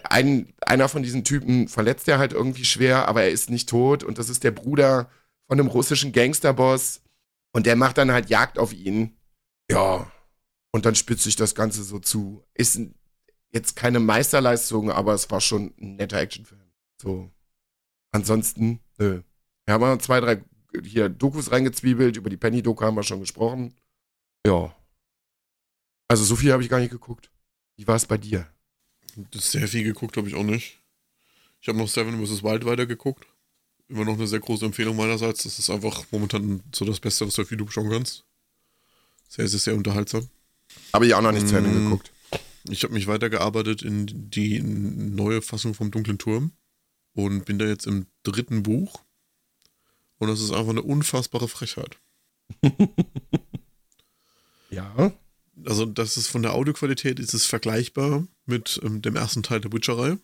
Ein, 0.04 0.52
einer 0.60 0.88
von 0.88 1.02
diesen 1.02 1.24
Typen 1.24 1.68
verletzt 1.68 2.08
er 2.08 2.18
halt 2.18 2.32
irgendwie 2.32 2.64
schwer, 2.64 3.08
aber 3.08 3.22
er 3.22 3.30
ist 3.30 3.50
nicht 3.50 3.68
tot. 3.68 4.04
Und 4.04 4.18
das 4.18 4.28
ist 4.28 4.44
der 4.44 4.50
Bruder 4.50 5.10
von 5.48 5.58
einem 5.58 5.68
russischen 5.68 6.12
Gangsterboss. 6.12 7.02
Und 7.52 7.66
der 7.66 7.76
macht 7.76 7.98
dann 7.98 8.12
halt 8.12 8.28
Jagd 8.28 8.58
auf 8.58 8.72
ihn. 8.72 9.16
Ja. 9.70 10.10
Und 10.72 10.84
dann 10.84 10.94
spitzt 10.94 11.24
sich 11.24 11.36
das 11.36 11.54
Ganze 11.54 11.82
so 11.82 11.98
zu. 11.98 12.44
Ist 12.54 12.78
jetzt 13.50 13.76
keine 13.76 14.00
Meisterleistung, 14.00 14.90
aber 14.90 15.14
es 15.14 15.30
war 15.30 15.40
schon 15.40 15.72
ein 15.80 15.96
netter 15.96 16.18
Actionfilm. 16.18 16.60
So. 17.00 17.30
Ansonsten, 18.12 18.80
nö. 18.98 19.22
Wir 19.64 19.74
haben 19.74 19.80
mal 19.80 19.98
zwei, 20.00 20.20
drei 20.20 20.44
hier 20.82 21.08
Dokus 21.08 21.50
reingezwiebelt. 21.50 22.16
Über 22.16 22.28
die 22.28 22.36
Penny-Doku 22.36 22.84
haben 22.84 22.96
wir 22.96 23.02
schon 23.02 23.20
gesprochen. 23.20 23.74
Ja. 24.46 24.74
Also 26.08 26.24
so 26.24 26.36
viel 26.36 26.52
habe 26.52 26.62
ich 26.62 26.68
gar 26.68 26.78
nicht 26.80 26.90
geguckt. 26.90 27.30
Wie 27.76 27.86
war 27.86 27.96
es 27.96 28.06
bei 28.06 28.16
dir? 28.18 28.46
Das 29.32 29.50
sehr 29.52 29.66
viel 29.68 29.82
geguckt 29.84 30.16
habe 30.16 30.28
ich 30.28 30.34
auch 30.34 30.42
nicht. 30.44 30.78
Ich 31.60 31.68
habe 31.68 31.78
noch 31.78 31.88
Seven 31.88 32.24
vs. 32.24 32.42
Wild 32.42 32.64
weitergeguckt. 32.64 33.26
Immer 33.88 34.04
noch 34.04 34.14
eine 34.14 34.26
sehr 34.26 34.40
große 34.40 34.64
Empfehlung 34.66 34.96
meinerseits. 34.96 35.42
Das 35.44 35.58
ist 35.58 35.70
einfach 35.70 36.04
momentan 36.10 36.62
so 36.74 36.84
das 36.84 37.00
Beste, 37.00 37.26
was 37.26 37.34
du 37.34 37.42
auf 37.42 37.50
YouTube 37.50 37.72
schauen 37.72 37.90
kannst. 37.90 38.24
Sehr, 39.28 39.48
sehr, 39.48 39.60
sehr 39.60 39.74
unterhaltsam. 39.74 40.28
Habe 40.92 41.06
ich 41.06 41.14
auch 41.14 41.22
noch 41.22 41.32
nicht 41.32 41.48
zu 41.48 41.56
Ende 41.56 41.70
Mm. 41.70 41.84
geguckt. 41.84 42.12
Ich 42.68 42.82
habe 42.82 42.94
mich 42.94 43.06
weitergearbeitet 43.06 43.82
in 43.82 44.06
die 44.30 44.60
neue 44.60 45.40
Fassung 45.40 45.74
vom 45.74 45.90
Dunklen 45.90 46.18
Turm 46.18 46.52
und 47.14 47.44
bin 47.44 47.58
da 47.58 47.64
jetzt 47.66 47.86
im 47.86 48.06
dritten 48.24 48.62
Buch. 48.64 49.02
Und 50.18 50.28
das 50.28 50.40
ist 50.40 50.50
einfach 50.52 50.70
eine 50.70 50.82
unfassbare 50.82 51.48
Frechheit. 51.48 51.96
Ja. 54.70 55.12
Also, 55.66 55.84
das 55.84 56.16
ist 56.16 56.28
von 56.28 56.42
der 56.42 56.54
Audioqualität 56.54 57.18
ist 57.18 57.34
es 57.34 57.46
vergleichbar 57.46 58.26
mit 58.46 58.80
ähm, 58.84 59.02
dem 59.02 59.16
ersten 59.16 59.42
Teil 59.42 59.60
der 59.60 59.72
Witcherei. 59.72 60.18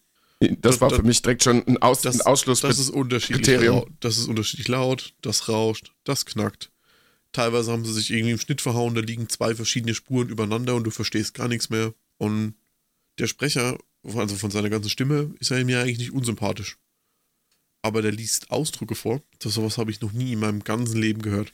Das 0.61 0.81
war 0.81 0.91
für 0.91 1.03
mich 1.03 1.23
direkt 1.23 1.45
schon 1.45 1.65
ein, 1.67 1.79
Aus 1.79 2.03
Das, 2.03 2.21
ein 2.21 2.27
Ausschluss. 2.27 2.61
das 2.61 2.79
ist 2.79 2.91
unterschiedlich 2.91 3.45
Kriterium. 3.47 3.77
laut. 3.77 3.89
Das 4.01 4.19
ist 4.19 4.27
unterschiedlich 4.27 4.69
laut, 4.69 5.15
das 5.23 5.49
rauscht, 5.49 5.93
das 6.05 6.27
knackt. 6.27 6.71
Teilweise 7.33 7.73
haben 7.73 7.85
sie 7.85 7.93
sich 7.93 8.11
irgendwie 8.11 8.33
im 8.33 8.39
Schnitt 8.39 8.61
verhauen, 8.61 8.95
da 8.95 9.01
liegen 9.01 9.29
zwei 9.29 9.55
verschiedene 9.55 9.95
Spuren 9.95 10.29
übereinander 10.29 10.75
und 10.75 10.85
du 10.85 10.91
verstehst 10.91 11.35
gar 11.35 11.49
nichts 11.49 11.71
mehr. 11.71 11.95
Und 12.19 12.55
der 13.19 13.27
Sprecher, 13.27 13.79
also 14.03 14.35
von 14.37 14.51
seiner 14.51 14.69
ganzen 14.69 14.91
Stimme, 14.91 15.35
ist 15.41 15.51
er 15.51 15.65
mir 15.65 15.81
eigentlich 15.81 15.99
nicht 15.99 16.13
unsympathisch. 16.13 16.77
Aber 17.81 18.03
der 18.03 18.13
liest 18.13 18.51
Ausdrücke 18.51 18.95
vor. 18.95 19.23
Das 19.39 19.55
sowas 19.55 19.79
habe 19.79 19.91
ich 19.91 20.01
noch 20.01 20.13
nie 20.13 20.33
in 20.33 20.41
meinem 20.41 20.63
ganzen 20.63 21.01
Leben 21.01 21.23
gehört. 21.23 21.53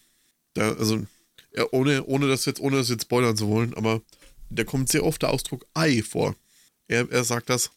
Da, 0.55 0.72
also, 0.72 1.07
ja, 1.55 1.64
ohne, 1.72 2.05
ohne 2.05 2.28
das 2.28 2.44
jetzt, 2.44 2.61
ohne 2.61 2.76
das 2.76 2.88
jetzt 2.88 3.03
spoilern 3.03 3.36
zu 3.36 3.49
wollen, 3.49 3.74
aber 3.74 4.03
da 4.51 4.64
kommt 4.64 4.88
sehr 4.90 5.05
oft 5.05 5.22
der 5.22 5.30
Ausdruck 5.30 5.66
Ei 5.74 6.03
vor. 6.03 6.34
Er, 6.86 7.11
er 7.11 7.24
sagt 7.24 7.51
das 7.51 7.70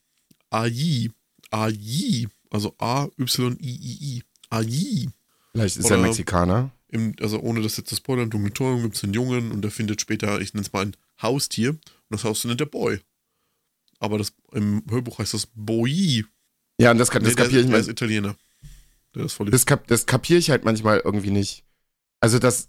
AI. 0.50 1.10
AI. 1.52 2.28
Also 2.50 2.76
A-Y-I-I-I. 2.78 4.24
AI. 4.50 5.10
Vielleicht 5.52 5.78
ist 5.78 5.90
er 5.90 5.98
Oder- 5.98 6.08
Mexikaner. 6.08 6.72
Im, 6.90 7.16
also 7.22 7.40
ohne 7.40 7.62
das 7.62 7.78
jetzt 7.78 7.88
zu 7.90 7.96
spoilern, 7.96 8.30
Turm 8.30 8.82
gibt 8.84 8.98
es 8.98 9.04
einen 9.06 9.14
Jungen 9.14 9.52
und 9.52 9.62
der 9.62 9.72
findet 9.72 10.02
später, 10.02 10.42
ich 10.42 10.54
nenne 10.54 10.66
es 10.66 10.74
mal 10.74 10.88
ein 10.88 10.98
Haustier. 11.22 11.70
Und 11.70 11.80
das 12.10 12.26
Haustier 12.26 12.50
nennt 12.50 12.60
der 12.60 12.66
Boy. 12.66 13.00
Aber 14.00 14.18
das, 14.18 14.34
im 14.52 14.84
Hörbuch 14.90 15.20
heißt 15.20 15.34
das 15.34 15.48
Boy. 15.56 16.26
Ja, 16.82 16.92
und 16.92 16.98
das, 16.98 17.10
kann- 17.10 17.24
das 17.24 17.32
Nee, 17.36 17.42
kapiere 17.44 17.62
ich 17.62 17.70
der 17.70 17.80
ist. 17.80 17.88
Italiener. 17.88 18.36
Der 19.16 19.24
ist 19.26 19.34
voll 19.34 19.50
Das, 19.50 19.66
kap 19.66 19.88
das 19.88 20.06
kapiere 20.06 20.40
ich 20.40 20.50
halt 20.50 20.66
manchmal 20.66 21.00
irgendwie 21.00 21.32
nicht. 21.32 21.64
Also 22.20 22.40
das 22.40 22.68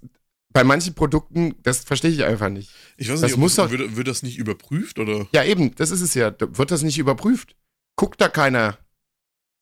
bei 0.53 0.65
manchen 0.65 0.95
Produkten, 0.95 1.55
das 1.63 1.81
verstehe 1.81 2.11
ich 2.11 2.25
einfach 2.25 2.49
nicht. 2.49 2.71
Ich 2.97 3.09
weiß 3.09 3.21
das 3.21 3.29
nicht, 3.31 3.35
ob 3.35 3.41
muss 3.41 3.55
das, 3.55 3.71
doch- 3.71 3.79
wird, 3.79 3.97
wird 3.97 4.09
das 4.09 4.23
nicht 4.23 4.39
überprüft 4.39 4.99
oder? 4.99 5.27
Ja, 5.33 5.45
eben, 5.45 5.75
das 5.75 5.91
ist 5.91 6.01
es 6.01 6.15
ja. 6.15 6.33
Wird 6.39 6.71
das 6.71 6.83
nicht 6.83 6.99
überprüft? 6.99 7.57
Guckt 7.97 8.21
da 8.21 8.29
keiner. 8.29 8.79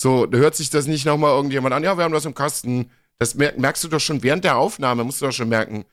So, 0.01 0.26
da 0.26 0.38
hört 0.38 0.55
sich 0.57 0.70
das 0.70 0.86
nicht 0.86 1.05
nochmal 1.05 1.34
irgendjemand 1.36 1.74
an, 1.74 1.84
ja, 1.84 1.97
wir 1.97 2.05
haben 2.05 2.12
das 2.12 2.24
im 2.24 2.34
Kasten. 2.34 2.91
Das 3.18 3.34
mer 3.34 3.53
merkst 3.59 3.84
du 3.84 3.88
doch 3.88 4.01
schon 4.01 4.22
während 4.22 4.45
der 4.45 4.57
Aufnahme, 4.57 5.05
musst 5.05 5.20
du 5.20 5.26
doch 5.26 5.32
schon 5.32 5.51
merken. 5.51 5.84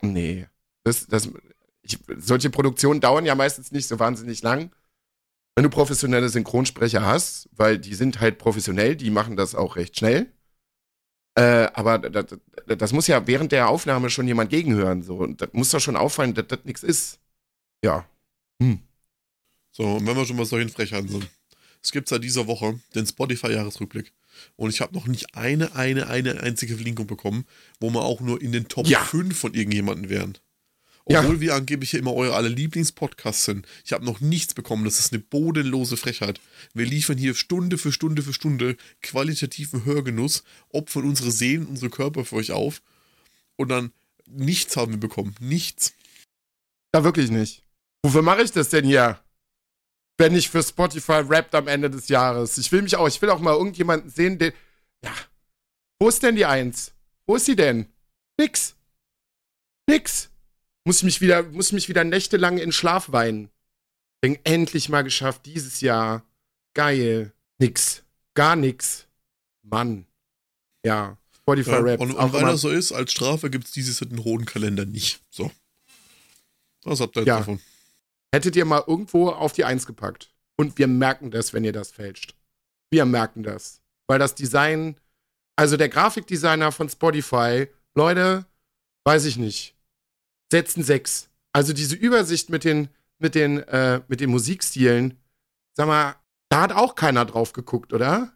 Nee. 0.00 0.46
Das, 0.84 1.06
das, 1.06 1.28
ich, 1.82 1.98
solche 2.18 2.50
Produktionen 2.50 3.00
dauern 3.00 3.26
ja 3.26 3.34
meistens 3.34 3.72
nicht 3.72 3.88
so 3.88 3.98
wahnsinnig 3.98 4.42
lang. 4.42 4.70
Wenn 5.54 5.64
du 5.64 5.70
professionelle 5.70 6.28
Synchronsprecher 6.28 7.04
hast, 7.04 7.48
weil 7.52 7.78
die 7.78 7.94
sind 7.94 8.20
halt 8.20 8.38
professionell, 8.38 8.96
die 8.96 9.10
machen 9.10 9.36
das 9.36 9.54
auch 9.54 9.76
recht 9.76 9.98
schnell. 9.98 10.32
Äh, 11.34 11.68
aber 11.72 11.98
das, 11.98 12.26
das 12.66 12.92
muss 12.92 13.06
ja 13.06 13.26
während 13.26 13.52
der 13.52 13.68
Aufnahme 13.68 14.10
schon 14.10 14.28
jemand 14.28 14.50
gegenhören. 14.50 15.02
So. 15.02 15.16
Und 15.16 15.40
das 15.40 15.50
muss 15.52 15.70
doch 15.70 15.80
schon 15.80 15.96
auffallen, 15.96 16.34
dass 16.34 16.46
das 16.48 16.60
nichts 16.64 16.82
ist. 16.82 17.18
Ja. 17.82 18.06
Hm. 18.60 18.80
So, 19.70 19.84
und 19.96 20.06
wenn 20.06 20.16
wir 20.16 20.26
schon 20.26 20.36
bei 20.36 20.44
solchen 20.44 20.68
Frechheiten 20.68 21.08
sind. 21.08 21.28
Es 21.82 21.90
gibt 21.90 22.08
seit 22.08 22.22
dieser 22.22 22.46
Woche 22.46 22.78
den 22.94 23.06
Spotify-Jahresrückblick. 23.06 24.12
Und 24.56 24.70
ich 24.70 24.80
habe 24.80 24.94
noch 24.94 25.06
nicht 25.06 25.34
eine, 25.34 25.74
eine, 25.74 26.08
eine 26.08 26.40
einzige 26.40 26.76
Verlinkung 26.76 27.06
bekommen, 27.06 27.44
wo 27.80 27.90
wir 27.90 28.02
auch 28.02 28.20
nur 28.20 28.40
in 28.40 28.52
den 28.52 28.68
Top 28.68 28.86
Ja. 28.86 29.00
5 29.00 29.36
von 29.36 29.54
irgendjemandem 29.54 30.08
wären. 30.08 30.38
Ja. 31.08 31.20
Obwohl 31.20 31.40
wir 31.40 31.54
angeblich 31.54 31.92
ja 31.92 31.98
immer 31.98 32.14
eure 32.14 32.34
alle 32.34 32.48
Lieblingspodcasts 32.48 33.44
sind. 33.44 33.66
Ich 33.84 33.92
habe 33.92 34.04
noch 34.04 34.20
nichts 34.20 34.54
bekommen. 34.54 34.84
Das 34.84 35.00
ist 35.00 35.12
eine 35.12 35.20
bodenlose 35.20 35.96
Frechheit. 35.96 36.40
Wir 36.74 36.86
liefern 36.86 37.18
hier 37.18 37.34
Stunde 37.34 37.76
für 37.76 37.90
Stunde 37.90 38.22
für 38.22 38.32
Stunde 38.32 38.76
qualitativen 39.02 39.84
Hörgenuss, 39.84 40.44
opfern 40.68 41.04
unsere 41.04 41.32
Seelen, 41.32 41.66
unsere 41.66 41.90
Körper 41.90 42.24
für 42.24 42.36
euch 42.36 42.52
auf. 42.52 42.82
Und 43.56 43.68
dann 43.68 43.92
nichts 44.26 44.76
haben 44.76 44.92
wir 44.92 45.00
bekommen. 45.00 45.34
Nichts. 45.40 45.92
Ja, 46.94 47.02
wirklich 47.02 47.30
nicht. 47.30 47.64
Wofür 48.02 48.22
mache 48.22 48.42
ich 48.42 48.52
das 48.52 48.68
denn 48.68 48.84
hier? 48.84 49.20
Wenn 50.18 50.32
nicht 50.32 50.50
für 50.50 50.62
Spotify 50.62 51.22
rappt 51.26 51.54
am 51.54 51.68
Ende 51.68 51.90
des 51.90 52.08
Jahres. 52.08 52.58
Ich 52.58 52.70
will 52.70 52.82
mich 52.82 52.96
auch, 52.96 53.08
ich 53.08 53.20
will 53.22 53.30
auch 53.30 53.40
mal 53.40 53.54
irgendjemanden 53.54 54.10
sehen, 54.10 54.38
der. 54.38 54.52
Ja. 55.04 55.14
Wo 55.98 56.08
ist 56.08 56.22
denn 56.22 56.36
die 56.36 56.46
Eins? 56.46 56.92
Wo 57.26 57.36
ist 57.36 57.46
sie 57.46 57.56
denn? 57.56 57.86
Nix. 58.38 58.74
Nix. 59.88 60.31
Muss 60.84 60.98
ich 60.98 61.02
mich 61.04 61.20
wieder, 61.20 61.42
muss 61.44 61.66
ich 61.68 61.72
mich 61.72 61.88
wieder 61.88 62.04
nächtelang 62.04 62.58
in 62.58 62.72
Schlaf 62.72 63.12
weinen. 63.12 63.50
Bin 64.20 64.38
endlich 64.44 64.88
mal 64.88 65.02
geschafft, 65.02 65.46
dieses 65.46 65.80
Jahr. 65.80 66.24
Geil. 66.74 67.32
Nix. 67.58 68.02
Gar 68.34 68.56
nix. 68.56 69.06
Mann. 69.62 70.06
Ja. 70.84 71.16
Spotify 71.36 71.70
Ja, 71.70 71.78
Rap. 71.78 72.00
und, 72.00 72.12
und 72.12 72.32
weil 72.32 72.42
immer- 72.42 72.52
das 72.52 72.60
so 72.60 72.68
ist, 72.70 72.92
als 72.92 73.12
Strafe 73.12 73.50
gibt 73.50 73.64
es 73.66 73.72
dieses 73.72 74.00
Jahr 74.00 74.08
den 74.08 74.18
roten 74.18 74.44
Kalender 74.44 74.84
nicht. 74.84 75.20
So. 75.30 75.50
Was 76.84 77.00
habt 77.00 77.16
ihr 77.16 77.24
Ja. 77.24 77.38
davon? 77.38 77.60
hättet 78.34 78.56
ihr 78.56 78.64
mal 78.64 78.82
irgendwo 78.86 79.28
auf 79.28 79.52
die 79.52 79.64
Eins 79.64 79.84
gepackt. 79.86 80.30
Und 80.56 80.78
wir 80.78 80.86
merken 80.86 81.30
das, 81.30 81.52
wenn 81.52 81.64
ihr 81.64 81.72
das 81.72 81.90
fälscht. 81.90 82.34
Wir 82.90 83.04
merken 83.04 83.42
das. 83.42 83.82
Weil 84.06 84.18
das 84.18 84.34
Design, 84.34 84.96
also 85.54 85.76
der 85.76 85.90
Grafikdesigner 85.90 86.72
von 86.72 86.88
Spotify, 86.88 87.68
Leute, 87.94 88.46
weiß 89.04 89.26
ich 89.26 89.36
nicht, 89.36 89.74
setzen 90.52 90.84
sechs. 90.84 91.28
Also 91.52 91.72
diese 91.72 91.96
Übersicht 91.96 92.48
mit 92.50 92.62
den, 92.62 92.88
mit 93.18 93.34
den, 93.34 93.58
äh, 93.58 94.00
mit 94.06 94.20
den 94.20 94.30
Musikstilen, 94.30 95.18
sag 95.74 95.88
mal, 95.88 96.14
da 96.48 96.62
hat 96.62 96.72
auch 96.72 96.94
keiner 96.94 97.24
drauf 97.24 97.52
geguckt, 97.52 97.92
oder? 97.92 98.32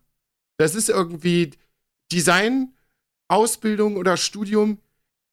Das 0.59 0.75
ist 0.75 0.89
irgendwie 0.89 1.53
Design, 2.11 2.73
Ausbildung 3.29 3.97
oder 3.97 4.17
Studium, 4.17 4.79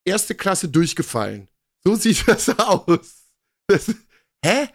erste 0.05 0.35
Klasse 0.35 0.67
durchgefallen. 0.69 1.47
So 1.83 1.95
sieht 2.03 2.27
das 2.27 2.49
aus. 2.59 3.31
Das, 3.67 3.87
hä? 4.45 4.67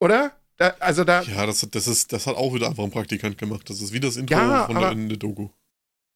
Oder? 0.00 0.32
Da, 0.56 0.74
also 0.80 1.04
da, 1.04 1.22
Ja, 1.22 1.46
das, 1.46 1.66
das, 1.70 1.86
ist, 1.86 2.12
das 2.12 2.26
hat 2.26 2.36
auch 2.36 2.54
wieder 2.54 2.68
einfach 2.68 2.84
ein 2.84 2.90
Praktikant 2.90 3.38
gemacht. 3.38 3.68
Das 3.70 3.80
ist 3.80 3.92
wie 3.92 4.00
das 4.00 4.16
Intro 4.16 4.34
Ja, 4.34 4.66
von 4.66 4.76
der, 4.76 4.92
in 4.92 5.08
der 5.08 5.18
Doku. 5.18 5.50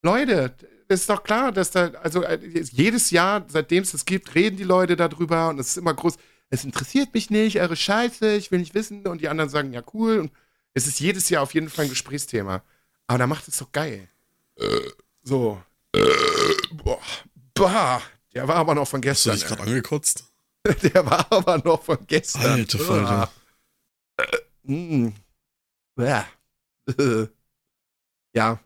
Leute, 0.03 0.55
das 0.93 1.01
ist 1.01 1.11
doch 1.11 1.25
klar, 1.25 1.53
dass 1.53 1.71
da, 1.71 1.89
also 2.03 2.23
äh, 2.23 2.39
jedes 2.71 3.11
Jahr, 3.11 3.45
seitdem 3.49 3.83
es 3.83 3.93
das 3.93 4.05
gibt, 4.05 4.35
reden 4.35 4.57
die 4.57 4.65
Leute 4.65 4.97
darüber 4.97 5.49
und 5.49 5.59
es 5.59 5.69
ist 5.69 5.77
immer 5.79 5.95
groß, 5.95 6.17
es 6.51 6.65
interessiert 6.65 7.15
mich 7.15 7.31
nicht, 7.31 7.59
eure 7.61 7.77
Scheiße, 7.77 8.35
ich 8.35 8.51
will 8.51 8.61
nicht 8.61 8.75
wissen 8.75 9.07
und 9.07 9.21
die 9.21 9.29
anderen 9.29 9.51
sagen, 9.51 9.73
ja 9.73 9.83
cool 9.95 10.19
und 10.19 10.33
es 10.75 10.87
ist 10.87 11.01
jedes 11.01 11.29
Jahr 11.29 11.43
auf 11.43 11.55
jeden 11.55 11.69
Fall 11.71 11.87
ein 11.87 11.91
Gesprächsthema. 11.91 12.63
Aber 13.07 13.19
da 13.19 13.27
macht 13.27 13.49
es 13.49 13.59
doch 13.59 13.73
geil. 13.73 14.09
Äh, 14.57 14.91
so. 15.23 15.63
Äh, 15.95 16.01
boah, 16.73 17.01
bah, 17.55 18.03
der 18.35 18.49
war 18.49 18.57
aber 18.57 18.75
noch 18.75 18.89
von 18.89 19.03
Hast 19.05 19.27
du 19.27 19.31
gestern. 19.31 19.35
dich 19.35 19.47
gerade 19.47 19.63
angekotzt? 19.63 20.25
Der 20.83 21.05
war 21.05 21.27
aber 21.31 21.59
noch 21.59 21.83
von 21.83 21.99
gestern. 22.07 22.53
Alter 22.53 22.79
Falter. 22.79 23.33
Bäh. 25.97 26.23
ja. 28.33 28.61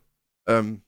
Ähm, 0.47 0.83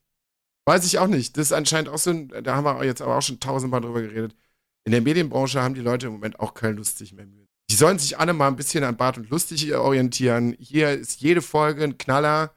weiß 0.69 0.85
ich 0.85 0.99
auch 0.99 1.07
nicht. 1.07 1.37
Das 1.37 1.47
ist 1.47 1.53
anscheinend 1.53 1.89
auch 1.89 1.97
so 1.97 2.11
ein, 2.11 2.29
da 2.29 2.55
haben 2.55 2.64
wir 2.64 2.85
jetzt 2.85 3.01
aber 3.01 3.16
auch 3.16 3.23
schon 3.23 3.41
tausendmal 3.41 3.81
drüber 3.81 4.03
geredet. 4.03 4.37
In 4.85 4.93
der 4.93 5.01
Medienbranche 5.01 5.62
haben 5.62 5.75
die 5.75 5.81
Leute 5.81 6.07
im 6.07 6.12
Moment 6.12 6.39
auch 6.41 6.53
kein 6.53 6.77
lustig 6.77 7.14
mehr 7.14 7.25
Mühe. 7.25 7.49
Die 7.71 7.75
sollen 7.75 7.99
sich 7.99 8.19
alle 8.19 8.35
mal 8.35 8.49
ein 8.49 8.57
bisschen 8.57 8.85
an 8.85 8.97
Bart 8.97 9.16
und 9.16 9.31
Lustig 9.31 9.75
orientieren. 9.75 10.55
Hier 10.59 10.91
ist 10.91 11.21
jede 11.21 11.41
Folge 11.41 11.85
ein 11.85 11.97
Knaller, 11.97 12.55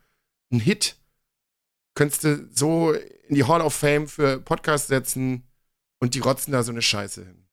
ein 0.52 0.60
Hit. 0.60 0.98
Könntest 1.96 2.24
du 2.26 2.50
so 2.52 2.92
in 2.92 3.36
die 3.36 3.46
Hall 3.46 3.62
of 3.62 3.74
Fame 3.74 4.08
für 4.08 4.40
Podcasts 4.42 4.88
setzen 4.88 5.48
und 6.02 6.14
die 6.14 6.20
rotzen 6.20 6.52
da 6.52 6.64
so 6.64 6.72
eine 6.72 6.82
Scheiße 6.82 7.26
hin. 7.26 7.48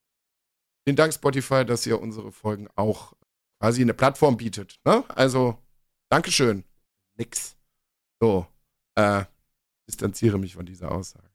Vielen 0.85 0.97
Dank, 0.97 1.15
Spotify, 1.15 1.65
dass 1.65 1.87
ihr 1.87 2.01
unsere 2.01 2.33
Folgen 2.33 2.69
auch 2.75 3.13
quasi 3.61 3.83
eine 3.83 3.95
Plattform 3.95 4.37
bietet. 4.37 4.81
Ne? 4.85 5.05
Also, 5.09 5.59
Dankeschön. 6.11 6.65
Nix. 7.17 7.57
So, 8.21 8.47
äh, 8.97 9.25
distanziere 9.89 10.39
mich 10.39 10.55
von 10.55 10.67
dieser 10.67 10.93
Aussage. 10.93 11.29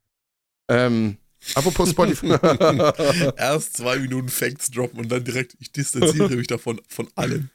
Ähm, 0.70 1.18
apropos 1.56 1.90
Spotify. 1.90 2.28
Erst 3.38 3.78
zwei 3.78 4.00
Minuten 4.00 4.30
Facts 4.30 4.72
droppen 4.72 5.00
und 5.00 5.10
dann 5.10 5.24
direkt, 5.24 5.58
ich 5.60 5.72
distanziere 5.72 6.36
mich 6.36 6.48
davon, 6.48 6.80
von 6.88 7.10
allem. 7.16 7.50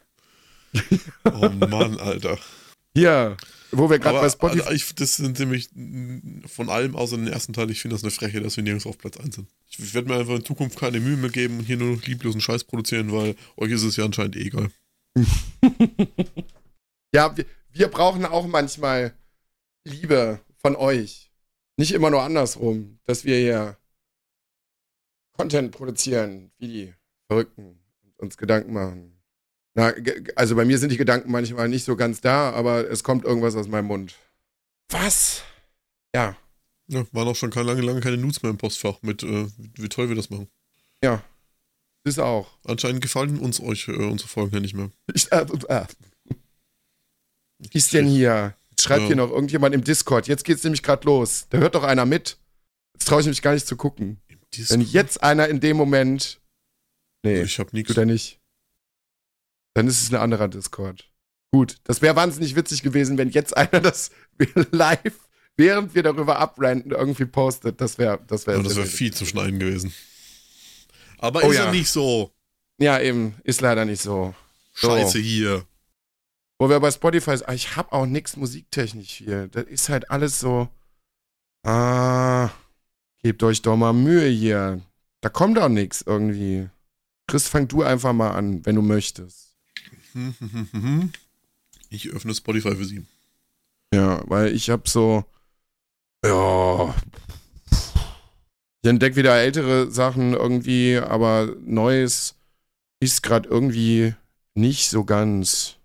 Oh 1.25 1.49
Mann, 1.49 1.99
Alter. 1.99 2.39
Hier, 2.95 3.37
wo 3.71 3.89
wir 3.89 3.99
gerade 3.99 4.21
bei 4.21 4.29
Spotify. 4.29 4.61
also 4.63 4.73
ich, 4.73 4.95
das 4.95 5.17
sind 5.17 5.39
nämlich 5.39 5.71
von 6.47 6.69
allem 6.69 6.95
außer 6.95 7.17
den 7.17 7.29
ersten 7.29 7.55
Teil, 7.55 7.71
ich 7.71 7.81
finde 7.81 7.97
das 7.97 8.03
eine 8.03 8.11
Freche, 8.11 8.41
dass 8.41 8.57
wir 8.57 8.65
nirgends 8.65 8.87
auf 8.87 8.99
Platz 8.99 9.17
1 9.17 9.37
sind. 9.37 9.49
Ich 9.69 9.95
werde 9.95 10.09
mir 10.09 10.19
einfach 10.19 10.37
in 10.37 10.45
Zukunft 10.45 10.79
keine 10.79 11.01
Mühe 11.01 11.17
mehr 11.17 11.31
geben 11.31 11.59
und 11.59 11.65
hier 11.65 11.77
nur 11.79 11.97
noch 11.97 12.03
lieblosen 12.05 12.41
Scheiß 12.41 12.65
produzieren, 12.65 13.13
weil 13.13 13.35
euch 13.57 13.71
ist 13.71 13.85
es 13.85 13.97
ja 13.97 14.05
anscheinend 14.05 14.37
eh 14.37 14.47
egal. 14.47 14.71
Ja, 17.15 17.35
wir, 17.37 17.47
wir 17.73 17.89
brauchen 17.89 18.27
auch 18.27 18.47
manchmal 18.47 19.15
Liebe 19.85 20.41
von 20.69 20.77
euch. 20.77 21.33
Nicht 21.79 21.93
immer 21.93 22.11
nur 22.11 22.23
andersrum, 22.23 22.99
dass 23.05 23.25
wir 23.25 23.37
hier 23.39 23.79
Content 25.33 25.71
produzieren, 25.73 26.51
wie 26.59 26.69
die 26.69 26.95
Verrückten 27.27 27.79
und 28.03 28.19
uns 28.19 28.37
Gedanken 28.37 28.75
machen. 28.75 29.23
Na, 29.75 29.95
also 30.35 30.57
bei 30.57 30.65
mir 30.65 30.79
sind 30.79 30.91
die 30.91 30.97
Gedanken 30.99 31.31
manchmal 31.31 31.69
nicht 31.69 31.85
so 31.85 31.97
ganz 31.97 32.21
da, 32.21 32.51
aber 32.51 32.91
es 32.91 33.03
kommt 33.03 33.25
irgendwas 33.25 33.55
aus 33.55 33.69
meinem 33.69 33.87
Mund. 33.87 34.17
Was? 34.91 35.43
Ja, 36.15 36.37
Ja, 36.89 37.07
waren 37.13 37.29
auch 37.29 37.37
schon 37.37 37.51
lange, 37.51 37.83
lange 37.83 38.01
keine 38.01 38.17
Nudes 38.17 38.43
mehr 38.43 38.51
im 38.51 38.59
Postfach 38.59 39.01
mit, 39.03 39.23
äh, 39.23 39.47
wie, 39.57 39.89
toll 39.89 40.09
wir 40.09 40.17
das 40.17 40.31
machen. 40.31 40.49
ja. 41.03 41.23
Ist 42.05 42.21
auch. 42.21 42.59
Anscheinend 42.65 43.03
gefallen 43.03 43.39
uns 43.39 43.61
euch 43.61 43.89
äh, 43.89 43.93
unsere 43.93 44.29
Folgen 44.29 44.55
ja 44.55 44.61
nicht 44.61 44.75
mehr. 44.75 44.91
Ich, 45.15 45.31
äh, 45.31 45.45
äh. 45.69 45.87
Wie 47.59 47.79
ist 47.79 47.93
denn 47.93 48.07
hier? 48.07 48.55
Schreibt 48.81 49.03
Ja. 49.03 49.07
hier 49.09 49.17
noch 49.17 49.31
irgendjemand 49.31 49.75
im 49.75 49.83
Discord. 49.85 50.29
Jetzt 50.29 50.45
geht's 50.45 50.63
nämlich 50.65 50.83
gerade 50.83 51.05
los. 51.07 51.47
Da 51.51 51.59
hört 51.59 51.75
doch 51.75 51.83
einer 51.85 52.07
mit. 52.07 52.39
Jetzt 52.95 53.09
traue 53.09 53.21
ich 53.21 53.27
mich 53.27 53.43
gar 53.43 53.55
nicht 53.55 53.67
zu 53.67 53.77
gucken. 53.77 54.21
Wenn 54.69 54.81
jetzt 54.81 55.23
einer 55.23 55.49
in 55.49 55.61
dem 55.61 55.77
Moment. 55.77 56.41
Nee, 57.25 57.43
Ich 57.43 57.59
hab 57.59 57.73
nichts. 57.73 57.89
tut 57.89 57.99
er 57.99 58.07
nicht. 58.07 58.39
Dann 59.75 59.87
ist 59.89 60.01
es 60.03 60.11
ein 60.11 60.17
anderer 60.17 60.49
Discord. 60.49 61.11
Gut, 61.53 61.77
das 61.85 62.03
wäre 62.03 62.17
wahnsinnig 62.17 62.57
witzig 62.57 62.83
gewesen, 62.83 63.19
wenn 63.19 63.31
jetzt 63.31 63.57
einer 63.57 63.81
das 63.81 64.11
live, 64.71 65.29
während 65.57 65.95
wir 65.95 66.03
darüber 66.03 66.39
abranten, 66.39 66.93
irgendwie 66.93 67.25
postet. 67.27 67.81
Das 67.81 67.99
wäre, 67.99 68.21
das 68.27 68.47
wäre. 68.47 68.59
Ja, 68.59 68.63
das 68.63 68.77
wäre 68.77 68.87
viel 68.87 69.13
zu 69.13 69.25
schneiden 69.27 69.59
gewesen. 69.59 69.93
Aber 71.19 71.43
Oh 71.45 71.51
ist 71.51 71.57
ja. 71.59 71.71
nicht 71.71 71.91
so. 71.91 72.33
Ja, 72.79 73.01
eben, 73.01 73.35
ist 73.45 73.61
leider 73.61 73.85
nicht 73.85 74.03
so. 74.03 74.35
So. 74.75 74.89
Scheiße 74.91 75.19
hier. 75.19 75.65
Wo 76.59 76.69
wir 76.69 76.81
bei 76.81 76.91
Spotify 76.91 77.37
sind, 77.37 77.49
ah, 77.49 77.55
ich 77.55 77.77
habe 77.77 77.93
auch 77.93 78.07
nichts 78.07 78.37
musiktechnisch 78.37 79.11
hier. 79.11 79.49
Das 79.49 79.65
ist 79.65 79.89
halt 79.89 80.11
alles 80.11 80.41
so. 80.41 80.69
Ah, 81.65 82.51
gebt 83.23 83.43
euch 83.43 83.63
doch 83.63 83.77
mal 83.77 83.93
Mühe 83.93 84.27
hier. 84.29 84.81
Da 85.21 85.29
kommt 85.29 85.57
doch 85.57 85.69
nichts 85.69 86.03
irgendwie. 86.03 86.69
Chris, 87.29 87.49
fang 87.49 87.69
du 87.69 87.83
einfach 87.83 88.13
mal 88.13 88.33
an, 88.33 88.65
wenn 88.67 88.77
du 88.77 88.83
möchtest. 88.83 89.55
Ich 91.91 92.11
öffne 92.11 92.35
Spotify 92.35 92.77
für 92.77 92.85
sie. 92.85 93.07
Ja, 93.95 94.23
weil 94.29 94.55
ich 94.55 94.69
habe 94.69 94.87
so. 94.87 95.25
Ja. 96.23 96.95
Ich 98.83 98.91
entdecke 98.91 99.17
wieder 99.17 99.35
ältere 99.37 99.91
Sachen 99.91 100.35
irgendwie, 100.35 100.99
aber 100.99 101.55
Neues 101.65 102.35
ist 103.01 103.23
gerade 103.23 103.49
irgendwie 103.49 104.15
nicht 104.55 104.91
so 104.91 105.05
ganz 105.05 105.78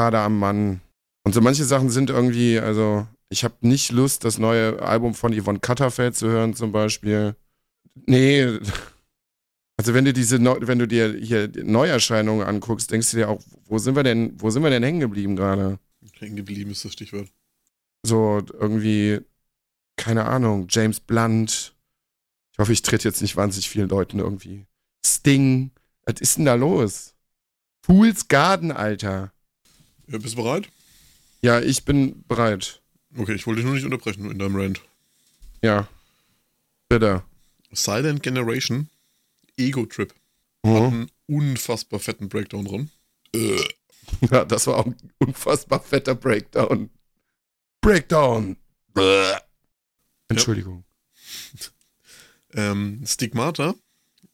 gerade 0.00 0.18
am 0.18 0.38
Mann. 0.38 0.80
Und 1.24 1.34
so 1.34 1.40
manche 1.42 1.64
Sachen 1.64 1.90
sind 1.90 2.08
irgendwie, 2.08 2.58
also 2.58 3.06
ich 3.28 3.44
habe 3.44 3.54
nicht 3.60 3.92
Lust, 3.92 4.24
das 4.24 4.38
neue 4.38 4.80
Album 4.80 5.14
von 5.14 5.38
Yvonne 5.38 5.60
Katterfeld 5.60 6.16
zu 6.16 6.28
hören 6.28 6.54
zum 6.54 6.72
Beispiel. 6.72 7.36
Nee. 7.94 8.58
Also 9.76 9.94
wenn 9.94 10.04
du 10.04 10.12
diese, 10.12 10.38
wenn 10.44 10.78
du 10.78 10.86
dir 10.86 11.14
hier 11.14 11.50
Neuerscheinungen 11.64 12.46
anguckst, 12.46 12.90
denkst 12.90 13.12
du 13.12 13.16
dir 13.16 13.30
auch, 13.30 13.40
wo 13.64 13.78
sind 13.78 13.96
wir 13.96 14.02
denn, 14.02 14.38
wo 14.38 14.50
sind 14.50 14.62
wir 14.62 14.68
denn 14.68 14.82
hängen 14.82 15.00
geblieben 15.00 15.36
gerade? 15.36 15.78
Hängen 16.18 16.36
geblieben 16.36 16.70
ist 16.70 16.84
das 16.84 16.92
Stichwort. 16.92 17.32
so 18.06 18.42
irgendwie, 18.52 19.20
keine 19.96 20.26
Ahnung, 20.26 20.66
James 20.68 21.00
Blunt. 21.00 21.74
Ich 22.52 22.58
hoffe, 22.58 22.74
ich 22.74 22.82
trete 22.82 23.08
jetzt 23.08 23.22
nicht 23.22 23.38
wahnsinnig 23.38 23.70
vielen 23.70 23.88
Leuten 23.88 24.18
irgendwie. 24.18 24.66
Sting. 25.02 25.70
Was 26.04 26.20
ist 26.20 26.36
denn 26.36 26.44
da 26.44 26.56
los? 26.56 27.14
Fool's 27.82 28.28
Garden, 28.28 28.72
Alter. 28.72 29.32
Ja, 30.10 30.18
bist 30.18 30.36
du 30.36 30.42
bereit? 30.42 30.68
Ja, 31.42 31.60
ich 31.60 31.84
bin 31.84 32.24
bereit. 32.26 32.82
Okay, 33.16 33.34
ich 33.34 33.46
wollte 33.46 33.58
dich 33.60 33.66
nur 33.66 33.74
nicht 33.74 33.84
unterbrechen 33.84 34.30
in 34.30 34.38
deinem 34.38 34.56
Rant. 34.56 34.80
Ja. 35.62 35.88
Bitte. 36.88 37.22
Silent 37.72 38.22
Generation, 38.22 38.88
Ego 39.56 39.86
Trip. 39.86 40.12
Mhm. 40.64 40.74
Einen 40.76 41.10
unfassbar 41.26 42.00
fetten 42.00 42.28
Breakdown 42.28 42.64
drin. 42.64 42.90
Äh, 43.34 43.62
Ja, 44.30 44.44
das 44.44 44.66
war 44.66 44.78
auch 44.78 44.86
ein 44.86 44.96
unfassbar 45.18 45.80
fetter 45.80 46.14
Breakdown. 46.16 46.90
Breakdown. 47.80 48.56
Bäh. 48.92 49.34
Entschuldigung. 50.28 50.84
ähm, 52.54 53.02
Stigmata, 53.06 53.74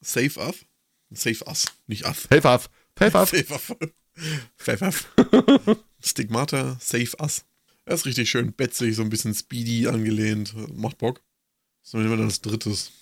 Save 0.01 0.41
Us. 0.41 0.65
Save 1.11 1.45
Us, 1.47 1.67
nicht 1.87 2.07
Us. 2.07 2.27
Helf 2.31 2.45
auf. 2.47 2.71
Save 2.99 3.19
Us. 3.19 3.31
Save 3.31 3.53
Us. 3.53 3.73
Stigmata, 6.01 6.77
Save 6.81 7.17
Us. 7.21 7.45
Er 7.85 7.95
ist 7.95 8.07
richtig 8.07 8.29
schön 8.31 8.53
betzig, 8.53 8.97
so 8.97 9.03
ein 9.03 9.11
bisschen 9.11 9.35
speedy 9.35 9.87
angelehnt. 9.87 10.55
Macht 10.77 10.99
Bock. 10.99 11.21
So, 11.83 11.99
nehmen 11.99 12.11
wir 12.11 12.17
dann 12.17 12.27
als 12.27 12.41
drittes. 12.41 12.93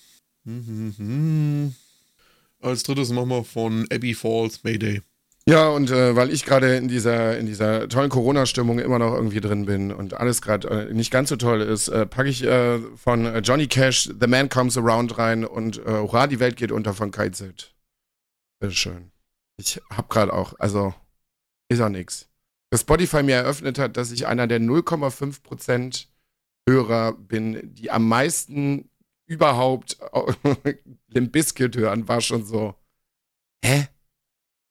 Als 2.60 2.82
drittes 2.82 3.10
machen 3.10 3.28
wir 3.28 3.44
von 3.44 3.86
Abbey 3.90 4.14
Falls 4.14 4.64
Mayday. 4.64 5.02
Ja, 5.46 5.68
und 5.68 5.90
äh, 5.90 6.16
weil 6.16 6.30
ich 6.30 6.46
gerade 6.46 6.76
in 6.76 6.88
dieser, 6.88 7.36
in 7.36 7.44
dieser 7.44 7.86
tollen 7.90 8.08
Corona-Stimmung 8.08 8.78
immer 8.78 8.98
noch 8.98 9.14
irgendwie 9.14 9.42
drin 9.42 9.66
bin 9.66 9.92
und 9.92 10.14
alles 10.14 10.40
gerade 10.40 10.88
äh, 10.88 10.94
nicht 10.94 11.10
ganz 11.10 11.28
so 11.28 11.36
toll 11.36 11.60
ist, 11.60 11.88
äh, 11.88 12.06
packe 12.06 12.30
ich 12.30 12.42
äh, 12.44 12.78
von 12.96 13.26
äh, 13.26 13.40
Johnny 13.40 13.66
Cash 13.66 14.10
The 14.18 14.26
Man 14.26 14.48
Comes 14.48 14.78
Around 14.78 15.18
rein 15.18 15.44
und 15.44 15.78
äh, 15.78 15.90
Hurra, 15.90 16.26
die 16.26 16.40
Welt 16.40 16.56
geht 16.56 16.72
unter 16.72 16.94
von 16.94 17.10
KZ. 17.10 17.74
Bitteschön. 18.58 19.10
Ich 19.58 19.80
hab 19.90 20.08
gerade 20.08 20.32
auch, 20.32 20.54
also 20.58 20.94
ist 21.68 21.80
auch 21.80 21.88
nix. 21.88 22.28
Dass 22.70 22.82
Spotify 22.82 23.22
mir 23.22 23.36
eröffnet 23.36 23.78
hat, 23.78 23.96
dass 23.96 24.10
ich 24.10 24.26
einer 24.26 24.46
der 24.46 24.60
0,5% 24.60 26.06
Hörer 26.68 27.12
bin, 27.12 27.74
die 27.74 27.90
am 27.90 28.08
meisten 28.08 28.90
überhaupt 29.26 29.98
Limp 31.08 31.32
Bizkit 31.32 31.76
hören, 31.76 32.08
war 32.08 32.20
schon 32.20 32.44
so. 32.44 32.74
Hä? 33.64 33.88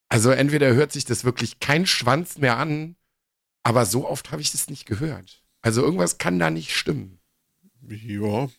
Also 0.09 0.31
entweder 0.31 0.73
hört 0.73 0.91
sich 0.91 1.05
das 1.05 1.23
wirklich 1.23 1.59
kein 1.59 1.85
Schwanz 1.87 2.37
mehr 2.37 2.57
an, 2.57 2.95
aber 3.63 3.85
so 3.85 4.07
oft 4.07 4.31
habe 4.31 4.41
ich 4.41 4.51
das 4.51 4.69
nicht 4.69 4.85
gehört. 4.85 5.43
Also 5.61 5.81
irgendwas 5.81 6.17
kann 6.17 6.39
da 6.39 6.49
nicht 6.49 6.75
stimmen. 6.75 7.19
Ja, 7.87 8.49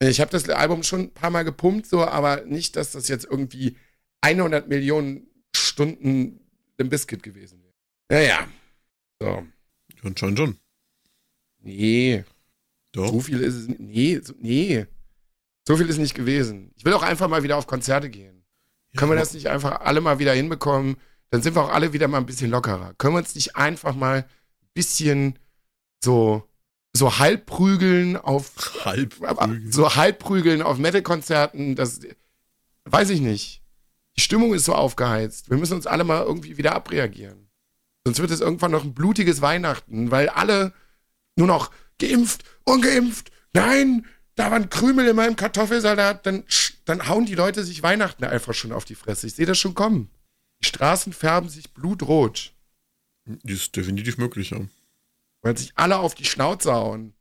Ich 0.00 0.20
habe 0.20 0.30
das 0.30 0.48
Album 0.48 0.82
schon 0.82 1.02
ein 1.02 1.14
paar 1.14 1.30
Mal 1.30 1.44
gepumpt, 1.44 1.86
so, 1.86 2.04
aber 2.04 2.44
nicht, 2.46 2.76
dass 2.76 2.92
das 2.92 3.08
jetzt 3.08 3.26
irgendwie 3.26 3.76
100 4.22 4.68
Millionen 4.68 5.28
Stunden 5.54 6.40
im 6.78 6.88
Biscuit 6.88 7.22
gewesen 7.22 7.62
wäre. 7.62 7.67
Naja. 8.08 8.48
So. 9.20 9.44
anscheinend 10.02 10.38
schon. 10.38 10.58
Nee. 11.60 12.24
Doch. 12.92 13.08
So 13.08 13.20
viel 13.20 13.40
ist 13.40 13.54
es. 13.54 13.68
Nee, 13.78 14.20
so, 14.22 14.34
nee. 14.38 14.86
So 15.66 15.76
viel 15.76 15.88
ist 15.88 15.98
nicht 15.98 16.14
gewesen. 16.14 16.72
Ich 16.76 16.84
will 16.84 16.94
auch 16.94 17.02
einfach 17.02 17.28
mal 17.28 17.42
wieder 17.42 17.56
auf 17.56 17.66
Konzerte 17.66 18.08
gehen. 18.08 18.44
Ja, 18.92 19.00
Können 19.00 19.12
wir 19.12 19.16
das 19.18 19.34
nicht 19.34 19.48
einfach 19.48 19.80
alle 19.80 20.00
mal 20.00 20.18
wieder 20.18 20.32
hinbekommen? 20.32 20.96
Dann 21.30 21.42
sind 21.42 21.54
wir 21.54 21.62
auch 21.62 21.68
alle 21.72 21.92
wieder 21.92 22.08
mal 22.08 22.18
ein 22.18 22.26
bisschen 22.26 22.50
lockerer. 22.50 22.94
Können 22.94 23.14
wir 23.14 23.18
uns 23.18 23.34
nicht 23.34 23.56
einfach 23.56 23.94
mal 23.94 24.20
ein 24.20 24.70
bisschen 24.72 25.38
so, 26.02 26.48
so 26.94 27.18
halb 27.18 27.44
prügeln 27.44 28.16
auf, 28.16 28.52
Halb. 28.86 29.16
aber 29.22 29.54
so 29.68 29.94
halb 29.94 30.20
prügeln 30.20 30.62
auf 30.62 30.78
Metal-Konzerten? 30.78 31.76
Das 31.76 32.00
weiß 32.86 33.10
ich 33.10 33.20
nicht. 33.20 33.62
Die 34.16 34.22
Stimmung 34.22 34.54
ist 34.54 34.64
so 34.64 34.74
aufgeheizt. 34.74 35.50
Wir 35.50 35.58
müssen 35.58 35.74
uns 35.74 35.86
alle 35.86 36.04
mal 36.04 36.22
irgendwie 36.22 36.56
wieder 36.56 36.74
abreagieren. 36.74 37.47
Sonst 38.08 38.20
wird 38.20 38.30
es 38.30 38.40
irgendwann 38.40 38.70
noch 38.70 38.84
ein 38.84 38.94
blutiges 38.94 39.42
Weihnachten, 39.42 40.10
weil 40.10 40.30
alle 40.30 40.72
nur 41.36 41.46
noch 41.46 41.70
geimpft, 41.98 42.42
ungeimpft, 42.64 43.30
nein, 43.52 44.06
da 44.34 44.50
waren 44.50 44.70
Krümel 44.70 45.08
in 45.08 45.14
meinem 45.14 45.36
Kartoffelsalat, 45.36 46.24
dann, 46.24 46.44
dann 46.86 47.06
hauen 47.06 47.26
die 47.26 47.34
Leute 47.34 47.64
sich 47.64 47.82
Weihnachten 47.82 48.24
einfach 48.24 48.54
schon 48.54 48.72
auf 48.72 48.86
die 48.86 48.94
Fresse. 48.94 49.26
Ich 49.26 49.34
sehe 49.34 49.44
das 49.44 49.58
schon 49.58 49.74
kommen. 49.74 50.10
Die 50.62 50.68
Straßen 50.68 51.12
färben 51.12 51.50
sich 51.50 51.74
blutrot, 51.74 52.54
Das 53.26 53.52
ist 53.52 53.76
definitiv 53.76 54.16
möglich, 54.16 54.52
ja. 54.52 54.66
weil 55.42 55.58
sich 55.58 55.72
alle 55.74 55.98
auf 55.98 56.14
die 56.14 56.24
Schnauze 56.24 56.72
hauen. 56.72 57.12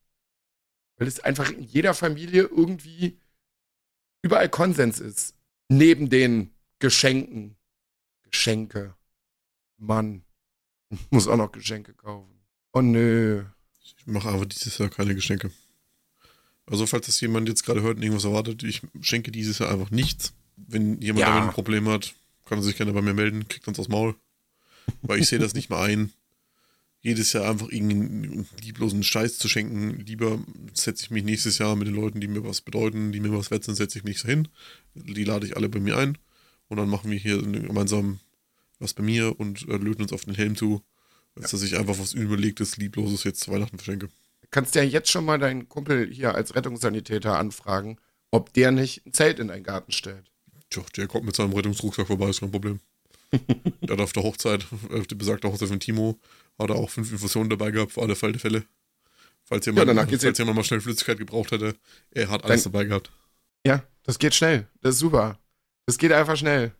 Weil 0.95 1.09
es 1.09 1.19
einfach 1.19 1.51
in 1.51 1.63
jeder 1.63 1.93
Familie 1.95 2.43
irgendwie 2.43 3.19
überall 4.21 4.47
Konsens 4.47 5.01
ist. 5.01 5.35
Neben 5.67 6.09
den 6.09 6.53
Geschenken. 6.79 7.57
Geschenke. 8.23 8.95
Mann. 9.75 10.23
Ich 10.89 10.99
muss 11.11 11.27
auch 11.27 11.37
noch 11.37 11.51
Geschenke 11.51 11.93
kaufen. 11.93 12.31
Oh 12.73 12.81
nö. 12.81 13.43
Ich 13.81 13.95
mache 14.05 14.29
aber 14.29 14.45
dieses 14.45 14.77
Jahr 14.77 14.89
keine 14.89 15.15
Geschenke. 15.15 15.51
Also, 16.65 16.85
falls 16.85 17.05
das 17.05 17.21
jemand 17.21 17.47
jetzt 17.47 17.63
gerade 17.65 17.81
hört 17.81 17.97
und 17.97 18.03
irgendwas 18.03 18.25
erwartet, 18.25 18.63
ich 18.63 18.81
schenke 18.99 19.31
dieses 19.31 19.59
Jahr 19.59 19.71
einfach 19.71 19.89
nichts. 19.89 20.33
Wenn 20.57 20.99
jemand 21.01 21.21
Ja. 21.21 21.27
damit 21.29 21.49
ein 21.49 21.53
Problem 21.53 21.87
hat, 21.87 22.13
kann 22.45 22.59
er 22.59 22.63
sich 22.63 22.75
gerne 22.75 22.91
bei 22.93 23.01
mir 23.01 23.13
melden, 23.13 23.47
kriegt 23.47 23.67
uns 23.67 23.79
aufs 23.79 23.89
Maul. 23.89 24.15
Weil 25.01 25.19
ich 25.19 25.27
sehe 25.27 25.39
das 25.39 25.53
nicht 25.53 25.69
mehr 25.69 25.79
ein. 25.79 26.11
Jedes 27.01 27.31
Jahr 27.31 27.49
einfach 27.49 27.69
irgendeinen 27.69 28.47
lieblosen 28.61 29.03
Scheiß 29.03 29.37
zu 29.37 29.47
schenken. 29.47 29.99
Lieber 30.05 30.39
setze 30.73 31.03
ich 31.05 31.11
mich 31.11 31.23
nächstes 31.23 31.57
Jahr 31.57 31.75
mit 31.75 31.87
den 31.87 31.95
Leuten, 31.95 32.19
die 32.19 32.27
mir 32.27 32.43
was 32.43 32.61
bedeuten, 32.61 33.11
die 33.11 33.19
mir 33.19 33.31
was 33.37 33.51
wert 33.51 33.63
sind, 33.63 33.75
setze 33.75 33.99
ich 33.99 34.03
mich 34.03 34.19
so 34.19 34.27
hin. 34.27 34.47
Die 34.95 35.23
lade 35.23 35.45
ich 35.45 35.55
alle 35.55 35.69
bei 35.69 35.79
mir 35.79 35.97
ein. 35.97 36.17
Und 36.67 36.77
dann 36.77 36.89
machen 36.89 37.11
wir 37.11 37.17
hier 37.17 37.41
gemeinsam 37.41 38.19
was 38.79 38.93
bei 38.93 39.03
mir 39.03 39.39
und 39.39 39.67
äh, 39.67 39.77
löten 39.77 40.03
uns 40.03 40.13
auf 40.13 40.25
den 40.25 40.35
Helm 40.35 40.55
zu, 40.55 40.83
als 41.35 41.51
dass 41.51 41.61
ich 41.63 41.77
einfach 41.77 41.99
was 41.99 42.13
Unüberlegtes, 42.13 42.77
Liebloses 42.77 43.23
jetzt 43.23 43.41
zu 43.41 43.51
Weihnachten 43.51 43.77
verschenke. 43.77 44.09
kannst 44.51 44.75
ja 44.75 44.83
jetzt 44.83 45.11
schon 45.11 45.25
mal 45.25 45.39
deinen 45.39 45.67
Kumpel 45.69 46.11
hier 46.11 46.35
als 46.35 46.55
Rettungssanitäter 46.55 47.37
anfragen, 47.37 47.97
ob 48.31 48.53
der 48.53 48.71
nicht 48.71 49.05
ein 49.05 49.13
Zelt 49.13 49.39
in 49.39 49.49
deinen 49.49 49.63
Garten 49.63 49.91
stellt. 49.91 50.31
Tja, 50.69 50.83
der 50.95 51.07
kommt 51.07 51.25
mit 51.25 51.35
seinem 51.35 51.53
Rettungsrucksack 51.53 52.07
vorbei, 52.07 52.29
ist 52.29 52.39
kein 52.39 52.51
Problem. 52.51 52.79
der 53.31 53.93
hat 53.93 53.99
auf 53.99 54.13
der 54.13 54.23
Hochzeit, 54.23 54.65
auf 54.91 55.07
der 55.07 55.15
besagten 55.15 55.51
Hochzeit 55.51 55.69
von 55.69 55.79
Timo, 55.79 56.19
hat 56.57 56.69
er 56.69 56.75
auch 56.75 56.89
fünf 56.89 57.11
Infusionen 57.11 57.49
dabei 57.49 57.71
gehabt, 57.71 57.91
für 57.93 58.01
alle 58.01 58.15
Fälle. 58.15 58.63
Falls 59.43 59.65
jemand, 59.65 59.87
danach 59.87 60.07
geht's 60.07 60.23
falls 60.23 60.37
jemand 60.37 60.57
mal 60.57 60.63
schnell 60.63 60.81
Flüssigkeit 60.81 61.17
gebraucht 61.17 61.51
hätte, 61.51 61.75
er 62.11 62.29
hat 62.29 62.43
alles 62.43 62.63
Dann- 62.63 62.73
dabei 62.73 62.85
gehabt. 62.85 63.11
Ja, 63.65 63.83
das 64.03 64.19
geht 64.19 64.35
schnell. 64.35 64.67
Das 64.81 64.95
ist 64.95 64.99
super. 64.99 65.39
Das 65.85 65.97
geht 65.97 66.11
einfach 66.11 66.37
schnell. 66.37 66.73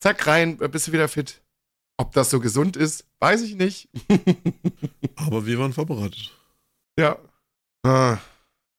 Zack, 0.00 0.26
rein, 0.26 0.56
bist 0.56 0.88
du 0.88 0.92
wieder 0.92 1.08
fit. 1.08 1.42
Ob 1.98 2.12
das 2.12 2.30
so 2.30 2.40
gesund 2.40 2.76
ist, 2.76 3.06
weiß 3.18 3.42
ich 3.42 3.54
nicht. 3.56 3.90
Aber 5.16 5.44
wir 5.44 5.58
waren 5.58 5.72
vorbereitet. 5.72 6.32
ja. 6.98 7.18
Ah. 7.82 8.18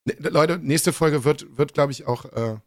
Ne, 0.06 0.30
Leute, 0.30 0.58
nächste 0.58 0.94
Folge 0.94 1.24
wird, 1.24 1.58
wird 1.58 1.74
glaube 1.74 1.92
ich, 1.92 2.06
auch, 2.08 2.26
äh, 2.26 2.58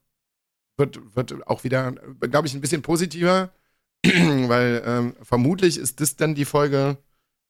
wird, 0.76 1.16
wird 1.16 1.46
auch 1.48 1.64
wieder, 1.64 1.92
glaube 1.92 2.46
ich, 2.46 2.54
ein 2.54 2.60
bisschen 2.60 2.82
positiver, 2.82 3.52
weil 4.04 4.82
ähm, 4.86 5.16
vermutlich 5.22 5.76
ist 5.76 6.00
das 6.00 6.16
dann 6.16 6.34
die 6.34 6.44
Folge, 6.44 6.98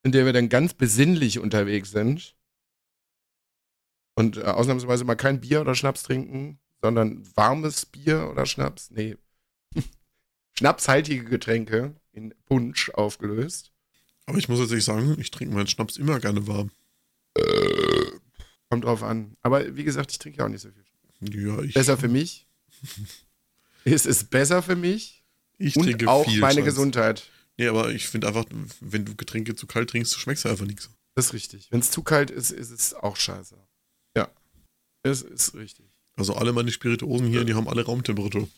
in 0.02 0.12
der 0.12 0.24
wir 0.24 0.32
dann 0.32 0.48
ganz 0.48 0.74
besinnlich 0.74 1.38
unterwegs 1.38 1.90
sind 1.90 2.34
und 4.16 4.38
äh, 4.38 4.44
ausnahmsweise 4.44 5.04
mal 5.04 5.16
kein 5.16 5.40
Bier 5.40 5.60
oder 5.60 5.74
Schnaps 5.74 6.02
trinken, 6.02 6.58
sondern 6.80 7.24
warmes 7.36 7.86
Bier 7.86 8.28
oder 8.30 8.46
Schnaps, 8.46 8.90
nee, 8.90 9.16
schnapshaltige 10.56 11.24
Getränke 11.24 11.94
in 12.12 12.34
Punsch 12.46 12.90
aufgelöst. 12.90 13.72
Aber 14.26 14.38
ich 14.38 14.48
muss 14.48 14.60
jetzt 14.60 14.70
nicht 14.70 14.84
sagen, 14.84 15.16
ich 15.18 15.30
trinke 15.30 15.54
meinen 15.54 15.66
Schnaps 15.66 15.96
immer 15.96 16.18
gerne 16.20 16.46
warm. 16.46 16.70
Kommt 18.70 18.84
drauf 18.84 19.02
an. 19.02 19.36
Aber 19.42 19.76
wie 19.76 19.84
gesagt, 19.84 20.10
ich 20.12 20.18
trinke 20.18 20.38
ja 20.38 20.46
auch 20.46 20.48
nicht 20.48 20.62
so 20.62 20.68
viel. 20.70 21.44
Ja, 21.46 21.60
ich, 21.62 21.74
Besser 21.74 21.96
für 21.96 22.08
mich. 22.08 22.46
es 23.84 24.06
ist 24.06 24.30
besser 24.30 24.62
für 24.62 24.76
mich 24.76 25.24
ich 25.58 25.76
und 25.76 25.84
trinke 25.84 26.08
auch 26.08 26.24
viel 26.24 26.40
meine 26.40 26.56
Scheiß. 26.60 26.64
Gesundheit. 26.64 27.30
Nee, 27.56 27.68
aber 27.68 27.90
ich 27.90 28.08
finde 28.08 28.26
einfach, 28.28 28.44
wenn 28.80 29.04
du 29.04 29.14
Getränke 29.14 29.54
zu 29.54 29.66
kalt 29.66 29.90
trinkst, 29.90 30.18
schmeckst 30.18 30.44
du 30.44 30.48
einfach 30.48 30.66
nichts. 30.66 30.90
Das 31.14 31.26
ist 31.26 31.32
richtig. 31.34 31.68
Wenn 31.70 31.80
es 31.80 31.90
zu 31.90 32.02
kalt 32.02 32.30
ist, 32.30 32.50
ist 32.50 32.70
es 32.70 32.94
auch 32.94 33.16
scheiße. 33.16 33.56
Ja. 34.16 34.28
Es 35.02 35.22
ist 35.22 35.54
richtig. 35.54 35.86
Also 36.16 36.34
alle 36.34 36.52
meine 36.52 36.72
Spirituosen 36.72 37.28
hier, 37.28 37.44
die 37.44 37.54
haben 37.54 37.68
alle 37.68 37.84
Raumtemperatur. 37.84 38.48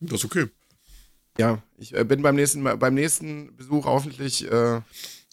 Das 0.00 0.20
ist 0.20 0.24
okay. 0.24 0.46
Ja, 1.38 1.62
ich 1.78 1.94
äh, 1.94 2.04
bin 2.04 2.22
beim 2.22 2.36
nächsten, 2.36 2.62
beim 2.64 2.94
nächsten 2.94 3.54
Besuch 3.56 3.84
hoffentlich. 3.84 4.50
Äh, 4.50 4.80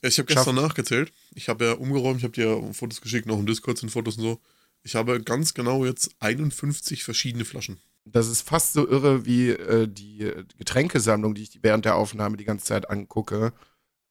Ich 0.02 0.18
habe 0.20 0.26
gestern 0.34 0.56
nachgezählt. 0.56 1.14
Ich 1.34 1.48
habe 1.50 1.66
ja 1.66 1.72
umgeräumt, 1.74 2.18
ich 2.20 2.24
habe 2.24 2.34
dir 2.34 2.74
Fotos 2.74 3.02
geschickt, 3.02 3.26
noch 3.28 3.40
im 3.40 3.46
Discord 3.46 3.78
sind 3.78 3.90
Fotos 3.90 4.18
und 4.18 4.24
so. 4.24 4.40
Ich 4.84 4.96
habe 4.96 5.22
ganz 5.22 5.54
genau 5.54 5.86
jetzt 5.86 6.14
51 6.20 7.04
verschiedene 7.06 7.46
Flaschen. 7.46 7.78
das 8.06 8.28
ist 8.28 8.42
fast 8.42 8.74
so 8.74 8.86
irre 8.88 9.26
wie 9.26 9.52
äh, 9.52 9.88
die 9.88 10.30
Getränkesammlung, 10.58 11.34
die 11.36 11.44
ich 11.44 11.60
während 11.62 11.86
der 11.86 11.96
Aufnahme 11.96 12.36
die 12.36 12.44
ganze 12.44 12.66
Zeit 12.66 12.90
angucke. 12.90 13.54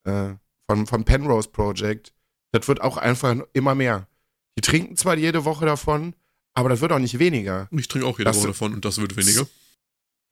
Äh, 0.03 0.33
vom, 0.67 0.87
vom 0.87 1.03
Penrose 1.05 1.49
Project. 1.49 2.13
Das 2.51 2.67
wird 2.67 2.81
auch 2.81 2.97
einfach 2.97 3.35
immer 3.53 3.75
mehr. 3.75 4.07
Die 4.57 4.61
trinken 4.61 4.95
zwar 4.97 5.15
jede 5.17 5.45
Woche 5.45 5.65
davon, 5.65 6.15
aber 6.55 6.69
das 6.69 6.81
wird 6.81 6.91
auch 6.91 6.99
nicht 6.99 7.19
weniger. 7.19 7.67
Und 7.71 7.79
ich 7.79 7.87
trinke 7.87 8.07
auch 8.07 8.17
jede 8.17 8.29
Das- 8.31 8.37
Woche 8.37 8.47
davon 8.47 8.73
und 8.73 8.83
das 8.85 8.99
wird 8.99 9.15
weniger. 9.15 9.45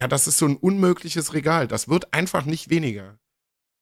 Ja, 0.01 0.07
das 0.07 0.27
ist 0.27 0.39
so 0.39 0.47
ein 0.47 0.57
unmögliches 0.57 1.33
Regal. 1.33 1.67
Das 1.67 1.87
wird 1.87 2.11
einfach 2.13 2.45
nicht 2.45 2.69
weniger. 2.69 3.19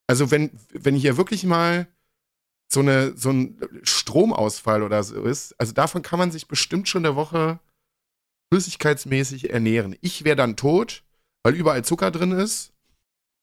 Also 0.08 0.32
wenn, 0.32 0.52
wenn 0.74 0.96
hier 0.96 1.16
wirklich 1.18 1.46
mal 1.46 1.88
so, 2.72 2.82
eine, 2.82 3.16
so 3.18 3.30
ein 3.32 3.58
Stromausfall 3.84 4.84
oder 4.84 5.02
so 5.04 5.24
ist, 5.24 5.54
also 5.60 5.72
davon 5.74 6.02
kann 6.02 6.20
man 6.20 6.32
sich 6.32 6.48
bestimmt 6.48 6.90
schon 6.90 7.06
eine 7.06 7.16
Woche 7.16 7.60
flüssigkeitsmäßig 8.52 9.52
ernähren. 9.52 9.96
Ich 10.02 10.24
wäre 10.26 10.36
dann 10.36 10.58
tot, 10.58 11.04
weil 11.44 11.56
überall 11.56 11.86
Zucker 11.86 12.12
drin 12.12 12.32
ist. 12.32 12.74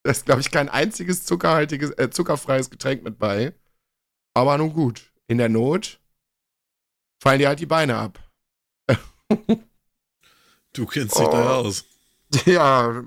Da 0.03 0.11
ist, 0.11 0.25
glaube 0.25 0.41
ich, 0.41 0.51
kein 0.51 0.69
einziges 0.69 1.25
zuckerhaltiges, 1.25 1.91
äh, 1.97 2.09
zuckerfreies 2.11 2.69
Getränk 2.69 3.03
mit 3.03 3.17
bei. 3.17 3.53
Aber 4.35 4.57
nun 4.57 4.73
gut, 4.73 5.11
in 5.27 5.39
der 5.39 5.49
Not 5.49 5.99
fallen 7.23 7.39
dir 7.39 7.47
halt 7.47 7.59
die 7.59 7.65
Beine 7.65 7.95
ab. 7.97 8.19
Du 10.73 10.85
kennst 10.85 11.17
dich 11.17 11.25
Oh. 11.25 11.31
da 11.31 11.55
aus. 11.55 11.85
Ja, 12.45 13.03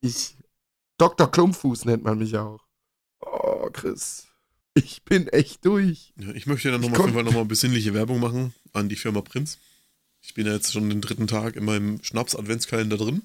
ich. 0.00 0.36
Dr. 0.98 1.30
Klumpfuß 1.30 1.84
nennt 1.86 2.04
man 2.04 2.18
mich 2.18 2.36
auch. 2.36 2.66
Oh, 3.20 3.68
Chris. 3.72 4.26
Ich 4.74 5.02
bin 5.04 5.28
echt 5.28 5.64
durch. 5.64 6.12
Ja, 6.18 6.30
ich 6.32 6.46
möchte 6.46 6.70
dann 6.70 6.82
Ich 6.82 6.88
nochmal 6.88 7.00
auf 7.00 7.04
konnt- 7.06 7.14
jeden 7.14 7.24
Fall 7.24 7.32
nochmal 7.32 7.44
besinnliche 7.46 7.94
Werbung 7.94 8.20
machen 8.20 8.54
an 8.72 8.88
die 8.88 8.96
Firma 8.96 9.20
Prinz. 9.20 9.58
Ich 10.20 10.34
bin 10.34 10.46
ja 10.46 10.52
jetzt 10.52 10.72
schon 10.72 10.88
den 10.90 11.00
dritten 11.00 11.26
Tag 11.26 11.56
in 11.56 11.64
meinem 11.64 12.02
Schnaps-Adventskalender 12.02 12.96
drin. 12.98 13.22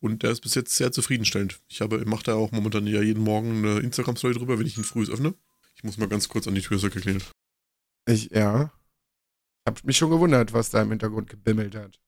Und 0.00 0.22
der 0.22 0.30
ist 0.30 0.40
bis 0.40 0.54
jetzt 0.54 0.74
sehr 0.74 0.92
zufriedenstellend. 0.92 1.60
Ich 1.68 1.80
habe, 1.82 2.02
mache 2.06 2.22
da 2.24 2.34
auch 2.34 2.52
momentan 2.52 2.86
ja 2.86 3.02
jeden 3.02 3.22
Morgen 3.22 3.58
eine 3.58 3.80
Instagram-Story 3.80 4.34
drüber, 4.34 4.58
wenn 4.58 4.66
ich 4.66 4.78
ihn 4.78 4.84
früh 4.84 5.04
öffne. 5.10 5.34
Ich 5.74 5.84
muss 5.84 5.98
mal 5.98 6.08
ganz 6.08 6.28
kurz 6.28 6.46
an 6.48 6.54
die 6.54 6.62
Tür 6.62 6.78
klingeln. 6.90 7.22
Ich, 8.06 8.30
ja. 8.30 8.72
Hab 9.66 9.84
mich 9.84 9.98
schon 9.98 10.10
gewundert, 10.10 10.52
was 10.52 10.70
da 10.70 10.80
im 10.80 10.90
Hintergrund 10.90 11.28
gebimmelt 11.28 11.74
hat. 11.74 12.00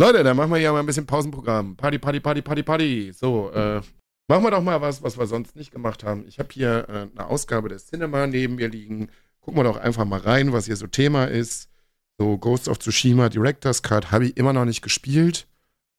Leute, 0.00 0.22
dann 0.22 0.36
machen 0.36 0.52
wir 0.52 0.58
hier 0.58 0.70
mal 0.70 0.78
ein 0.78 0.86
bisschen 0.86 1.06
Pausenprogramm. 1.06 1.76
Party, 1.76 1.98
Party, 1.98 2.20
Party, 2.20 2.40
Party, 2.40 2.62
Party. 2.62 3.12
So, 3.12 3.50
äh, 3.50 3.80
machen 4.28 4.44
wir 4.44 4.52
doch 4.52 4.62
mal 4.62 4.80
was, 4.80 5.02
was 5.02 5.18
wir 5.18 5.26
sonst 5.26 5.56
nicht 5.56 5.72
gemacht 5.72 6.04
haben. 6.04 6.24
Ich 6.28 6.38
habe 6.38 6.50
hier 6.52 6.88
äh, 6.88 7.08
eine 7.18 7.26
Ausgabe 7.26 7.68
des 7.68 7.88
Cinema 7.88 8.28
neben 8.28 8.54
mir 8.54 8.68
liegen. 8.68 9.10
Gucken 9.40 9.58
wir 9.58 9.64
doch 9.64 9.76
einfach 9.76 10.04
mal 10.04 10.20
rein, 10.20 10.52
was 10.52 10.66
hier 10.66 10.76
so 10.76 10.86
Thema 10.86 11.24
ist. 11.24 11.68
So, 12.16 12.38
Ghost 12.38 12.68
of 12.68 12.78
Tsushima 12.78 13.28
Director's 13.28 13.82
Cut 13.82 14.12
habe 14.12 14.26
ich 14.26 14.36
immer 14.36 14.52
noch 14.52 14.64
nicht 14.66 14.82
gespielt. 14.82 15.48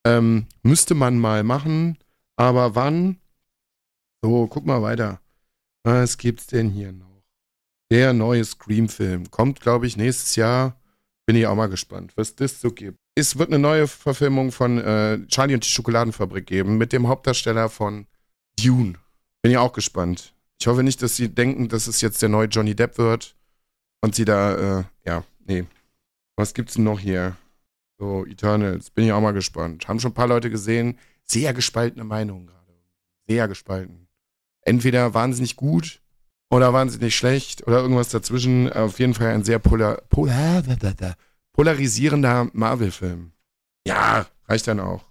Ähm, 0.06 0.46
müsste 0.62 0.94
man 0.94 1.18
mal 1.18 1.44
machen. 1.44 1.98
Aber 2.36 2.74
wann? 2.74 3.20
So, 4.22 4.46
guck 4.46 4.64
mal 4.64 4.80
weiter. 4.80 5.20
Was 5.84 6.16
gibt's 6.16 6.46
denn 6.46 6.70
hier 6.70 6.92
noch? 6.92 7.22
Der 7.90 8.14
neue 8.14 8.46
Scream-Film. 8.46 9.30
Kommt, 9.30 9.60
glaube 9.60 9.86
ich, 9.86 9.98
nächstes 9.98 10.36
Jahr. 10.36 10.80
Bin 11.26 11.36
ich 11.36 11.46
auch 11.46 11.54
mal 11.54 11.68
gespannt, 11.68 12.12
was 12.16 12.34
das 12.34 12.62
so 12.62 12.70
gibt. 12.70 12.98
Es 13.20 13.38
wird 13.38 13.50
eine 13.50 13.58
neue 13.58 13.86
Verfilmung 13.86 14.50
von 14.50 14.78
äh, 14.78 15.18
Charlie 15.26 15.52
und 15.52 15.64
die 15.64 15.68
Schokoladenfabrik 15.68 16.46
geben 16.46 16.78
mit 16.78 16.94
dem 16.94 17.06
Hauptdarsteller 17.06 17.68
von 17.68 18.06
Dune. 18.58 18.94
Bin 19.42 19.52
ich 19.52 19.58
auch 19.58 19.74
gespannt. 19.74 20.32
Ich 20.58 20.66
hoffe 20.66 20.82
nicht, 20.82 21.02
dass 21.02 21.16
sie 21.16 21.28
denken, 21.28 21.68
dass 21.68 21.86
es 21.86 22.00
jetzt 22.00 22.22
der 22.22 22.30
neue 22.30 22.48
Johnny 22.48 22.74
Depp 22.74 22.96
wird 22.96 23.36
und 24.00 24.14
sie 24.14 24.24
da, 24.24 24.80
äh, 24.80 24.84
ja, 25.04 25.24
nee. 25.46 25.64
Was 26.36 26.54
gibt's 26.54 26.74
denn 26.74 26.84
noch 26.84 26.98
hier? 26.98 27.36
So, 27.98 28.24
Eternals, 28.24 28.88
bin 28.88 29.04
ich 29.04 29.12
auch 29.12 29.20
mal 29.20 29.32
gespannt. 29.32 29.86
Haben 29.86 30.00
schon 30.00 30.12
ein 30.12 30.14
paar 30.14 30.26
Leute 30.26 30.48
gesehen. 30.48 30.98
Sehr 31.24 31.52
gespaltene 31.52 32.04
Meinungen 32.04 32.46
gerade. 32.46 32.72
Sehr 33.28 33.48
gespalten. 33.48 34.08
Entweder 34.62 35.12
wahnsinnig 35.12 35.56
gut 35.56 36.00
oder 36.48 36.72
wahnsinnig 36.72 37.14
schlecht 37.14 37.66
oder 37.66 37.80
irgendwas 37.80 38.08
dazwischen. 38.08 38.72
Auf 38.72 38.98
jeden 38.98 39.12
Fall 39.12 39.28
ein 39.28 39.44
sehr 39.44 39.58
polar, 39.58 40.00
polar, 40.08 40.62
polarisierender 41.52 42.50
Marvel-Film. 42.52 43.32
Ja, 43.86 44.26
reicht 44.48 44.66
dann 44.66 44.80
auch. 44.80 45.04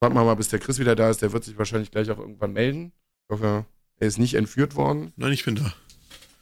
Warten 0.00 0.16
wir 0.16 0.24
mal, 0.24 0.34
bis 0.34 0.48
der 0.48 0.58
Chris 0.58 0.78
wieder 0.78 0.96
da 0.96 1.10
ist. 1.10 1.22
Der 1.22 1.32
wird 1.32 1.44
sich 1.44 1.56
wahrscheinlich 1.58 1.90
gleich 1.90 2.10
auch 2.10 2.18
irgendwann 2.18 2.52
melden. 2.52 2.92
Ich 3.28 3.34
hoffe, 3.34 3.64
er 3.98 4.06
ist 4.06 4.18
nicht 4.18 4.34
entführt 4.34 4.74
worden. 4.74 5.12
Nein, 5.16 5.32
ich 5.32 5.44
bin 5.44 5.54
da. 5.54 5.72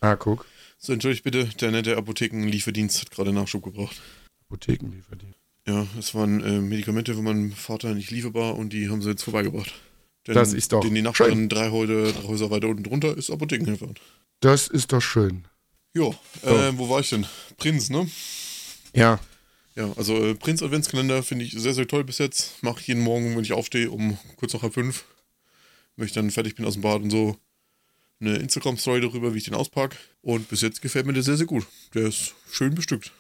Ah, 0.01 0.17
guck. 0.17 0.47
So, 0.79 0.95
entschuldigt 0.95 1.25
bitte, 1.25 1.45
der 1.45 1.71
nette 1.71 1.97
Apothekenlieferdienst 1.99 3.01
hat 3.03 3.11
gerade 3.11 3.33
Nachschub 3.33 3.63
gebraucht. 3.63 4.01
Apothekenlieferdienst. 4.47 5.39
Ja, 5.67 5.87
es 5.99 6.15
waren 6.15 6.43
äh, 6.43 6.61
Medikamente 6.61 7.15
von 7.15 7.25
meinem 7.25 7.53
Vater 7.53 7.95
nicht 7.95 8.11
lieferbar 8.11 8.57
und 8.57 8.73
die 8.73 8.89
haben 8.89 9.03
sie 9.03 9.11
jetzt 9.11 9.23
vorbeigebracht. 9.25 9.73
Denn, 10.27 10.35
Das 10.35 10.55
ist 10.55 10.73
doch 10.73 10.81
Den 10.81 10.95
die 10.95 11.03
Nachbarn 11.03 11.51
drei, 11.51 11.71
Häuser, 11.71 12.13
drei 12.13 12.29
Häuser 12.29 12.51
weiter 12.51 12.69
unten 12.69 12.83
drunter 12.83 13.17
ist 13.17 13.31
Apothekenhilfe. 13.31 13.93
Das 14.41 14.69
ist 14.69 14.93
doch 14.93 15.03
schön. 15.03 15.45
Jo, 15.95 16.15
äh, 16.43 16.73
wo 16.77 16.89
war 16.89 17.01
ich 17.01 17.11
denn? 17.11 17.27
Prinz, 17.59 17.91
ne? 17.91 18.09
Ja, 18.95 19.21
Ja, 19.77 19.93
also 19.97 20.17
äh, 20.17 20.35
Prinz 20.35 20.63
Adventskalender 20.63 21.23
finde 21.23 21.45
ich 21.45 21.53
sehr, 21.53 21.75
sehr 21.75 21.87
toll 21.87 22.05
bis 22.05 22.19
jetzt. 22.19 22.63
Mache 22.63 22.81
ich 22.81 22.89
jeden 22.89 23.03
Morgen, 23.03 23.37
wenn 23.37 23.45
ich 23.45 23.53
aufstehe, 23.53 23.91
um 23.91 24.19
kurz 24.37 24.53
nach 24.53 24.63
halb 24.63 24.75
fünf. 24.75 25.05
Wenn 25.97 26.07
ich 26.07 26.13
dann 26.13 26.31
fertig 26.31 26.57
bin 26.57 26.65
aus 26.65 26.75
dem 26.75 26.83
Bad 26.83 27.03
und 27.03 27.11
so, 27.11 27.37
eine 28.21 28.37
Instagram-Story 28.37 29.01
darüber, 29.01 29.35
wie 29.35 29.39
ich 29.39 29.45
den 29.45 29.55
auspacke. 29.55 29.97
Und 30.23 30.49
bis 30.49 30.61
jetzt 30.61 30.83
gefällt 30.83 31.07
mir 31.07 31.13
der 31.13 31.23
sehr, 31.23 31.37
sehr 31.37 31.47
gut. 31.47 31.67
Der 31.95 32.09
ist 32.09 32.35
schön 32.51 32.75
bestückt. 32.75 33.13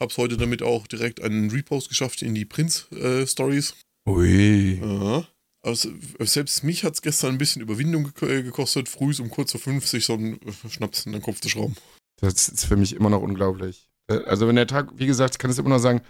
Hab's 0.00 0.18
heute 0.18 0.36
damit 0.36 0.62
auch 0.62 0.86
direkt 0.86 1.22
einen 1.22 1.50
Repost 1.50 1.88
geschafft 1.88 2.22
in 2.22 2.34
die 2.34 2.44
Prinz-Stories. 2.44 3.74
Ui. 4.06 4.80
Aha. 4.82 5.28
Also, 5.62 5.90
selbst 6.18 6.64
mich 6.64 6.82
hat's 6.82 7.02
gestern 7.02 7.36
ein 7.36 7.38
bisschen 7.38 7.62
Überwindung 7.62 8.12
gek 8.14 8.22
äh, 8.28 8.42
gekostet, 8.42 8.88
früh 8.88 9.14
um 9.20 9.30
kurz 9.30 9.52
vor 9.52 9.60
fünf 9.60 9.86
sich 9.86 10.04
so 10.04 10.14
einen 10.14 10.40
äh, 10.42 10.68
Schnaps 10.68 11.06
in 11.06 11.12
den 11.12 11.22
Kopf 11.22 11.40
zu 11.40 11.48
schrauben. 11.48 11.76
Das 12.16 12.48
ist 12.48 12.64
für 12.64 12.76
mich 12.76 12.94
immer 12.96 13.10
noch 13.10 13.22
unglaublich. 13.22 13.88
Äh, 14.08 14.24
Also 14.26 14.48
wenn 14.48 14.56
der 14.56 14.66
Tag, 14.66 14.90
wie 14.96 15.06
gesagt, 15.06 15.34
ich 15.34 15.38
kann 15.38 15.50
es 15.50 15.58
immer 15.58 15.70
noch 15.70 15.78
sagen, 15.78 16.02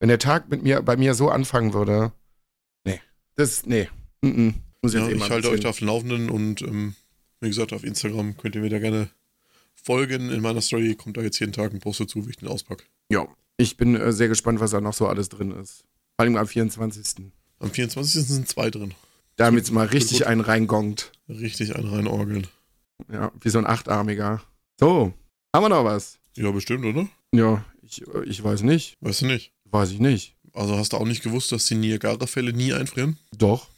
wenn 0.00 0.08
der 0.08 0.18
Tag 0.18 0.50
mit 0.50 0.62
mir, 0.62 0.82
bei 0.82 0.96
mir 0.96 1.14
so 1.14 1.30
anfangen 1.30 1.72
würde, 1.72 2.12
nee, 2.84 3.00
das, 3.34 3.64
nee, 3.66 3.88
mm 4.22 4.28
-mm. 4.28 4.54
muss 4.82 4.92
Ja, 4.92 5.00
jetzt 5.00 5.12
eh 5.12 5.16
ich 5.16 5.30
halte 5.30 5.50
euch 5.50 5.60
da 5.60 5.70
auf 5.70 5.78
dem 5.78 5.86
Laufenden 5.86 6.30
und 6.30 6.62
ähm, 6.62 6.94
wie 7.40 7.48
gesagt, 7.48 7.72
auf 7.72 7.84
Instagram 7.84 8.36
könnt 8.36 8.54
ihr 8.54 8.60
mir 8.60 8.70
da 8.70 8.78
gerne 8.78 9.08
folgen. 9.74 10.30
In 10.30 10.42
meiner 10.42 10.60
Story 10.60 10.94
kommt 10.94 11.16
da 11.16 11.22
jetzt 11.22 11.38
jeden 11.38 11.52
Tag 11.52 11.72
ein 11.72 11.80
Post 11.80 12.00
dazu, 12.00 12.26
wie 12.26 12.30
ich 12.30 12.36
den 12.36 12.48
auspacke. 12.48 12.84
Ja, 13.10 13.26
ich 13.56 13.76
bin 13.76 13.94
äh, 13.94 14.12
sehr 14.12 14.28
gespannt, 14.28 14.60
was 14.60 14.72
da 14.72 14.80
noch 14.80 14.94
so 14.94 15.06
alles 15.06 15.28
drin 15.28 15.52
ist. 15.52 15.84
Vor 16.16 16.24
allem 16.24 16.36
am 16.36 16.46
24. 16.46 17.26
Am 17.58 17.70
24. 17.70 18.26
sind 18.26 18.48
zwei 18.48 18.70
drin. 18.70 18.94
Damit 19.36 19.64
es 19.64 19.70
mal 19.70 19.86
richtig 19.86 20.26
einen 20.26 20.40
reingongt. 20.40 21.12
Richtig 21.28 21.76
ein 21.76 21.84
reinorgeln. 21.84 22.46
Ja, 23.12 23.30
wie 23.40 23.50
so 23.50 23.58
ein 23.58 23.66
Achtarmiger. 23.66 24.42
So, 24.80 25.12
haben 25.54 25.64
wir 25.64 25.68
noch 25.68 25.84
was? 25.84 26.18
Ja, 26.36 26.50
bestimmt, 26.50 26.84
oder? 26.84 27.06
Ja, 27.36 27.64
ich, 27.82 28.06
äh, 28.06 28.24
ich 28.24 28.42
weiß 28.42 28.62
nicht. 28.62 28.96
Weißt 29.00 29.22
du 29.22 29.26
nicht. 29.26 29.52
Weiß 29.64 29.90
ich 29.90 30.00
nicht. 30.00 30.36
Also 30.52 30.76
hast 30.76 30.92
du 30.92 30.96
auch 30.96 31.04
nicht 31.04 31.22
gewusst, 31.22 31.52
dass 31.52 31.66
die 31.66 31.74
Niagara-Fälle 31.74 32.52
nie 32.52 32.72
einfrieren? 32.72 33.18
Doch, 33.36 33.68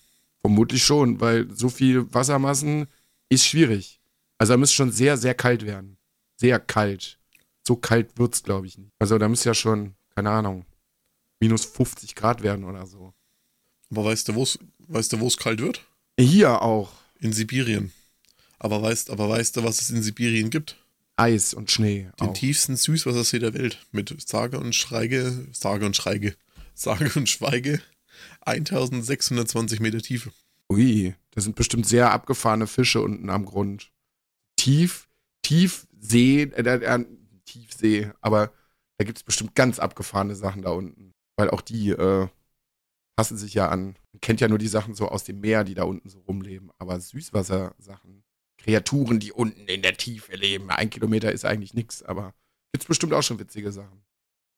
vermutlich 0.40 0.84
schon, 0.84 1.20
weil 1.20 1.48
so 1.54 1.68
viel 1.68 2.12
Wassermassen 2.14 2.86
ist 3.28 3.44
schwierig. 3.46 4.00
Also 4.38 4.52
da 4.52 4.56
müsste 4.56 4.76
schon 4.76 4.92
sehr, 4.92 5.16
sehr 5.16 5.34
kalt 5.34 5.66
werden. 5.66 5.98
Sehr 6.36 6.60
kalt. 6.60 7.18
So 7.66 7.76
kalt 7.76 8.16
wird's, 8.16 8.42
glaube 8.44 8.68
ich, 8.68 8.78
nicht. 8.78 8.92
Also 8.98 9.18
da 9.18 9.28
müsste 9.28 9.50
ja 9.50 9.54
schon, 9.54 9.94
keine 10.14 10.30
Ahnung, 10.30 10.64
minus 11.40 11.64
50 11.64 12.14
Grad 12.14 12.42
werden 12.42 12.64
oder 12.64 12.86
so. 12.86 13.12
Aber 13.90 14.04
weißt 14.04 14.28
du, 14.28 14.34
wo 14.36 14.44
es 14.44 14.58
weißt 14.86 15.12
du, 15.12 15.26
es 15.26 15.36
kalt 15.36 15.60
wird? 15.60 15.84
Hier 16.18 16.62
auch 16.62 16.92
In 17.20 17.32
Sibirien. 17.32 17.92
Aber 18.60 18.80
weißt, 18.82 19.10
aber 19.10 19.28
weißt 19.28 19.56
du, 19.56 19.64
was 19.64 19.80
es 19.80 19.90
in 19.90 20.02
Sibirien 20.02 20.50
gibt? 20.50 20.76
Eis 21.18 21.52
und 21.52 21.70
Schnee. 21.70 22.10
Den 22.20 22.28
auch. 22.28 22.32
tiefsten 22.32 22.76
Süßwassersee 22.76 23.38
der 23.38 23.54
Welt. 23.54 23.78
Mit 23.90 24.14
sage 24.26 24.58
und 24.58 24.74
schreige, 24.74 25.48
sage 25.52 25.84
und 25.84 25.96
schreige, 25.96 26.36
sage 26.74 27.10
und 27.16 27.28
schweige 27.28 27.80
1620 28.42 29.80
Meter 29.80 30.00
Tiefe. 30.00 30.32
Ui, 30.70 31.14
da 31.32 31.40
sind 31.40 31.56
bestimmt 31.56 31.86
sehr 31.86 32.12
abgefahrene 32.12 32.66
Fische 32.66 33.00
unten 33.00 33.30
am 33.30 33.44
Grund. 33.44 33.90
Tief, 34.56 35.08
Tiefsee, 35.42 36.42
äh, 36.42 36.62
äh, 36.62 37.04
Tiefsee, 37.44 38.10
aber 38.20 38.52
da 38.98 39.04
gibt 39.04 39.18
es 39.18 39.24
bestimmt 39.24 39.54
ganz 39.54 39.78
abgefahrene 39.78 40.34
Sachen 40.34 40.62
da 40.62 40.70
unten. 40.70 41.12
Weil 41.36 41.50
auch 41.50 41.60
die 41.60 41.90
äh, 41.90 42.28
passen 43.16 43.38
sich 43.38 43.54
ja 43.54 43.68
an. 43.68 43.96
Man 44.12 44.20
kennt 44.20 44.40
ja 44.40 44.48
nur 44.48 44.58
die 44.58 44.68
Sachen 44.68 44.94
so 44.94 45.08
aus 45.08 45.24
dem 45.24 45.40
Meer, 45.40 45.64
die 45.64 45.74
da 45.74 45.84
unten 45.84 46.08
so 46.08 46.20
rumleben. 46.20 46.70
Aber 46.78 47.00
Süßwassersachen, 47.00 48.24
Kreaturen, 48.58 49.20
die 49.20 49.32
unten 49.32 49.66
in 49.66 49.82
der 49.82 49.96
Tiefe 49.96 50.36
leben. 50.36 50.70
Ein 50.70 50.90
Kilometer 50.90 51.32
ist 51.32 51.44
eigentlich 51.44 51.74
nichts, 51.74 52.02
aber 52.02 52.34
gibt 52.72 52.84
es 52.84 52.88
bestimmt 52.88 53.14
auch 53.14 53.22
schon 53.22 53.38
witzige 53.38 53.72
Sachen. 53.72 54.02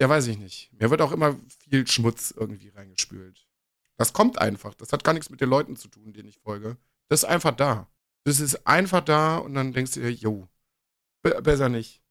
ja, 0.00 0.08
weiß 0.08 0.26
ich 0.28 0.38
nicht. 0.38 0.72
Mir 0.72 0.90
wird 0.90 1.00
auch 1.00 1.12
immer 1.12 1.36
viel 1.68 1.86
Schmutz 1.86 2.32
irgendwie 2.36 2.68
reingespült. 2.68 3.46
Das 3.96 4.12
kommt 4.12 4.38
einfach. 4.38 4.74
Das 4.74 4.92
hat 4.92 5.04
gar 5.04 5.12
nichts 5.12 5.30
mit 5.30 5.40
den 5.40 5.48
Leuten 5.48 5.76
zu 5.76 5.88
tun, 5.88 6.12
denen 6.12 6.28
ich 6.28 6.38
folge. 6.38 6.76
Das 7.08 7.22
ist 7.22 7.28
einfach 7.28 7.56
da. 7.56 7.88
Das 8.24 8.40
ist 8.40 8.66
einfach 8.66 9.00
da 9.02 9.38
und 9.38 9.54
dann 9.54 9.72
denkst 9.72 9.92
du 9.92 10.00
dir, 10.00 10.12
jo, 10.12 10.48
be 11.22 11.40
besser 11.42 11.68
nicht. 11.68 12.02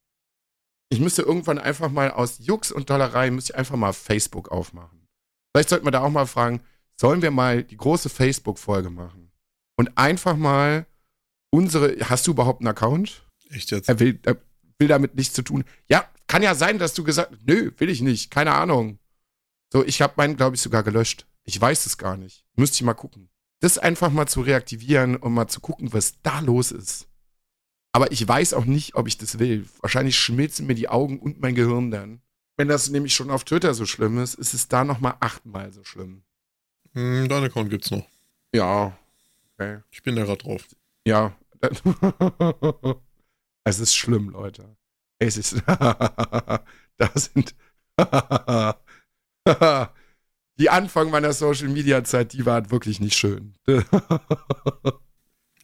Ich 0.89 0.99
müsste 0.99 1.23
irgendwann 1.23 1.59
einfach 1.59 1.89
mal 1.89 2.11
aus 2.11 2.37
Jux 2.39 2.71
und 2.71 2.89
Dollerei, 2.89 3.31
müsste 3.31 3.53
ich 3.53 3.57
einfach 3.57 3.75
mal 3.75 3.93
Facebook 3.93 4.49
aufmachen. 4.49 5.07
Vielleicht 5.53 5.69
sollten 5.69 5.85
wir 5.85 5.91
da 5.91 6.01
auch 6.01 6.09
mal 6.09 6.27
fragen, 6.27 6.61
sollen 6.95 7.21
wir 7.21 7.31
mal 7.31 7.63
die 7.63 7.77
große 7.77 8.09
Facebook-Folge 8.09 8.89
machen? 8.89 9.31
Und 9.77 9.97
einfach 9.97 10.37
mal 10.37 10.85
unsere, 11.49 11.97
hast 12.09 12.27
du 12.27 12.31
überhaupt 12.31 12.61
einen 12.61 12.69
Account? 12.69 13.25
Echt 13.49 13.71
jetzt? 13.71 13.89
Er 13.89 13.99
will, 13.99 14.19
er 14.23 14.37
will 14.79 14.87
damit 14.87 15.15
nichts 15.15 15.33
zu 15.33 15.41
tun. 15.41 15.63
Ja, 15.87 16.09
kann 16.27 16.43
ja 16.43 16.55
sein, 16.55 16.79
dass 16.79 16.93
du 16.93 17.03
gesagt 17.03 17.33
nö, 17.45 17.71
will 17.77 17.89
ich 17.89 18.01
nicht, 18.01 18.31
keine 18.31 18.53
Ahnung. 18.53 18.99
So, 19.71 19.85
ich 19.85 20.01
habe 20.01 20.13
meinen, 20.17 20.37
glaube 20.37 20.55
ich, 20.55 20.61
sogar 20.61 20.83
gelöscht. 20.83 21.27
Ich 21.43 21.59
weiß 21.59 21.85
es 21.85 21.97
gar 21.97 22.17
nicht. 22.17 22.45
Müsste 22.55 22.75
ich 22.75 22.83
mal 22.83 22.93
gucken. 22.93 23.29
Das 23.59 23.77
einfach 23.77 24.11
mal 24.11 24.27
zu 24.27 24.41
reaktivieren 24.41 25.15
und 25.15 25.33
mal 25.33 25.47
zu 25.47 25.59
gucken, 25.59 25.93
was 25.93 26.21
da 26.21 26.39
los 26.39 26.71
ist. 26.71 27.07
Aber 27.91 28.11
ich 28.11 28.27
weiß 28.27 28.53
auch 28.53 28.65
nicht, 28.65 28.95
ob 28.95 29.07
ich 29.07 29.17
das 29.17 29.39
will. 29.39 29.65
Wahrscheinlich 29.79 30.17
schmilzen 30.19 30.67
mir 30.67 30.75
die 30.75 30.89
Augen 30.89 31.19
und 31.19 31.39
mein 31.39 31.55
Gehirn 31.55 31.91
dann. 31.91 32.21
Wenn 32.57 32.67
das 32.67 32.89
nämlich 32.89 33.13
schon 33.13 33.29
auf 33.29 33.43
Twitter 33.43 33.73
so 33.73 33.85
schlimm 33.85 34.17
ist, 34.17 34.35
ist 34.35 34.53
es 34.53 34.67
da 34.67 34.83
nochmal 34.83 35.15
achtmal 35.19 35.71
so 35.71 35.83
schlimm. 35.83 36.23
Hm, 36.93 37.27
dein 37.29 37.43
Account 37.43 37.69
gibt's 37.69 37.91
noch. 37.91 38.05
Ja. 38.53 38.97
Okay. 39.53 39.79
Ich 39.91 40.03
bin 40.03 40.15
da 40.15 40.23
gerade 40.23 40.43
drauf. 40.43 40.65
Ja. 41.05 41.35
es 43.65 43.79
ist 43.79 43.95
schlimm, 43.95 44.29
Leute. 44.29 44.77
Es 45.19 45.37
ist. 45.37 45.61
da 45.67 46.63
sind. 47.15 47.55
die 50.57 50.69
Anfang 50.69 51.09
meiner 51.09 51.33
Social 51.33 51.67
Media 51.69 52.03
Zeit, 52.03 52.33
die 52.33 52.45
waren 52.45 52.71
wirklich 52.71 52.99
nicht 52.99 53.17
schön. 53.17 53.55
da 53.65 53.83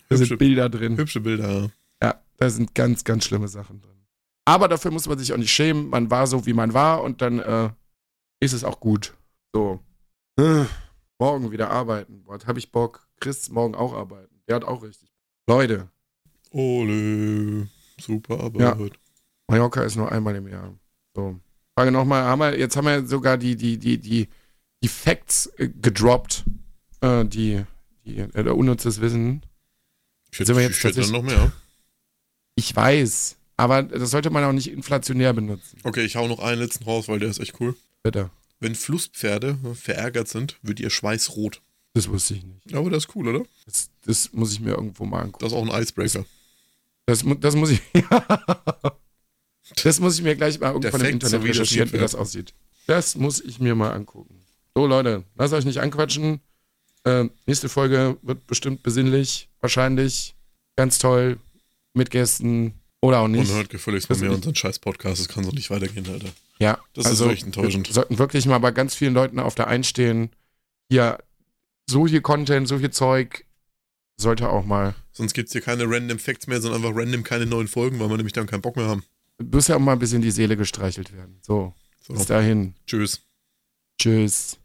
Hübsche- 0.10 0.26
sind 0.28 0.38
Bilder 0.38 0.70
drin. 0.70 0.98
Hübsche 0.98 1.22
Bilder, 1.22 1.72
ja. 2.02 2.22
Da 2.38 2.50
sind 2.50 2.74
ganz, 2.74 3.04
ganz 3.04 3.26
schlimme 3.26 3.48
Sachen 3.48 3.82
drin. 3.82 3.92
Aber 4.46 4.68
dafür 4.68 4.90
muss 4.90 5.08
man 5.08 5.20
sich 5.20 5.32
auch 5.32 5.38
nicht 5.38 5.52
schämen. 5.54 5.90
Man 5.90 6.10
war 6.10 6.26
so, 6.26 6.48
wie 6.48 6.54
man 6.54 6.74
war 6.74 7.04
und 7.04 7.22
dann 7.22 7.38
äh, 7.40 7.70
ist 8.40 8.54
es 8.54 8.64
auch 8.64 8.80
gut. 8.80 9.14
So. 9.54 9.80
Äh, 10.40 10.66
morgen 11.20 11.52
wieder 11.52 11.70
arbeiten. 11.70 12.24
Boah, 12.24 12.40
habe 12.48 12.58
ich 12.58 12.72
Bock. 12.72 13.08
Chris 13.20 13.50
morgen 13.50 13.76
auch 13.76 13.94
arbeiten. 13.94 14.42
Der 14.48 14.56
hat 14.56 14.64
auch 14.64 14.82
richtig. 14.82 15.14
Leute, 15.48 15.90
Ole. 16.50 17.70
Super 18.02 18.40
Arbeit. 18.40 18.62
Ja. 18.62 18.90
Mallorca 19.48 19.84
ist 19.84 19.96
nur 19.96 20.12
einmal 20.12 20.36
im 20.36 20.48
Jahr. 20.48 20.74
So. 21.16 21.40
Frage 21.76 21.92
nochmal, 21.92 22.24
haben 22.24 22.40
wir, 22.40 22.58
jetzt 22.58 22.76
haben 22.76 22.86
wir 22.86 23.06
sogar 23.06 23.38
die, 23.38 23.56
die, 23.56 23.78
die, 23.78 23.98
die, 23.98 24.28
die 24.84 24.88
Facts 24.88 25.48
äh, 25.58 25.70
gedroppt, 25.70 26.44
äh, 27.02 27.26
die, 27.26 27.64
die 28.06 28.18
äh, 28.20 28.50
unnützes 28.50 29.02
Wissen. 29.02 29.42
Ich 30.32 30.40
hätte, 30.40 30.56
wir 30.56 30.64
jetzt 30.64 30.78
ich 30.78 30.84
hätte 30.84 31.12
noch 31.12 31.24
mehr. 31.24 31.52
Ich 32.56 32.76
weiß, 32.76 33.38
aber 33.58 33.84
das 33.84 34.12
sollte 34.12 34.30
man 34.30 34.44
auch 34.44 34.54
nicht 34.54 34.72
inflationär 34.72 35.34
benutzen. 35.34 35.80
Okay, 35.84 36.04
ich 36.04 36.16
hau 36.16 36.28
noch 36.28 36.40
einen 36.40 36.62
letzten 36.62 36.84
raus, 36.86 37.08
weil 37.08 37.20
der 37.20 37.30
ist 37.30 37.40
echt 37.40 37.60
cool. 37.60 37.76
Bitte. 38.04 38.30
wenn 38.60 38.76
Flusspferde 38.76 39.58
verärgert 39.76 40.28
sind, 40.28 40.58
wird 40.62 40.80
ihr 40.80 40.90
Schweiß 40.90 41.36
rot. 41.36 41.62
Das 41.94 42.08
wusste 42.10 42.36
ich 42.36 42.44
nicht. 42.44 42.74
Aber 42.74 42.90
das 42.90 43.06
ist 43.06 43.16
cool, 43.16 43.28
oder? 43.28 43.46
Das, 43.66 43.90
das 44.06 44.32
muss 44.34 44.54
ich 44.54 44.62
mir 44.62 44.72
irgendwo 44.72 45.06
mal 45.06 45.22
angucken. 45.22 45.44
Das 45.44 45.52
ist 45.52 45.58
auch 45.58 45.70
ein 45.70 45.82
Icebreaker. 45.82 46.20
Das, 46.20 46.28
mu- 47.24 47.36
das 47.36 47.56
muss 47.56 47.70
ich. 47.72 47.82
das 49.84 50.00
muss 50.00 50.18
ich 50.18 50.24
mir 50.24 50.36
gleich 50.36 50.60
mal 50.60 50.74
irgendwann 50.74 51.02
im 51.02 51.20
Defekt, 51.20 51.22
so 51.24 51.36
Internet 51.38 51.50
das 51.50 51.58
recherchieren, 51.60 51.94
wie 51.94 51.98
das 51.98 52.16
aussieht. 52.16 52.54
Das 52.88 53.16
muss 53.16 53.40
ich 53.42 53.60
mir 53.60 53.76
mal 53.76 53.92
angucken. 53.92 54.36
So, 54.76 54.86
Leute, 54.88 55.24
lasst 55.36 55.54
euch 55.54 55.66
nicht 55.66 55.80
anquatschen. 55.80 56.42
Äh, 57.04 57.26
nächste 57.46 57.70
Folge 57.70 58.18
wird 58.22 58.46
bestimmt 58.48 58.84
besinnlich, 58.84 59.50
wahrscheinlich 59.60 60.36
ganz 60.76 61.00
toll, 61.00 61.38
mit 61.94 62.10
Gästen 62.12 62.74
oder 63.02 63.20
auch 63.20 63.26
Und 63.26 63.34
nicht. 63.34 63.52
hört 63.52 63.70
gefälligst 63.70 64.10
mal 64.10 64.16
Das 64.16 64.22
mehr 64.22 64.30
ist- 64.32 64.36
unseren 64.38 64.56
scheiß 64.56 64.80
Podcast. 64.80 65.20
Das 65.22 65.28
kann 65.28 65.44
so 65.44 65.52
nicht 65.52 65.70
weitergehen, 65.70 66.08
Alter. 66.08 66.30
Ja, 66.60 66.78
Das 66.94 67.06
ist 67.06 67.12
also 67.12 67.30
echt 67.32 67.44
enttäuschend. 67.44 67.88
Wir 67.88 67.94
sollten 67.94 68.20
wirklich 68.20 68.46
mal 68.46 68.60
bei 68.60 68.72
ganz 68.72 68.94
vielen 68.96 69.14
Leuten 69.16 69.40
auf 69.40 69.56
der 69.56 69.68
Einstehen. 69.68 70.30
Hier, 70.90 71.18
so 71.90 72.06
viel 72.06 72.22
Content, 72.22 72.68
so 72.68 72.78
viel 72.78 72.92
Zeug, 72.92 73.46
sollte 74.22 74.50
auch 74.50 74.66
mal. 74.66 74.96
Sonst 75.12 75.34
gibt 75.34 75.48
es 75.48 75.52
hier 75.54 75.62
keine 75.62 75.84
Random 75.90 76.20
Facts 76.20 76.48
mehr, 76.48 76.62
sondern 76.62 76.84
einfach 76.84 76.96
random 76.98 77.24
keine 77.24 77.46
neuen 77.46 77.68
Folgen, 77.68 78.00
weil 78.00 78.10
wir 78.10 78.18
nämlich 78.18 78.34
dann 78.34 78.48
keinen 78.48 78.62
Bock 78.62 78.76
mehr 78.78 78.88
haben. 78.88 79.04
Muss 79.44 79.68
ja 79.68 79.76
auch 79.76 79.80
mal 79.80 79.94
ein 79.94 80.00
bisschen 80.00 80.22
die 80.22 80.32
Seele 80.32 80.56
gestreichelt 80.56 81.14
werden. 81.14 81.40
So, 81.42 81.74
So, 82.08 82.14
bis 82.14 82.26
dahin. 82.28 82.76
tschüss. 82.88 83.22
Tschüss. 84.00 84.58